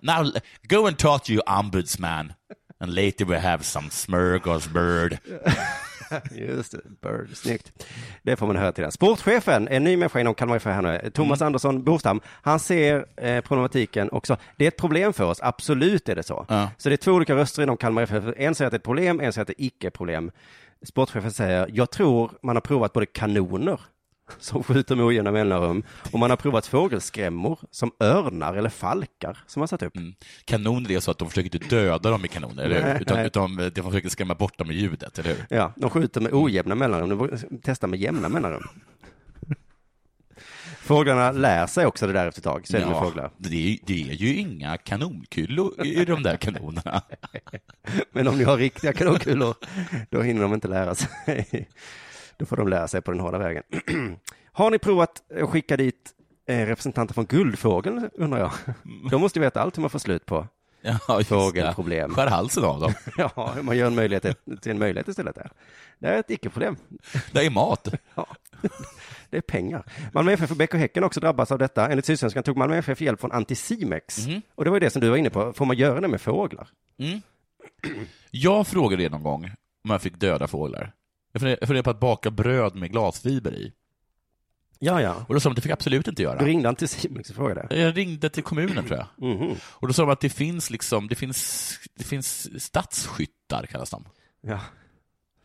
Now 0.01 0.33
go 0.69 0.87
and 0.87 0.99
talk 0.99 1.25
to 1.25 1.33
your 1.33 1.45
ombudsman. 1.47 2.33
And 2.81 2.95
later 2.95 3.25
we 3.25 3.39
have 3.39 3.65
some 3.65 3.89
smörgåsbird. 3.91 5.19
Just 6.31 6.73
det, 6.73 7.01
Bird, 7.03 7.37
snyggt. 7.37 7.73
Det 8.23 8.37
får 8.37 8.47
man 8.47 8.57
höra 8.57 8.73
till 8.73 8.85
det. 8.85 8.93
Sportchefen, 8.93 9.69
en 9.69 9.85
ny 9.85 9.97
människa 9.97 10.21
inom 10.21 10.35
Kalmar 10.35 10.57
FF 10.57 10.75
här 10.75 10.83
nu, 10.83 11.11
Thomas 11.11 11.41
Mm. 11.41 11.47
Andersson 11.47 11.85
Bostam, 11.85 12.21
han 12.27 12.61
ser 12.61 13.07
eh, 13.17 13.41
problematiken 13.41 14.09
också. 14.13 14.37
Det 14.57 14.65
är 14.65 14.69
ett 14.69 14.77
problem 14.77 15.13
för 15.13 15.25
oss, 15.25 15.39
absolut 15.43 16.09
är 16.09 16.17
det 16.17 16.23
så. 16.23 16.47
Ja. 16.49 16.71
Så 16.77 16.89
det 16.89 16.95
är 16.95 16.97
två 16.97 17.13
olika 17.13 17.35
röster 17.37 17.63
inom 17.63 17.77
Kalmar 17.77 18.03
FF. 18.03 18.25
En 18.37 18.55
säger 18.55 18.67
att 18.67 18.73
det 18.73 18.77
är 18.77 18.79
ett 18.79 18.83
problem, 18.85 19.21
en 19.21 19.33
säger 19.33 19.43
att 19.43 19.49
det 19.49 19.63
är 19.63 19.67
icke-problem. 19.67 20.31
Sportchefen 20.83 21.33
säger, 21.33 21.71
jag 21.73 21.91
tror 21.91 22.31
man 22.43 22.57
har 22.57 22.61
provat 22.61 22.93
både 22.93 23.07
kanoner 23.07 23.81
som 24.39 24.63
skjuter 24.63 24.97
med 24.97 25.05
ojämna 25.05 25.33
mellanrum 25.33 25.83
och 26.13 26.19
man 26.19 26.31
har 26.31 26.37
provat 26.37 26.67
fågelskrämmor 26.67 27.59
som 27.71 27.91
örnar 28.01 28.55
eller 28.55 28.71
falkar 28.71 29.39
som 29.47 29.61
man 29.61 29.69
satt 29.69 29.83
upp. 29.83 29.95
Kanoner 30.45 30.91
är 30.91 31.01
så 31.01 31.11
att 31.11 31.19
de 31.19 31.29
försöker 31.29 31.55
inte 31.55 31.77
döda 31.77 32.11
dem 32.11 32.21
med 32.21 32.31
kanoner, 32.31 32.65
eller 32.65 32.83
Nej, 32.83 32.93
hur? 32.93 33.01
Utan, 33.01 33.17
nej. 33.17 33.27
utan 33.27 33.57
de 33.75 33.83
försöker 33.83 34.09
skrämma 34.09 34.35
bort 34.35 34.59
dem 34.59 34.67
med 34.67 34.77
ljudet, 34.77 35.19
eller 35.19 35.29
hur? 35.31 35.47
Ja, 35.51 35.73
de 35.77 35.91
skjuter 35.91 36.21
med 36.21 36.33
ojämna 36.35 36.75
mellanrum, 36.75 37.19
de 37.19 37.61
testar 37.63 37.89
med 37.89 38.01
jämna 38.01 38.29
mellanrum. 38.29 38.69
Fåglarna 40.87 41.33
lär 41.33 41.67
sig 41.67 41.87
också 41.87 42.07
det 42.07 42.13
där 42.13 42.27
efter 42.27 42.41
ett 42.41 42.45
tag, 42.45 42.67
så 42.67 42.77
är 42.77 42.81
det 42.81 42.87
med 42.87 42.99
fåglar. 42.99 43.31
det, 43.37 43.73
är, 43.73 43.79
det 43.87 44.03
är 44.03 44.15
ju 44.15 44.35
inga 44.35 44.77
kanonkulor 44.77 45.87
i 45.87 46.05
de 46.05 46.23
där 46.23 46.37
kanonerna. 46.37 47.03
Men 48.13 48.29
om 48.29 48.39
ni 48.39 48.45
har 48.45 48.57
riktiga 48.57 48.93
kanonkulor, 48.93 49.55
då 50.11 50.23
hinner 50.23 50.43
de 50.43 50.55
inte 50.55 50.69
lära 50.69 50.95
sig. 50.95 51.69
Då 52.37 52.47
får 52.47 52.57
de 52.57 52.69
lära 52.69 52.89
sig 52.89 53.01
på 53.01 53.11
den 53.11 53.21
hårda 53.21 53.39
vägen. 53.39 53.63
Har 54.53 54.71
ni 54.71 54.79
provat 54.79 55.23
att 55.43 55.51
skicka 55.51 55.77
dit 55.77 56.11
eh, 56.47 56.67
representanter 56.67 57.15
från 57.15 57.27
Guldfågeln, 57.27 58.11
undrar 58.15 58.39
jag? 58.39 58.53
De 59.11 59.21
måste 59.21 59.39
ju 59.39 59.43
veta 59.43 59.61
allt 59.61 59.77
hur 59.77 59.81
man 59.81 59.91
får 59.91 59.99
slut 59.99 60.27
på 60.27 60.47
Ja, 60.81 61.23
fågelproblem. 61.25 62.15
Skär 62.15 62.27
halsen 62.27 62.65
av 62.65 62.81
dem. 62.81 62.93
Ja, 63.17 63.55
man 63.63 63.77
gör 63.77 63.87
en 63.87 63.95
möjlighet 63.95 64.23
till 64.61 64.71
en 64.73 64.79
möjlighet 64.79 65.09
istället. 65.09 65.35
Där. 65.35 65.51
Det 65.99 66.09
är 66.09 66.19
ett 66.19 66.31
icke-problem. 66.31 66.77
Det 67.33 67.47
är 67.47 67.51
mat. 67.51 67.89
Ja. 68.15 68.27
Det 69.31 69.37
är 69.37 69.41
pengar. 69.41 69.85
Malmö 70.13 70.33
FF 70.33 70.51
och 70.51 70.57
Bäck 70.57 70.75
och 70.75 70.81
Häcken 70.81 71.05
också 71.05 71.21
drabbas 71.21 71.53
av 71.53 71.59
detta. 71.59 71.89
Enligt 71.89 72.05
Sydsvenskan 72.05 72.43
tog 72.43 72.57
Malmö 72.57 72.77
FF 72.77 73.01
hjälp 73.01 73.21
från 73.21 73.33
Anticimex. 73.33 74.27
Mhm. 74.27 74.43
Och 74.55 74.65
det 74.65 74.71
var 74.71 74.77
ju 74.77 74.81
det 74.81 74.91
som 74.91 75.01
du 75.01 75.09
var 75.11 75.17
inne 75.17 75.31
på. 75.31 75.53
Får 75.53 75.65
man 75.65 75.77
göra 75.77 76.01
det 76.01 76.09
med 76.09 76.21
fåglar? 76.21 76.69
Mm. 76.99 77.21
Jag 78.31 78.67
frågade 78.67 79.03
det 79.03 79.09
någon 79.09 79.23
gång 79.23 79.45
om 79.85 79.91
jag 79.91 80.03
fick 80.03 80.15
döda 80.17 80.47
fåglar. 80.47 80.93
Jag 81.37 81.41
funderade 81.41 81.67
funderade 81.67 81.85
på 81.85 81.91
att 81.91 82.01
baka 82.01 82.31
bröd 82.31 82.75
med 82.75 82.93
glasfiber 82.93 83.55
i. 83.55 83.73
Ja, 84.79 85.03
ja. 85.03 85.25
Och 85.29 85.35
då 85.35 85.41
sa 85.41 85.49
de 85.49 85.53
att 85.53 85.57
det 85.57 85.63
fick 85.63 85.71
jag 85.71 85.77
absolut 85.77 86.09
inte 86.09 86.23
göra. 86.23 86.39
Du 86.39 86.45
ringde 86.45 86.69
Anticimex 86.69 87.31
och 87.31 87.37
frågade? 87.37 87.81
Jag 87.81 87.97
ringde 87.97 88.29
till 88.29 88.43
kommunen 88.43 88.85
tror 88.85 88.99
jag. 88.99 89.29
Mhm. 89.29 89.55
Och 89.63 89.89
då 89.89 89.93
sa 89.95 90.03
de 90.03 90.11
att 90.11 90.21
det 90.21 90.29
finns 90.29 90.71
liksom, 90.71 91.09
det 91.09 91.15
finns, 91.15 91.79
det 91.95 92.05
finns 92.05 92.63
stadsskyttar 92.65 93.67
kallas 93.67 93.91
de. 93.91 94.05
Ja. 94.41 94.61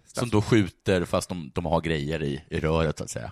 Som 0.06 0.30
då 0.30 0.42
skjuter 0.42 1.06
fast 1.06 1.30
de, 1.30 1.52
de 1.54 1.66
har 1.66 1.82
grejer 1.82 2.24
i, 2.24 2.44
i 2.50 2.60
röret 2.60 2.98
så 2.98 3.04
att 3.04 3.10
säga. 3.10 3.32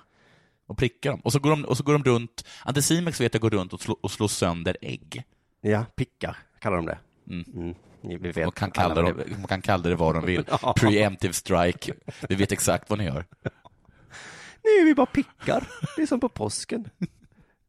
Och 0.67 0.77
prickar 0.77 1.11
dem. 1.11 1.19
Och 1.19 1.31
så 1.31 1.39
går 1.39 1.49
de, 1.49 1.65
och 1.65 1.77
så 1.77 1.83
går 1.83 1.93
de 1.93 2.03
runt, 2.03 2.45
Anticimex 2.63 3.21
vet 3.21 3.33
jag 3.33 3.41
går 3.41 3.49
runt 3.49 3.73
och, 3.73 3.81
slå, 3.81 3.97
och 4.01 4.11
slår 4.11 4.27
sönder 4.27 4.77
ägg. 4.81 5.23
Ja, 5.61 5.85
pickar 5.95 6.37
kallar 6.59 6.77
de 6.77 6.85
det. 6.85 6.97
Mm. 7.29 7.45
Mm. 7.53 7.75
Man 8.01 8.51
kan, 8.51 8.71
alla 8.75 8.95
kalla 8.95 9.01
dem, 9.01 9.23
man 9.37 9.47
kan 9.47 9.61
kalla 9.61 9.83
det 9.89 9.95
vad 9.95 10.15
de 10.15 10.25
vill. 10.25 10.43
Preemptive 10.75 11.33
strike. 11.33 11.93
Vi 12.29 12.35
vet 12.35 12.51
exakt 12.51 12.89
vad 12.89 12.99
ni 12.99 13.05
gör. 13.05 13.25
Nej, 14.63 14.85
vi 14.85 14.95
bara 14.95 15.05
pickar. 15.05 15.67
Det 15.95 16.01
är 16.01 16.05
som 16.05 16.19
på 16.19 16.29
påsken. 16.29 16.89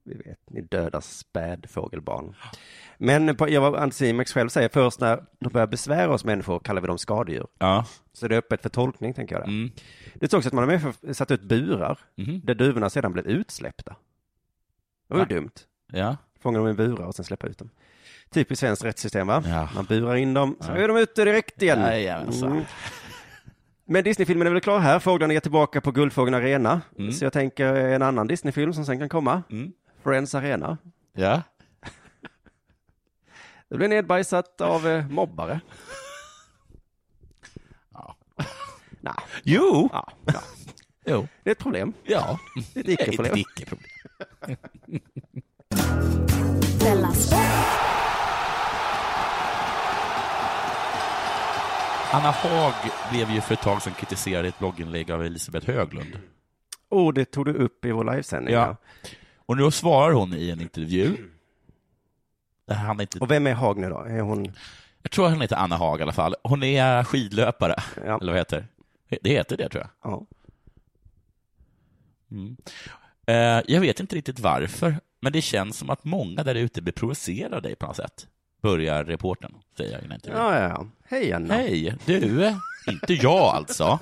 Vi 0.05 0.15
vet, 0.15 0.51
ni 0.51 0.61
dödar 0.61 1.01
spädfågelbarn. 1.01 2.35
Men 2.99 3.37
på, 3.37 3.49
jag, 3.49 3.77
Anticimex 3.77 4.33
själv 4.33 4.49
säger 4.49 4.69
först 4.69 5.01
när 5.01 5.25
de 5.41 5.49
börjar 5.53 5.67
besvära 5.67 6.13
oss 6.15 6.25
människor 6.25 6.59
kallar 6.59 6.81
vi 6.81 6.87
dem 6.87 6.99
skadedjur. 6.99 7.47
Ja. 7.59 7.87
Så 8.13 8.29
det 8.29 8.35
är 8.35 8.39
öppet 8.39 8.63
för 8.63 8.69
tolkning, 8.69 9.15
tänker 9.15 9.35
jag. 9.35 9.43
Där. 9.43 9.49
Mm. 9.49 9.71
Det 10.15 10.27
står 10.27 10.39
också 10.39 10.49
att 10.49 10.53
man 10.53 10.69
har 10.71 11.13
satt 11.13 11.31
ut 11.31 11.43
burar 11.43 11.99
Mhm. 12.17 12.41
där 12.45 12.55
duvorna 12.55 12.91
sedan 12.91 13.13
blev 13.13 13.27
utsläppta. 13.27 13.97
Det 15.09 15.15
var 15.15 15.21
ju 15.21 15.27
dumt. 15.27 15.51
Ja. 15.93 16.17
Fånga 16.41 16.59
dem 16.59 16.69
i 16.69 16.73
burar 16.75 17.05
och 17.07 17.15
sen 17.15 17.25
släppa 17.25 17.47
ut 17.47 17.59
dem. 17.59 17.71
Typiskt 18.35 18.61
svenskt 18.61 18.85
rättssystem, 18.85 19.27
va? 19.27 19.43
Ja. 19.47 19.69
Man 19.75 19.85
burar 19.85 20.15
in 20.17 20.35
dem, 20.35 20.57
så 20.61 20.71
Ja. 20.71 20.77
är 20.77 20.89
de 20.89 20.97
ute 20.97 21.25
direkt 21.25 21.63
igen. 21.63 21.81
Jajamensan. 21.81 22.53
Mm. 22.53 22.65
Men 23.85 24.05
Disneyfilmen 24.05 24.47
är 24.47 24.51
väl 24.51 24.61
klar 24.61 24.79
här. 24.79 24.99
Fåglarna 24.99 25.35
är 25.35 25.41
tillbaka 25.41 25.81
på 25.81 25.91
Guldfågeln 25.93 26.35
Arena. 26.35 26.81
Mm. 26.99 27.13
Så 27.13 27.25
jag 27.25 27.33
tänker 27.33 27.75
en 27.75 28.03
annan 28.03 28.27
Disneyfilm 28.27 28.73
som 28.73 28.85
sen 28.85 28.99
kan 28.99 29.09
komma. 29.09 29.43
Mm. 29.51 29.73
Friends 30.03 30.35
Arena. 30.35 30.79
Ja. 31.13 31.43
Det 33.69 33.77
blir 33.77 33.89
nedbajsat 33.89 34.61
av 34.61 34.87
eh, 34.89 35.07
mobbare. 35.09 35.61
Ja. 37.93 38.17
Nej. 39.01 39.15
Jo. 39.43 39.89
Ja, 39.93 40.13
ja. 40.25 40.41
Jo. 41.07 41.29
Det 41.43 41.51
är 41.51 41.53
ett 41.53 41.59
problem. 41.59 41.93
Ja. 42.05 42.39
Det 42.75 42.81
är 42.81 42.85
ett 42.85 42.89
icke-problem. 43.01 43.33
Ett 43.33 43.39
icke-problem. 43.39 43.87
Della 46.81 47.13
Sport. 47.13 47.67
Anna 52.13 52.31
Haag 52.31 52.75
blev 53.11 53.31
ju 53.31 53.41
för 53.41 53.55
ett 53.55 53.61
tag 53.61 53.83
sedan 53.83 53.95
kritiserad 53.95 54.45
i 54.45 54.49
ett 54.49 54.59
blogginlägg 54.59 55.11
av 55.11 55.25
Elisabeth 55.25 55.67
Höglund. 55.67 56.19
Oh, 56.89 57.13
det 57.13 57.25
tog 57.25 57.45
du 57.45 57.55
upp 57.55 57.85
i 57.85 57.91
vår 57.91 58.05
livesändning. 58.05 58.55
Ja. 58.55 58.77
Och 59.37 59.57
nu 59.57 59.71
svarar 59.71 60.13
hon 60.13 60.35
i 60.35 60.51
en 60.51 60.61
intervju. 60.61 61.17
Det 62.67 62.75
handlar 62.75 63.03
inte... 63.03 63.19
Och 63.19 63.31
vem 63.31 63.47
är 63.47 63.55
Haag 63.55 63.79
nu 63.79 63.89
då? 63.89 63.99
Är 63.99 64.21
hon... 64.21 64.53
Jag 65.03 65.11
tror 65.11 65.29
hon 65.29 65.41
heter 65.41 65.57
Anna 65.57 65.77
Haag 65.77 66.01
i 66.01 66.03
alla 66.03 66.13
fall. 66.13 66.35
Hon 66.43 66.63
är 66.63 67.05
skidlöpare, 67.05 67.75
eller 67.97 68.33
vad 68.33 68.37
heter 68.37 68.67
det? 69.09 69.31
heter 69.31 69.57
det, 69.57 69.69
tror 69.69 69.85
jag. 69.85 70.13
Ja. 70.13 70.27
Mm. 72.31 72.57
Eh, 73.27 73.65
jag 73.75 73.81
vet 73.81 74.01
inte 74.01 74.17
riktigt 74.17 74.41
varför, 74.41 75.01
men 75.21 75.33
det 75.33 75.43
känns 75.43 75.79
som 75.79 75.91
att 75.91 76.05
många 76.05 76.43
där 76.43 76.55
ute 76.55 76.83
blir 76.83 76.93
provocerade 76.93 77.57
av 77.57 77.63
dig 77.63 77.77
på 77.77 77.87
något 77.87 77.97
sätt. 77.97 78.27
Börjar 78.63 79.05
reporten 79.05 79.55
säga 79.77 80.01
i 80.01 80.05
en 80.05 80.13
intervju. 80.13 80.39
Ja, 80.39 80.59
ja, 80.61 80.69
ja. 80.69 80.87
Hej 81.09 81.33
Anna. 81.33 81.55
Hej, 81.55 81.97
du. 82.07 82.55
inte 82.87 83.13
jag 83.15 83.39
alltså. 83.55 83.99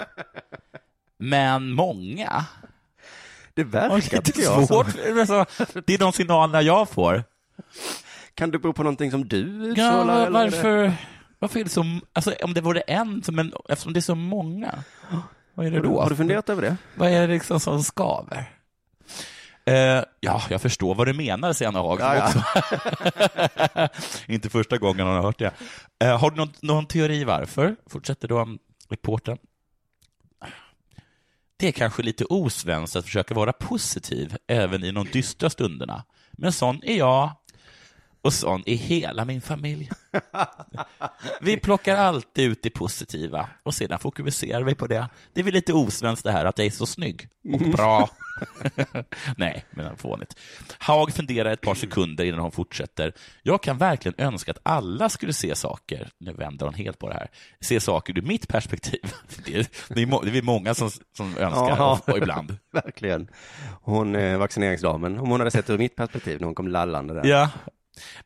Men 1.19 1.71
många. 1.73 2.45
Det 3.55 3.65
verkar, 3.65 3.97
lite 3.97 4.21
tycker 4.23 4.43
jag, 4.43 4.67
svårt. 4.69 4.87
Det 5.87 5.95
är 5.95 5.99
de 5.99 6.13
signalerna 6.13 6.63
jag 6.63 6.89
får. 6.89 7.25
Kan 8.35 8.51
det 8.51 8.59
bero 8.59 8.73
på 8.73 8.83
någonting 8.83 9.11
som 9.11 9.29
du 9.29 9.75
Ja, 9.77 10.13
är 10.13 10.25
det- 10.25 10.31
varför, 10.31 10.93
varför 11.39 11.61
är 11.61 11.65
det 11.65 11.71
så, 11.71 11.85
alltså 12.13 12.35
om 12.43 12.55
det 12.55 12.61
vore 12.61 12.81
en, 12.81 13.23
men 13.29 13.53
eftersom 13.69 13.93
det 13.93 13.99
är 13.99 14.03
så 14.03 14.15
många, 14.15 14.85
vad 15.55 15.67
är 15.67 15.71
det 15.71 15.81
då? 15.81 16.01
har 16.03 16.11
du 16.11 16.17
funderat 16.17 16.49
över 16.49 16.63
det? 16.63 16.77
Vad 16.95 17.09
är 17.11 17.21
det 17.29 17.35
liksom 17.35 17.61
som 17.61 17.83
skaver? 17.83 18.45
Eh, 19.69 20.05
ja, 20.21 20.43
jag 20.51 20.63
förstår 20.63 20.95
vad 20.95 21.07
du 21.07 21.13
menar, 21.13 21.53
säger 21.53 21.69
Anna 21.69 21.79
Haag. 21.79 22.01
Ja, 22.01 22.33
ja. 23.75 23.89
Inte 24.27 24.51
första 24.51 24.79
gången 24.79 25.07
hon 25.07 25.17
har 25.17 25.23
hört 25.23 25.39
det. 25.39 25.53
Eh, 26.05 26.19
har 26.21 26.31
du 26.31 26.37
någon, 26.37 26.53
någon 26.63 26.87
teori 26.87 27.25
varför? 27.25 27.77
Fortsätter 27.91 28.29
då 28.29 28.49
reportern. 28.89 29.39
Det 31.57 31.69
är 31.69 31.73
kanske 31.73 32.03
lite 32.03 32.25
osvenskt 32.25 32.97
att 32.97 33.05
försöka 33.05 33.35
vara 33.35 33.53
positiv 33.53 34.37
även 34.47 34.85
i 34.85 34.91
de 34.93 35.07
dystra 35.13 35.51
stunderna. 35.51 36.05
Men 36.33 36.53
sån 36.53 36.83
är 36.83 36.97
jag 36.97 37.31
och 38.23 38.33
sån 38.33 38.63
är 38.67 38.75
hela 38.75 39.25
min 39.25 39.41
familj. 39.41 39.91
Vi 41.41 41.57
plockar 41.57 41.97
alltid 41.97 42.51
ut 42.51 42.63
det 42.63 42.71
positiva 42.71 43.49
och 43.63 43.75
sedan 43.75 43.99
fokuserar 43.99 44.63
vi 44.63 44.75
på 44.75 44.87
det. 44.87 45.09
Det 45.33 45.41
är 45.41 45.45
väl 45.45 45.55
lite 45.55 45.73
osvenskt 45.73 46.25
det 46.25 46.33
här 46.33 46.45
att 46.45 46.59
jag 46.59 46.67
är 46.67 46.71
så 46.71 46.87
snygg 46.87 47.29
och 47.53 47.61
bra. 47.61 48.09
Nej, 49.37 49.65
men 49.71 49.97
fånigt. 49.97 50.39
Haag 50.79 51.13
funderar 51.13 51.51
ett 51.53 51.61
par 51.61 51.75
sekunder 51.75 52.25
innan 52.25 52.41
hon 52.41 52.53
fortsätter. 52.53 53.13
Jag 53.43 53.63
kan 53.63 53.79
verkligen 53.79 54.15
önska 54.27 54.51
att 54.51 54.59
alla 54.63 55.09
skulle 55.09 55.33
se 55.33 55.55
saker, 55.55 56.09
nu 56.21 56.33
vänder 56.33 56.67
hon 56.67 56.75
helt 56.75 56.99
på 56.99 57.09
det 57.09 57.15
här, 57.15 57.29
se 57.61 57.81
saker 57.81 58.19
ur 58.19 58.23
mitt 58.23 58.49
perspektiv. 58.49 59.01
Det 59.45 59.55
är, 59.55 59.67
det 59.89 60.03
är, 60.03 60.07
må, 60.07 60.23
det 60.23 60.39
är 60.39 60.43
många 60.43 60.75
som, 60.75 60.91
som 61.17 61.27
önskar, 61.37 61.77
Ja. 61.77 62.01
och, 62.07 62.09
och 62.13 62.19
ibland. 62.19 62.57
Verkligen. 62.73 63.29
Hon, 63.83 64.17
eh, 64.17 64.39
vaccineringsdamen, 64.39 65.19
om 65.19 65.31
hon 65.31 65.41
hade 65.41 65.51
sett 65.51 65.67
det 65.67 65.73
ur 65.73 65.79
mitt 65.79 65.97
perspektiv 65.97 66.41
när 66.41 66.45
hon 66.47 66.55
kom 66.55 66.69
lallande 66.69 67.15
där. 67.15 67.25
Ja, 67.25 67.51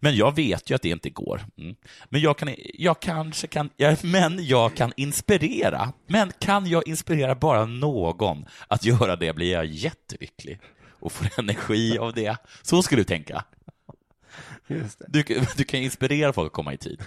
men 0.00 0.16
jag 0.16 0.36
vet 0.36 0.70
ju 0.70 0.74
att 0.74 0.82
det 0.82 0.88
inte 0.88 1.10
går. 1.10 1.40
Mm. 1.58 1.76
Men 2.08 2.20
jag 2.20 2.38
kan, 2.38 2.54
jag 2.74 3.00
kanske 3.00 3.46
kan, 3.46 3.70
men 4.02 4.46
jag 4.46 4.76
kan 4.76 4.92
inspirera. 4.96 5.92
Men 6.06 6.32
kan 6.38 6.66
jag 6.66 6.88
inspirera 6.88 7.34
bara 7.34 7.64
någon 7.66 8.44
att 8.68 8.84
göra 8.84 9.16
det 9.16 9.32
blir 9.32 9.52
jag 9.52 9.66
jättelycklig 9.66 10.60
och 11.00 11.12
får 11.12 11.28
energi 11.38 11.98
av 11.98 12.12
det. 12.12 12.36
Så 12.62 12.82
skulle 12.82 13.00
du 13.00 13.04
tänka. 13.04 13.44
Du, 15.06 15.24
du 15.56 15.64
kan 15.64 15.80
inspirera 15.80 16.32
folk 16.32 16.46
att 16.46 16.52
komma 16.52 16.74
i 16.74 16.76
tid. 16.78 17.02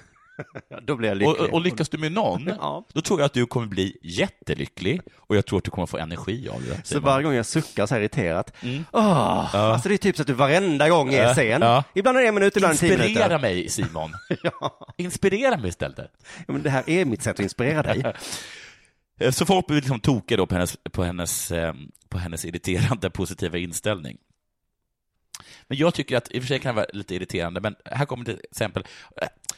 Då 0.84 0.96
blir 0.96 1.10
jag 1.10 1.18
lycklig. 1.18 1.42
Och, 1.48 1.54
och 1.54 1.62
lyckas 1.62 1.90
du 1.90 1.98
med 1.98 2.12
någon, 2.12 2.46
då 2.94 3.02
tror 3.02 3.20
jag 3.20 3.26
att 3.26 3.34
du 3.34 3.46
kommer 3.46 3.68
bli 3.68 3.98
jättelycklig 4.04 5.02
och 5.18 5.36
jag 5.36 5.46
tror 5.46 5.58
att 5.58 5.64
du 5.66 5.72
kommer 5.72 5.86
få 5.86 5.98
energi 5.98 6.50
av 6.50 6.62
det. 6.62 6.82
Så 6.88 7.00
varje 7.00 7.24
gång 7.24 7.34
jag 7.34 7.46
suckar 7.46 7.86
så 7.86 7.94
här 7.96 8.02
irriterat, 8.02 8.54
Mm. 8.64 8.86
åh, 8.92 9.50
Ja. 9.54 9.60
alltså 9.74 9.90
det 9.90 9.96
är 9.96 9.98
typ 9.98 10.16
så 10.16 10.22
att 10.22 10.28
du 10.28 10.34
varenda 10.34 10.90
gång 10.90 11.14
är 11.14 11.24
Ja, 11.24 11.36
sen. 11.36 11.62
ja. 11.62 11.84
Ibland 11.94 12.18
är 12.18 12.22
det 12.22 12.28
en 12.28 12.36
minut, 12.36 12.58
ibland 12.58 12.80
tio 12.80 12.90
minuter. 12.90 13.10
Inspirera 13.10 13.38
mig, 13.40 13.70
Simon. 13.70 14.12
Inspirera 14.98 15.58
mig 15.58 15.70
istället. 15.70 16.12
Ja, 16.48 16.54
men 16.54 16.64
det 16.64 16.70
här 16.70 16.90
är 16.90 17.06
mitt 17.06 17.22
sätt 17.22 17.34
att 17.34 17.40
inspirera 17.44 17.84
dig. 17.84 18.14
Eh, 19.20 19.32
Så 19.32 19.46
folk 19.46 19.68
blir 19.68 19.76
liksom 19.78 20.00
tokiga 20.00 20.38
då 20.38 20.46
på 20.46 20.56
hennes, 20.56 20.78
på, 20.92 21.04
hennes, 21.04 21.52
eh, 21.52 21.74
på 22.10 22.18
hennes 22.18 22.46
irriterande 22.46 23.10
positiva 23.10 23.58
inställning. 23.58 24.18
Men 25.68 25.78
jag 25.78 25.94
tycker 25.94 26.18
att, 26.18 26.32
i 26.32 26.40
och 26.40 26.44
för 26.44 26.48
sig 26.48 26.60
kan 26.60 26.76
det 26.76 26.82
vara 26.82 26.90
lite 26.94 27.16
irriterande, 27.16 27.62
men 27.62 27.76
här 27.86 28.06
kommer 28.06 28.30
ett 28.30 28.40
exempel. 28.52 28.84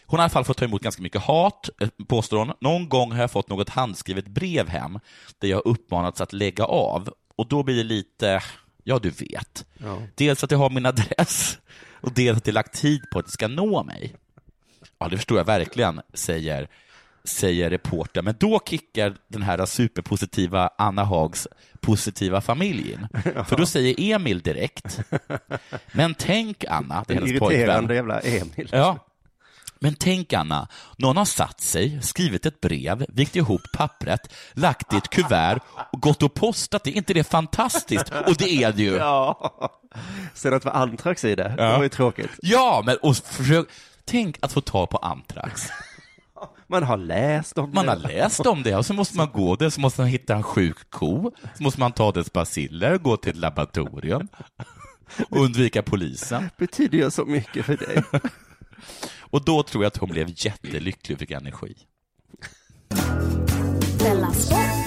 Hon 0.05 0.19
har 0.19 0.23
i 0.23 0.25
alla 0.25 0.29
fall 0.29 0.45
fått 0.45 0.57
ta 0.57 0.65
emot 0.65 0.81
ganska 0.81 1.01
mycket 1.01 1.21
hat, 1.21 1.69
eh, 1.81 1.89
påstår 2.07 2.37
hon. 2.37 2.53
Någon 2.61 2.89
gång 2.89 3.11
har 3.11 3.21
jag 3.21 3.31
fått 3.31 3.49
något 3.49 3.69
handskrivet 3.69 4.27
brev 4.27 4.67
hem, 4.67 4.99
där 5.39 5.47
jag 5.47 5.61
uppmanats 5.65 6.21
att 6.21 6.33
lägga 6.33 6.65
av. 6.65 7.13
Och 7.35 7.47
då 7.47 7.63
blir 7.63 7.75
det 7.75 7.83
lite, 7.83 8.43
ja 8.83 8.99
du 8.99 9.09
vet. 9.09 9.65
Ja. 9.77 10.01
Dels 10.15 10.43
att 10.43 10.51
jag 10.51 10.57
har 10.57 10.69
min 10.69 10.85
adress, 10.85 11.59
och 11.91 12.13
dels 12.13 12.37
att 12.37 12.47
jag 12.47 12.53
lagt 12.53 12.73
tid 12.73 13.01
på 13.11 13.19
att 13.19 13.25
det 13.25 13.31
ska 13.31 13.47
nå 13.47 13.83
mig. 13.83 14.15
Ja, 14.99 15.07
det 15.07 15.15
förstår 15.15 15.37
jag 15.37 15.45
verkligen, 15.45 16.01
säger, 16.13 16.69
säger 17.27 17.69
reportern. 17.69 18.25
Men 18.25 18.35
då 18.39 18.59
kickar 18.65 19.15
den 19.27 19.41
här 19.41 19.65
superpositiva 19.65 20.69
Anna 20.77 21.03
Hags 21.03 21.47
positiva 21.81 22.41
familj 22.41 22.91
in. 22.91 23.07
För 23.47 23.55
då 23.57 23.65
säger 23.65 23.95
Emil 24.15 24.39
direkt, 24.41 24.99
men 25.91 26.13
tänk 26.15 26.65
Anna, 26.69 27.03
det 27.07 27.13
är 27.13 27.19
hennes 27.21 27.39
pojkvän. 27.39 27.89
jävla 27.95 28.19
Emil. 28.19 28.69
Ja. 28.71 28.97
Men 29.79 29.95
tänk 29.95 30.33
Anna, 30.33 30.67
någon 30.97 31.17
har 31.17 31.25
satt 31.25 31.61
sig, 31.61 31.99
skrivit 32.01 32.45
ett 32.45 32.61
brev, 32.61 33.05
vikt 33.09 33.35
ihop 33.35 33.61
pappret, 33.73 34.33
lagt 34.53 34.89
det 34.89 34.95
i 34.95 34.97
ett 34.97 35.09
kuvert 35.09 35.59
och 35.91 36.01
gått 36.01 36.23
och 36.23 36.33
postat 36.33 36.83
det. 36.83 36.89
Är 36.89 36.97
inte 36.97 37.13
det 37.13 37.23
fantastiskt? 37.23 38.09
Och 38.27 38.35
det 38.37 38.63
är 38.63 38.71
det 38.71 38.83
ju. 38.83 38.95
Ja. 38.95 39.79
Sen 40.33 40.53
att 40.53 40.61
det 40.63 40.69
var 40.69 40.75
antrax 40.81 41.25
i 41.25 41.35
det, 41.35 41.43
det 41.57 41.63
Ja. 41.63 41.75
var 41.77 41.83
ju 41.83 41.89
tråkigt. 41.89 42.29
Ja, 42.41 42.83
men 42.85 42.97
och 42.97 43.17
försök, 43.17 43.67
tänk 44.05 44.37
att 44.41 44.53
få 44.53 44.61
ta 44.61 44.87
på 44.87 44.97
antrax. 44.97 45.61
Man 46.69 46.83
har 46.83 46.97
läst 46.97 47.57
om 47.57 47.71
Man 47.73 47.85
det. 47.85 47.91
har 47.91 47.97
läst 47.97 48.39
om 48.45 48.63
det 48.63 48.75
och 48.75 48.85
så 48.85 48.93
måste 48.93 49.17
man 49.17 49.29
gå 49.33 49.55
där, 49.55 49.69
så 49.69 49.81
måste 49.81 50.01
man 50.01 50.07
hitta 50.09 50.35
en 50.35 50.43
sjuk 50.43 50.89
ko, 50.89 51.31
så 51.57 51.63
måste 51.63 51.79
man 51.79 51.91
ta 51.91 52.11
dess 52.11 52.33
baciller, 52.33 52.97
gå 52.97 53.17
till 53.17 53.29
ett 53.31 53.37
laboratorium 53.37 54.27
och 55.29 55.37
undvika 55.43 55.81
polisen. 55.83 56.49
betyder 56.57 56.97
ju 56.97 57.11
så 57.11 57.25
mycket 57.25 57.65
för 57.65 57.77
dig. 57.77 58.03
Och 59.29 59.45
då 59.45 59.63
tror 59.63 59.83
jag 59.83 59.87
att 59.87 59.97
hon 59.97 60.09
blev 60.09 60.27
jättelycklig 60.35 61.15
och 61.15 61.19
fick 61.19 61.31
energi. 61.31 61.75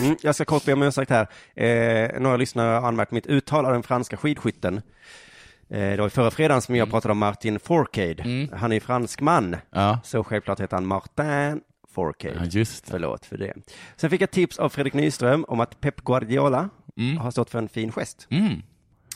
Mm, 0.02 0.16
jag 0.22 0.34
ska 0.34 0.44
kort 0.44 0.64
be 0.64 0.72
om 0.72 0.82
ursäkt 0.82 1.10
här. 1.10 1.26
Eh, 1.54 2.20
några 2.20 2.36
lyssnare 2.36 2.78
har 2.80 2.88
anmärkt 2.88 3.12
mitt 3.12 3.26
uttal 3.26 3.66
av 3.66 3.72
den 3.72 3.82
franska 3.82 4.16
skidskytten. 4.16 4.76
Eh, 5.70 5.90
det 5.90 5.96
var 6.00 6.08
förra 6.08 6.30
fredagen 6.30 6.62
som 6.62 6.76
jag 6.76 6.90
pratade 6.90 7.12
om 7.12 7.18
Martin 7.18 7.60
Fourcade. 7.60 8.48
Han 8.56 8.72
är 8.72 8.76
ju 8.76 8.80
franskman, 8.80 9.56
Ja. 9.70 9.98
så 10.04 10.24
självklart 10.24 10.60
heter 10.60 10.76
han 10.76 10.86
Martin 10.86 11.60
Fourcade. 11.92 12.34
Ja, 12.38 12.44
just 12.44 12.84
det. 12.84 12.90
Förlåt 12.90 13.26
för 13.26 13.38
det. 13.38 13.54
Sen 13.96 14.10
fick 14.10 14.20
jag 14.20 14.30
tips 14.30 14.58
av 14.58 14.68
Fredrik 14.68 14.94
Nyström 14.94 15.44
om 15.48 15.60
att 15.60 15.80
Pep 15.80 16.00
Guardiola 16.04 16.68
har 17.18 17.30
stått 17.30 17.50
för 17.50 17.58
en 17.58 17.68
fin 17.68 17.92
gest. 17.92 18.26
Mm. 18.30 18.62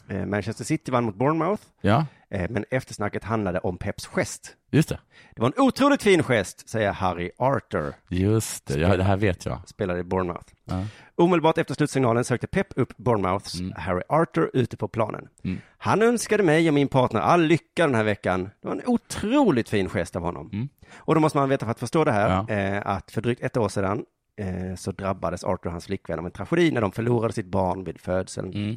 Eh, 0.09 0.27
Manchester 0.27 0.65
City 0.65 0.91
vann 0.93 1.05
mot 1.05 1.15
Bournemouth, 1.17 1.63
Ja, 1.81 2.07
men 2.51 2.65
eftersnacket 2.71 3.25
handlade 3.25 3.59
om 3.59 3.79
Peps 3.79 4.07
gest. 4.07 4.57
just 4.71 4.89
det. 4.89 4.99
Det 5.35 5.41
var 5.43 5.49
en 5.57 5.63
otroligt 5.63 6.03
fin 6.03 6.23
gest, 6.23 6.69
säger 6.69 6.93
Harry 6.93 7.31
Arthur, 7.39 7.95
Just 8.09 8.67
det, 8.67 8.79
ja, 8.81 8.97
det 8.97 9.03
här 9.05 9.17
vet 9.17 9.47
jag. 9.47 9.69
spelare 9.69 9.99
i 9.99 10.05
Bournemouth. 10.05 10.47
Ja. 10.65 10.85
Omedelbart 11.15 11.59
efter 11.59 11.75
slutsignalen 11.75 12.25
sökte 12.25 12.47
Pep 12.47 12.67
upp 12.77 12.97
Bournemouths 12.97 13.61
Harry 13.77 14.03
Arthur 14.09 14.51
ute 14.55 14.77
på 14.77 14.89
planen. 14.89 15.29
Mm. 15.45 15.61
Han 15.79 16.03
önskade 16.03 16.43
mig 16.43 16.69
och 16.69 16.75
min 16.75 16.89
partner 16.89 17.21
all 17.21 17.43
lycka 17.43 17.87
den 17.87 17.95
här 17.95 18.05
veckan. 18.05 18.51
Det 18.63 18.69
var 18.69 18.75
en 18.75 18.83
otroligt 18.87 19.69
fin 19.69 19.89
gest 19.89 20.17
av 20.17 20.23
honom. 20.23 20.51
Mm. 20.53 20.69
Och 20.97 21.15
då 21.15 21.21
måste 21.21 21.39
man 21.39 21.49
veta 21.49 21.67
för 21.67 21.71
att 21.71 21.79
förstå 21.81 22.05
det 22.05 22.13
här, 22.13 22.45
Ja. 22.49 22.55
eh, 22.55 22.83
att 22.87 23.11
för 23.11 23.21
drygt 23.21 23.43
ett 23.43 23.57
år 23.57 23.69
sedan 23.69 24.05
eh, 24.37 24.75
så 24.77 24.93
drabbades 24.93 25.45
Arthur 25.45 25.67
och 25.67 25.73
hans 25.73 25.87
flickvän 25.87 26.19
av 26.19 26.25
en 26.27 26.31
tragedi 26.31 26.71
när 26.71 26.81
de 26.81 26.93
förlorade 26.93 27.33
sitt 27.35 27.47
barn 27.47 27.85
vid 27.85 28.01
födseln. 28.01 28.53
Mm. 28.55 28.77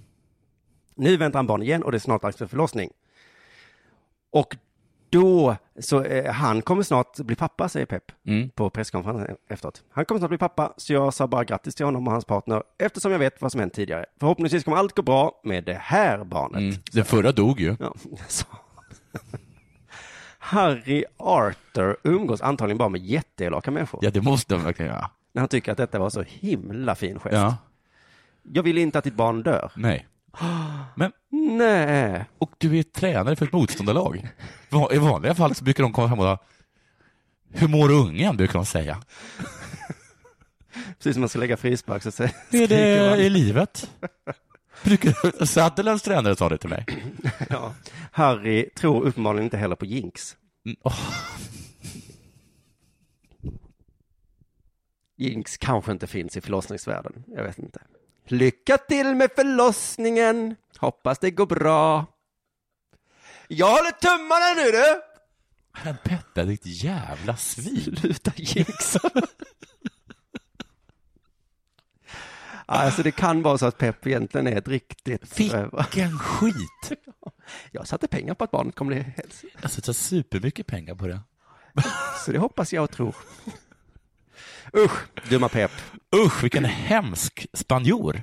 Nu 0.95 1.17
väntar 1.17 1.39
han 1.39 1.47
barn 1.47 1.61
igen 1.63 1.83
och 1.83 1.91
det 1.91 1.97
är 1.97 1.99
snart 1.99 2.21
dags 2.21 2.37
för 2.37 2.47
förlossning. 2.47 2.89
Och 4.31 4.55
då, 5.09 5.55
så 5.79 6.03
eh, 6.03 6.33
han 6.33 6.61
kommer 6.61 6.83
snart 6.83 7.17
bli 7.17 7.35
pappa, 7.35 7.69
säger 7.69 7.85
Pep 7.85 8.03
Mm. 8.27 8.49
på 8.49 8.69
presskonferensen 8.69 9.35
efteråt. 9.49 9.83
Han 9.91 10.05
kommer 10.05 10.19
snart 10.19 10.29
bli 10.29 10.37
pappa, 10.37 10.73
så 10.77 10.93
jag 10.93 11.13
sa 11.13 11.27
bara 11.27 11.43
grattis 11.43 11.75
till 11.75 11.85
honom 11.85 12.07
och 12.07 12.11
hans 12.13 12.25
partner, 12.25 12.63
eftersom 12.77 13.11
jag 13.11 13.19
vet 13.19 13.41
vad 13.41 13.51
som 13.51 13.59
hänt 13.59 13.73
tidigare. 13.73 14.05
Förhoppningsvis 14.19 14.63
kommer 14.63 14.77
allt 14.77 14.95
gå 14.95 15.01
bra 15.01 15.41
med 15.43 15.63
det 15.63 15.77
här 15.81 16.23
barnet. 16.23 16.59
Mm. 16.59 16.75
Den 16.93 17.05
förra 17.05 17.31
dog 17.31 17.59
ju. 17.59 17.75
Ja. 17.79 17.93
Harry 20.39 21.03
Arthur 21.17 21.97
umgås 22.03 22.41
antagligen 22.41 22.77
bara 22.77 22.89
med 22.89 23.01
jätteelaka 23.01 23.71
människor. 23.71 23.99
Ja, 24.03 24.11
det 24.11 24.21
måste 24.21 24.53
de 24.53 24.63
verkligen 24.63 24.91
göra. 24.91 25.09
När 25.31 25.39
han 25.39 25.49
tycker 25.49 25.71
att 25.71 25.77
detta 25.77 25.99
var 25.99 26.09
så 26.09 26.21
himla 26.27 26.95
fin 26.95 27.19
gest. 27.19 27.33
Ja, 27.35 27.57
Jag 28.43 28.63
vill 28.63 28.77
inte 28.77 28.97
att 28.97 29.03
ditt 29.03 29.13
barn 29.13 29.43
dör. 29.43 29.71
nej. 29.75 30.07
Men, 30.95 31.11
Nej. 31.57 32.25
och 32.37 32.51
du 32.57 32.79
är 32.79 32.83
tränare 32.83 33.35
för 33.35 33.45
ett 33.45 33.53
motståndarlag. 33.53 34.29
I 34.91 34.97
vanliga 34.97 35.35
fall 35.35 35.55
så 35.55 35.63
brukar 35.63 35.83
de 35.83 35.93
komma 35.93 36.07
fram 36.07 36.19
och 36.19 36.25
säga 36.25 36.39
hur 37.53 37.67
mår 37.67 37.91
ungen? 37.91 38.37
brukar 38.37 38.53
de 38.53 38.65
säga. 38.65 39.01
Precis 40.97 41.13
som 41.13 41.19
man 41.21 41.29
ska 41.29 41.39
lägga 41.39 41.57
frispark 41.57 42.03
så 42.03 42.11
säger 42.11 42.29
är 42.49 42.67
skriker 42.67 43.09
man. 43.09 43.17
det 43.17 43.23
i 43.25 43.29
livet? 43.29 43.89
Sutherlands 45.39 46.03
tränare 46.03 46.35
sa 46.35 46.49
det 46.49 46.57
till 46.57 46.69
mig. 46.69 46.85
Ja. 47.49 47.73
Harry 48.11 48.69
tror 48.69 49.03
uppenbarligen 49.03 49.43
inte 49.43 49.57
heller 49.57 49.75
på 49.75 49.85
jinx. 49.85 50.37
Mm, 50.65 50.77
åh. 50.83 50.99
jinx 55.17 55.57
kanske 55.57 55.91
inte 55.91 56.07
finns 56.07 56.37
i 56.37 56.41
förlossningsvärlden. 56.41 57.23
Jag 57.27 57.43
vet 57.43 57.59
inte. 57.59 57.79
Lycka 58.27 58.77
till 58.77 59.15
med 59.15 59.31
förlossningen. 59.35 60.55
Hoppas 60.77 61.19
det 61.19 61.31
går 61.31 61.45
bra. 61.45 62.05
Jag 63.47 63.67
håller 63.67 63.91
tummarna 63.91 64.53
nu 64.55 64.71
du! 64.71 65.01
Men 65.83 65.97
Petter, 66.03 66.45
ditt 66.45 66.65
jävla 66.65 67.37
svin. 67.37 67.95
Sluta 67.97 68.31
jinxa. 68.35 68.99
Alltså 72.69 73.03
det 73.03 73.11
kan 73.11 73.41
vara 73.41 73.57
så 73.57 73.65
att 73.65 73.77
Pep 73.77 74.07
egentligen 74.07 74.47
är 74.47 74.57
ett 74.57 74.67
riktigt... 74.67 75.39
Vilken 75.39 76.19
skit! 76.19 76.91
Jag 77.71 77.87
satte 77.87 78.07
pengar 78.07 78.33
på 78.33 78.43
att 78.43 78.51
barnet 78.51 78.75
kommer 78.75 78.95
bli 78.95 79.01
hälsa. 79.01 79.47
Jag 79.61 79.71
satsar 79.71 79.93
supermycket 79.93 80.67
pengar 80.67 80.95
på 80.95 81.07
det. 81.07 81.19
Så 82.25 82.31
det 82.31 82.39
hoppas 82.39 82.73
jag 82.73 82.83
och 82.83 82.91
tror. 82.91 83.15
Usch, 84.77 85.29
dumma 85.29 85.49
Pep. 85.49 85.71
Usch, 86.15 86.43
vilken 86.43 86.65
hemsk 86.65 87.47
spanjor. 87.53 88.21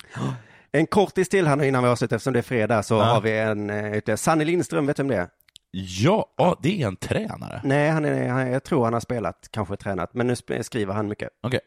En 0.72 0.86
kortis 0.86 1.28
till 1.28 1.47
här 1.47 1.57
nu 1.57 1.66
innan 1.66 1.82
vi 1.84 1.88
avslutar, 1.90 2.16
eftersom 2.16 2.32
det 2.32 2.38
är 2.38 2.42
fredag, 2.42 2.82
så 2.82 2.95
Ja. 2.95 3.03
har 3.05 3.20
vi 3.20 3.38
en 3.38 3.70
eh, 3.70 3.76
ytterligare. 3.99 4.16
Sanny 4.16 4.45
Lindström, 4.45 4.86
vet 4.86 4.97
du 4.97 5.03
vem 5.03 5.09
det 5.11 5.16
är? 5.16 5.28
Ja, 5.76 6.26
ja, 6.36 6.57
det 6.62 6.82
är 6.82 6.86
en 6.86 6.97
tränare. 6.97 7.61
Nej, 7.64 7.90
han 7.90 8.05
är, 8.05 8.28
han, 8.28 8.51
jag 8.53 8.64
tror 8.64 8.84
han 8.84 8.92
har 8.92 9.01
spelat, 9.01 9.49
kanske 9.51 9.76
tränat, 9.76 10.14
men 10.14 10.26
nu 10.26 10.62
skriver 10.62 10.95
han 10.95 11.09
mycket 11.09 11.28
Okej. 11.42 11.61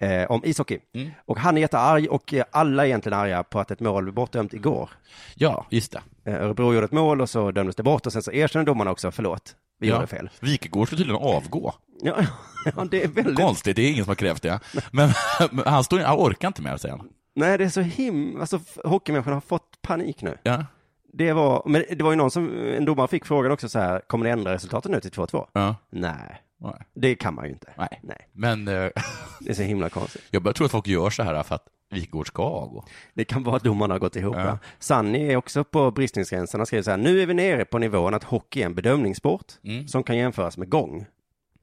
eh, 0.00 0.30
om 0.30 0.40
ishockey. 0.44 0.78
Mm. 0.94 1.10
Och 1.26 1.38
han 1.38 1.56
är 1.56 1.60
jättearg 1.60 2.10
och 2.10 2.34
eh, 2.34 2.44
alla 2.52 2.82
är 2.82 2.86
egentligen 2.86 3.18
arga 3.18 3.42
på 3.42 3.60
att 3.60 3.70
ett 3.70 3.80
mål 3.80 4.02
blev 4.02 4.14
bortdömt 4.14 4.54
igår. 4.54 4.90
Ja, 5.34 5.66
just 5.70 5.92
det. 5.92 6.30
Eh, 6.30 6.42
Örebro 6.42 6.74
gjorde 6.74 6.84
ett 6.84 6.92
mål 6.92 7.20
och 7.20 7.30
så 7.30 7.50
dömdes 7.50 7.76
det 7.76 7.82
bort 7.82 8.06
och 8.06 8.12
sen 8.12 8.22
så 8.22 8.32
erkänner 8.32 8.66
domarna 8.66 8.90
också, 8.90 9.10
förlåt, 9.10 9.56
vi 9.82 9.88
ja. 9.88 9.94
gjorde 9.94 10.06
fel. 10.06 10.30
Wikegård 10.40 10.86
ska 10.86 10.96
tydligen 10.96 11.22
avgå. 11.22 11.74
Ja, 12.02 12.16
ja, 12.76 12.84
det 12.90 13.02
är 13.04 13.08
väldigt... 13.08 13.36
Konstigt, 13.36 13.76
det 13.76 13.82
är 13.82 13.90
ingen 13.90 14.04
som 14.04 14.10
har 14.10 14.14
krävt 14.14 14.42
det. 14.42 14.60
Men, 14.90 15.10
men 15.50 15.64
han, 15.66 15.84
står, 15.84 15.98
han 15.98 16.18
orkar 16.18 16.48
inte 16.48 16.62
mer, 16.62 16.76
säger 16.76 16.96
han. 16.96 17.08
Nej, 17.34 17.58
det 17.58 17.64
är 17.64 17.68
så 17.68 17.80
him... 17.80 18.40
Alltså, 18.40 18.60
hockeymänniskorna 18.84 19.36
har 19.36 19.40
fått 19.40 19.82
panik 19.82 20.22
nu. 20.22 20.38
Ja. 20.42 20.64
Det 21.12 21.32
var, 21.32 21.62
men 21.66 21.84
det 21.90 22.04
var 22.04 22.10
ju 22.10 22.16
någon 22.16 22.30
som, 22.30 22.66
en 22.76 22.84
domare 22.84 23.08
fick 23.08 23.26
frågan 23.26 23.52
också 23.52 23.68
så 23.68 23.78
här, 23.78 24.00
kommer 24.06 24.24
ni 24.24 24.30
ändra 24.30 24.54
resultatet 24.54 24.90
nu 24.90 25.00
till 25.00 25.10
2-2? 25.10 25.46
Ja. 25.52 25.76
Nej, 25.90 26.42
Nej. 26.60 26.86
det 26.94 27.14
kan 27.14 27.34
man 27.34 27.44
ju 27.44 27.50
inte. 27.50 27.72
Nej. 27.76 28.00
Nej. 28.02 28.28
Men 28.32 28.68
eh, 28.68 28.74
Det 29.40 29.50
är 29.50 29.54
så 29.54 29.62
himla 29.62 29.88
konstigt. 29.88 30.22
jag 30.30 30.42
börjar 30.42 30.54
tro 30.54 30.66
att 30.66 30.72
folk 30.72 30.86
gör 30.86 31.10
så 31.10 31.22
här 31.22 31.42
för 31.42 31.54
att 31.54 31.66
Wikegård 31.92 32.26
ska 32.26 32.42
avgå. 32.42 32.84
Det 33.14 33.24
kan 33.24 33.42
vara 33.42 33.56
att 33.56 33.64
domarna 33.64 33.94
har 33.94 33.98
gått 33.98 34.16
ihop. 34.16 34.36
Ja. 34.36 34.58
Sanni 34.78 35.32
är 35.32 35.36
också 35.36 35.64
på 35.64 35.90
bristningsgränsen. 35.90 36.60
Han 36.60 36.66
skriver 36.66 36.82
så 36.82 36.90
här, 36.90 36.98
nu 36.98 37.22
är 37.22 37.26
vi 37.26 37.34
nere 37.34 37.64
på 37.64 37.78
nivån 37.78 38.14
att 38.14 38.24
hockey 38.24 38.62
är 38.62 38.66
en 38.66 38.74
bedömningssport 38.74 39.52
Mm. 39.64 39.88
som 39.88 40.02
kan 40.02 40.16
jämföras 40.16 40.58
med 40.58 40.68
gång. 40.68 41.06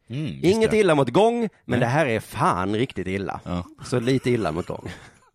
Mm, 0.07 0.39
Inget 0.43 0.71
det. 0.71 0.77
illa 0.77 0.95
mot 0.95 1.09
gång, 1.09 1.39
men 1.39 1.49
Nej. 1.65 1.79
det 1.79 1.85
här 1.85 2.05
är 2.05 2.19
fan 2.19 2.75
riktigt 2.75 3.07
illa. 3.07 3.41
Ja. 3.43 3.65
Så 3.85 3.99
lite 3.99 4.29
illa 4.29 4.51
mot 4.51 4.67
gång. 4.67 4.89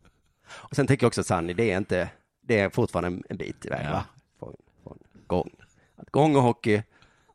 Och 0.50 0.76
sen 0.76 0.86
tänker 0.86 1.04
jag 1.04 1.08
också 1.08 1.20
att 1.20 1.26
Sanni, 1.26 1.52
det 1.54 1.70
är 1.70 1.78
inte, 1.78 2.08
det 2.40 2.58
är 2.60 2.70
fortfarande 2.70 3.22
en, 3.28 3.36
bit 3.36 3.66
iväg 3.66 3.86
Ja. 3.86 3.90
va? 3.92 4.04
Från, 4.38 4.56
från 4.82 4.98
gång. 5.26 5.50
Att 5.96 6.10
gång 6.10 6.36
och 6.36 6.42
hockey, 6.42 6.82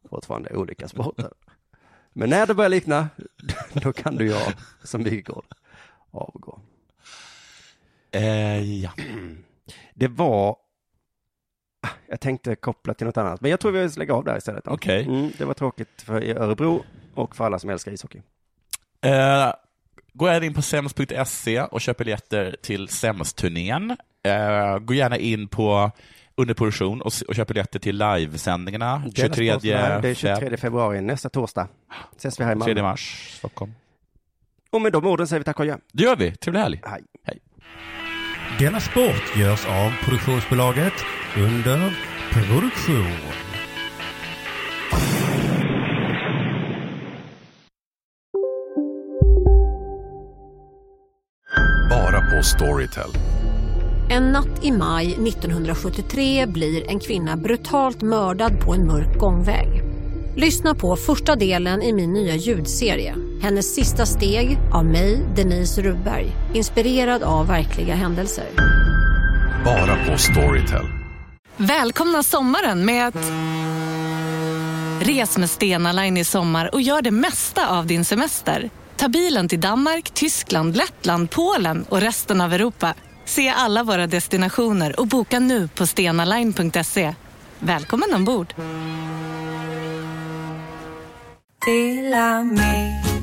fortfarande 0.10 0.55
olika 0.55 0.88
sporter. 0.88 1.32
Men 2.14 2.30
när 2.30 2.47
det 2.47 2.53
börjar 2.53 2.70
likna, 2.70 3.10
då 3.74 3.93
kan 3.93 4.16
du 4.16 4.28
jag 4.28 4.53
som 4.84 5.03
Wigegård 5.03 5.45
avgå. 6.12 6.60
Eh, 8.12 8.82
ja. 8.82 8.91
Det 9.93 10.07
var, 10.07 10.55
jag 12.10 12.20
tänkte 12.20 12.55
koppla 12.55 12.93
till 12.93 13.07
något 13.07 13.18
annat, 13.18 13.41
men 13.41 13.51
jag 13.51 13.60
tror 13.60 13.72
vi 13.72 13.89
lägga 13.89 14.14
av 14.14 14.24
där 14.24 14.38
istället. 14.38 14.68
Okej. 14.68 15.03
Mm, 15.03 15.32
det 15.38 15.45
var 15.45 15.53
tråkigt 15.53 16.01
för 16.01 16.38
Örebro 16.38 16.84
och 17.16 17.36
för 17.36 17.45
alla 17.45 17.60
som 17.60 17.70
älskar 17.70 17.91
ishockey. 17.91 18.22
Eh, 19.01 19.53
gå 20.14 20.28
gärna 20.28 20.45
in 20.45 20.53
på 20.53 20.62
sems.se 20.62 21.62
och 21.62 21.82
köp 21.82 21.97
biljetter 21.97 22.55
till 22.62 22.88
SEMS-turnén. 22.88 23.97
Eh, 24.24 24.80
gå 24.80 24.93
gärna 24.93 25.18
in 25.18 25.47
på 25.47 25.91
under 26.36 26.53
produktion 26.53 27.01
och, 27.01 27.12
och 27.28 27.36
köp 27.36 27.47
biljetter 27.47 27.80
till 27.80 27.97
livesändningarna 27.97 29.03
23, 29.16 29.57
Det 29.62 29.74
är 29.74 30.14
23 30.14 30.57
februari, 30.57 31.01
nästa 31.01 31.30
torsdag. 31.30 31.68
Ses 32.18 32.39
vi 32.39 32.43
här 32.43 32.51
i 32.51 32.60
23 32.60 32.74
Malmö. 32.74 32.89
mars, 32.89 33.34
Stockholm. 33.38 33.74
Och 34.72 34.82
med 34.82 34.91
de 34.91 35.05
orden 35.05 35.28
säger 35.28 35.39
vi 35.39 35.43
tack 35.43 35.60
och 35.60 35.64
adjö. 35.64 35.78
Det 35.91 36.03
gör 36.03 36.16
vi. 36.16 36.32
Trevlig 36.36 36.60
helg. 36.62 36.82
Hej. 36.86 37.03
Hej. 37.24 37.39
Denna 38.60 38.80
sport 38.80 39.38
görs 39.38 39.66
av 39.66 39.91
produktionsbolaget 40.05 40.93
under 41.38 41.97
produktion. 42.34 43.18
Bara 51.89 52.22
på 52.22 52.43
Storytel. 52.43 53.10
En 54.10 54.24
natt 54.24 54.66
i 54.66 54.72
maj 54.72 55.14
1973 55.14 56.45
blir 56.47 56.89
en 56.89 56.99
kvinna 56.99 57.38
brutalt 57.38 58.01
mördad 58.01 58.60
på 58.62 58.74
en 58.74 58.88
mörk 58.88 59.18
gångväg. 59.18 59.82
Lyssna 60.36 60.76
på 60.76 60.95
första 60.95 61.36
delen 61.36 61.82
i 61.82 61.93
min 61.93 62.14
nya 62.14 62.36
ljudserie. 62.36 63.29
Hennes 63.42 63.76
sista 63.76 64.06
steg 64.06 64.58
av 64.74 64.86
mig, 64.86 65.26
Denise 65.36 65.82
Rubberg. 65.82 66.32
Inspirerad 66.54 67.24
av 67.24 67.48
verkliga 67.48 67.96
händelser. 67.96 68.46
Bara 69.66 70.06
på 70.06 70.18
Storytel. 70.18 70.86
Välkomna 71.58 72.24
sommaren 72.24 72.86
med 72.86 73.08
att... 73.08 73.32
Res 75.02 75.38
med 75.38 75.50
Stena 75.50 75.92
Line 75.92 76.18
i 76.18 76.24
sommar 76.24 76.70
och 76.74 76.82
gör 76.82 77.02
det 77.02 77.12
mesta 77.12 77.70
av 77.70 77.86
din 77.86 78.06
semester. 78.06 78.70
Ta 78.96 79.08
bilen 79.08 79.48
till 79.48 79.62
Danmark, 79.62 80.12
Tyskland, 80.14 80.78
Lettland, 80.78 81.32
Polen 81.32 81.86
och 81.90 82.02
resten 82.02 82.42
av 82.42 82.54
Europa. 82.54 82.94
Se 83.26 83.50
alla 83.50 83.84
våra 83.84 84.08
destinationer 84.08 85.00
och 85.00 85.08
boka 85.08 85.40
nu 85.40 85.68
på 85.68 85.88
stenaline.se. 85.88 87.14
Välkommen 87.60 88.14
ombord! 88.14 88.54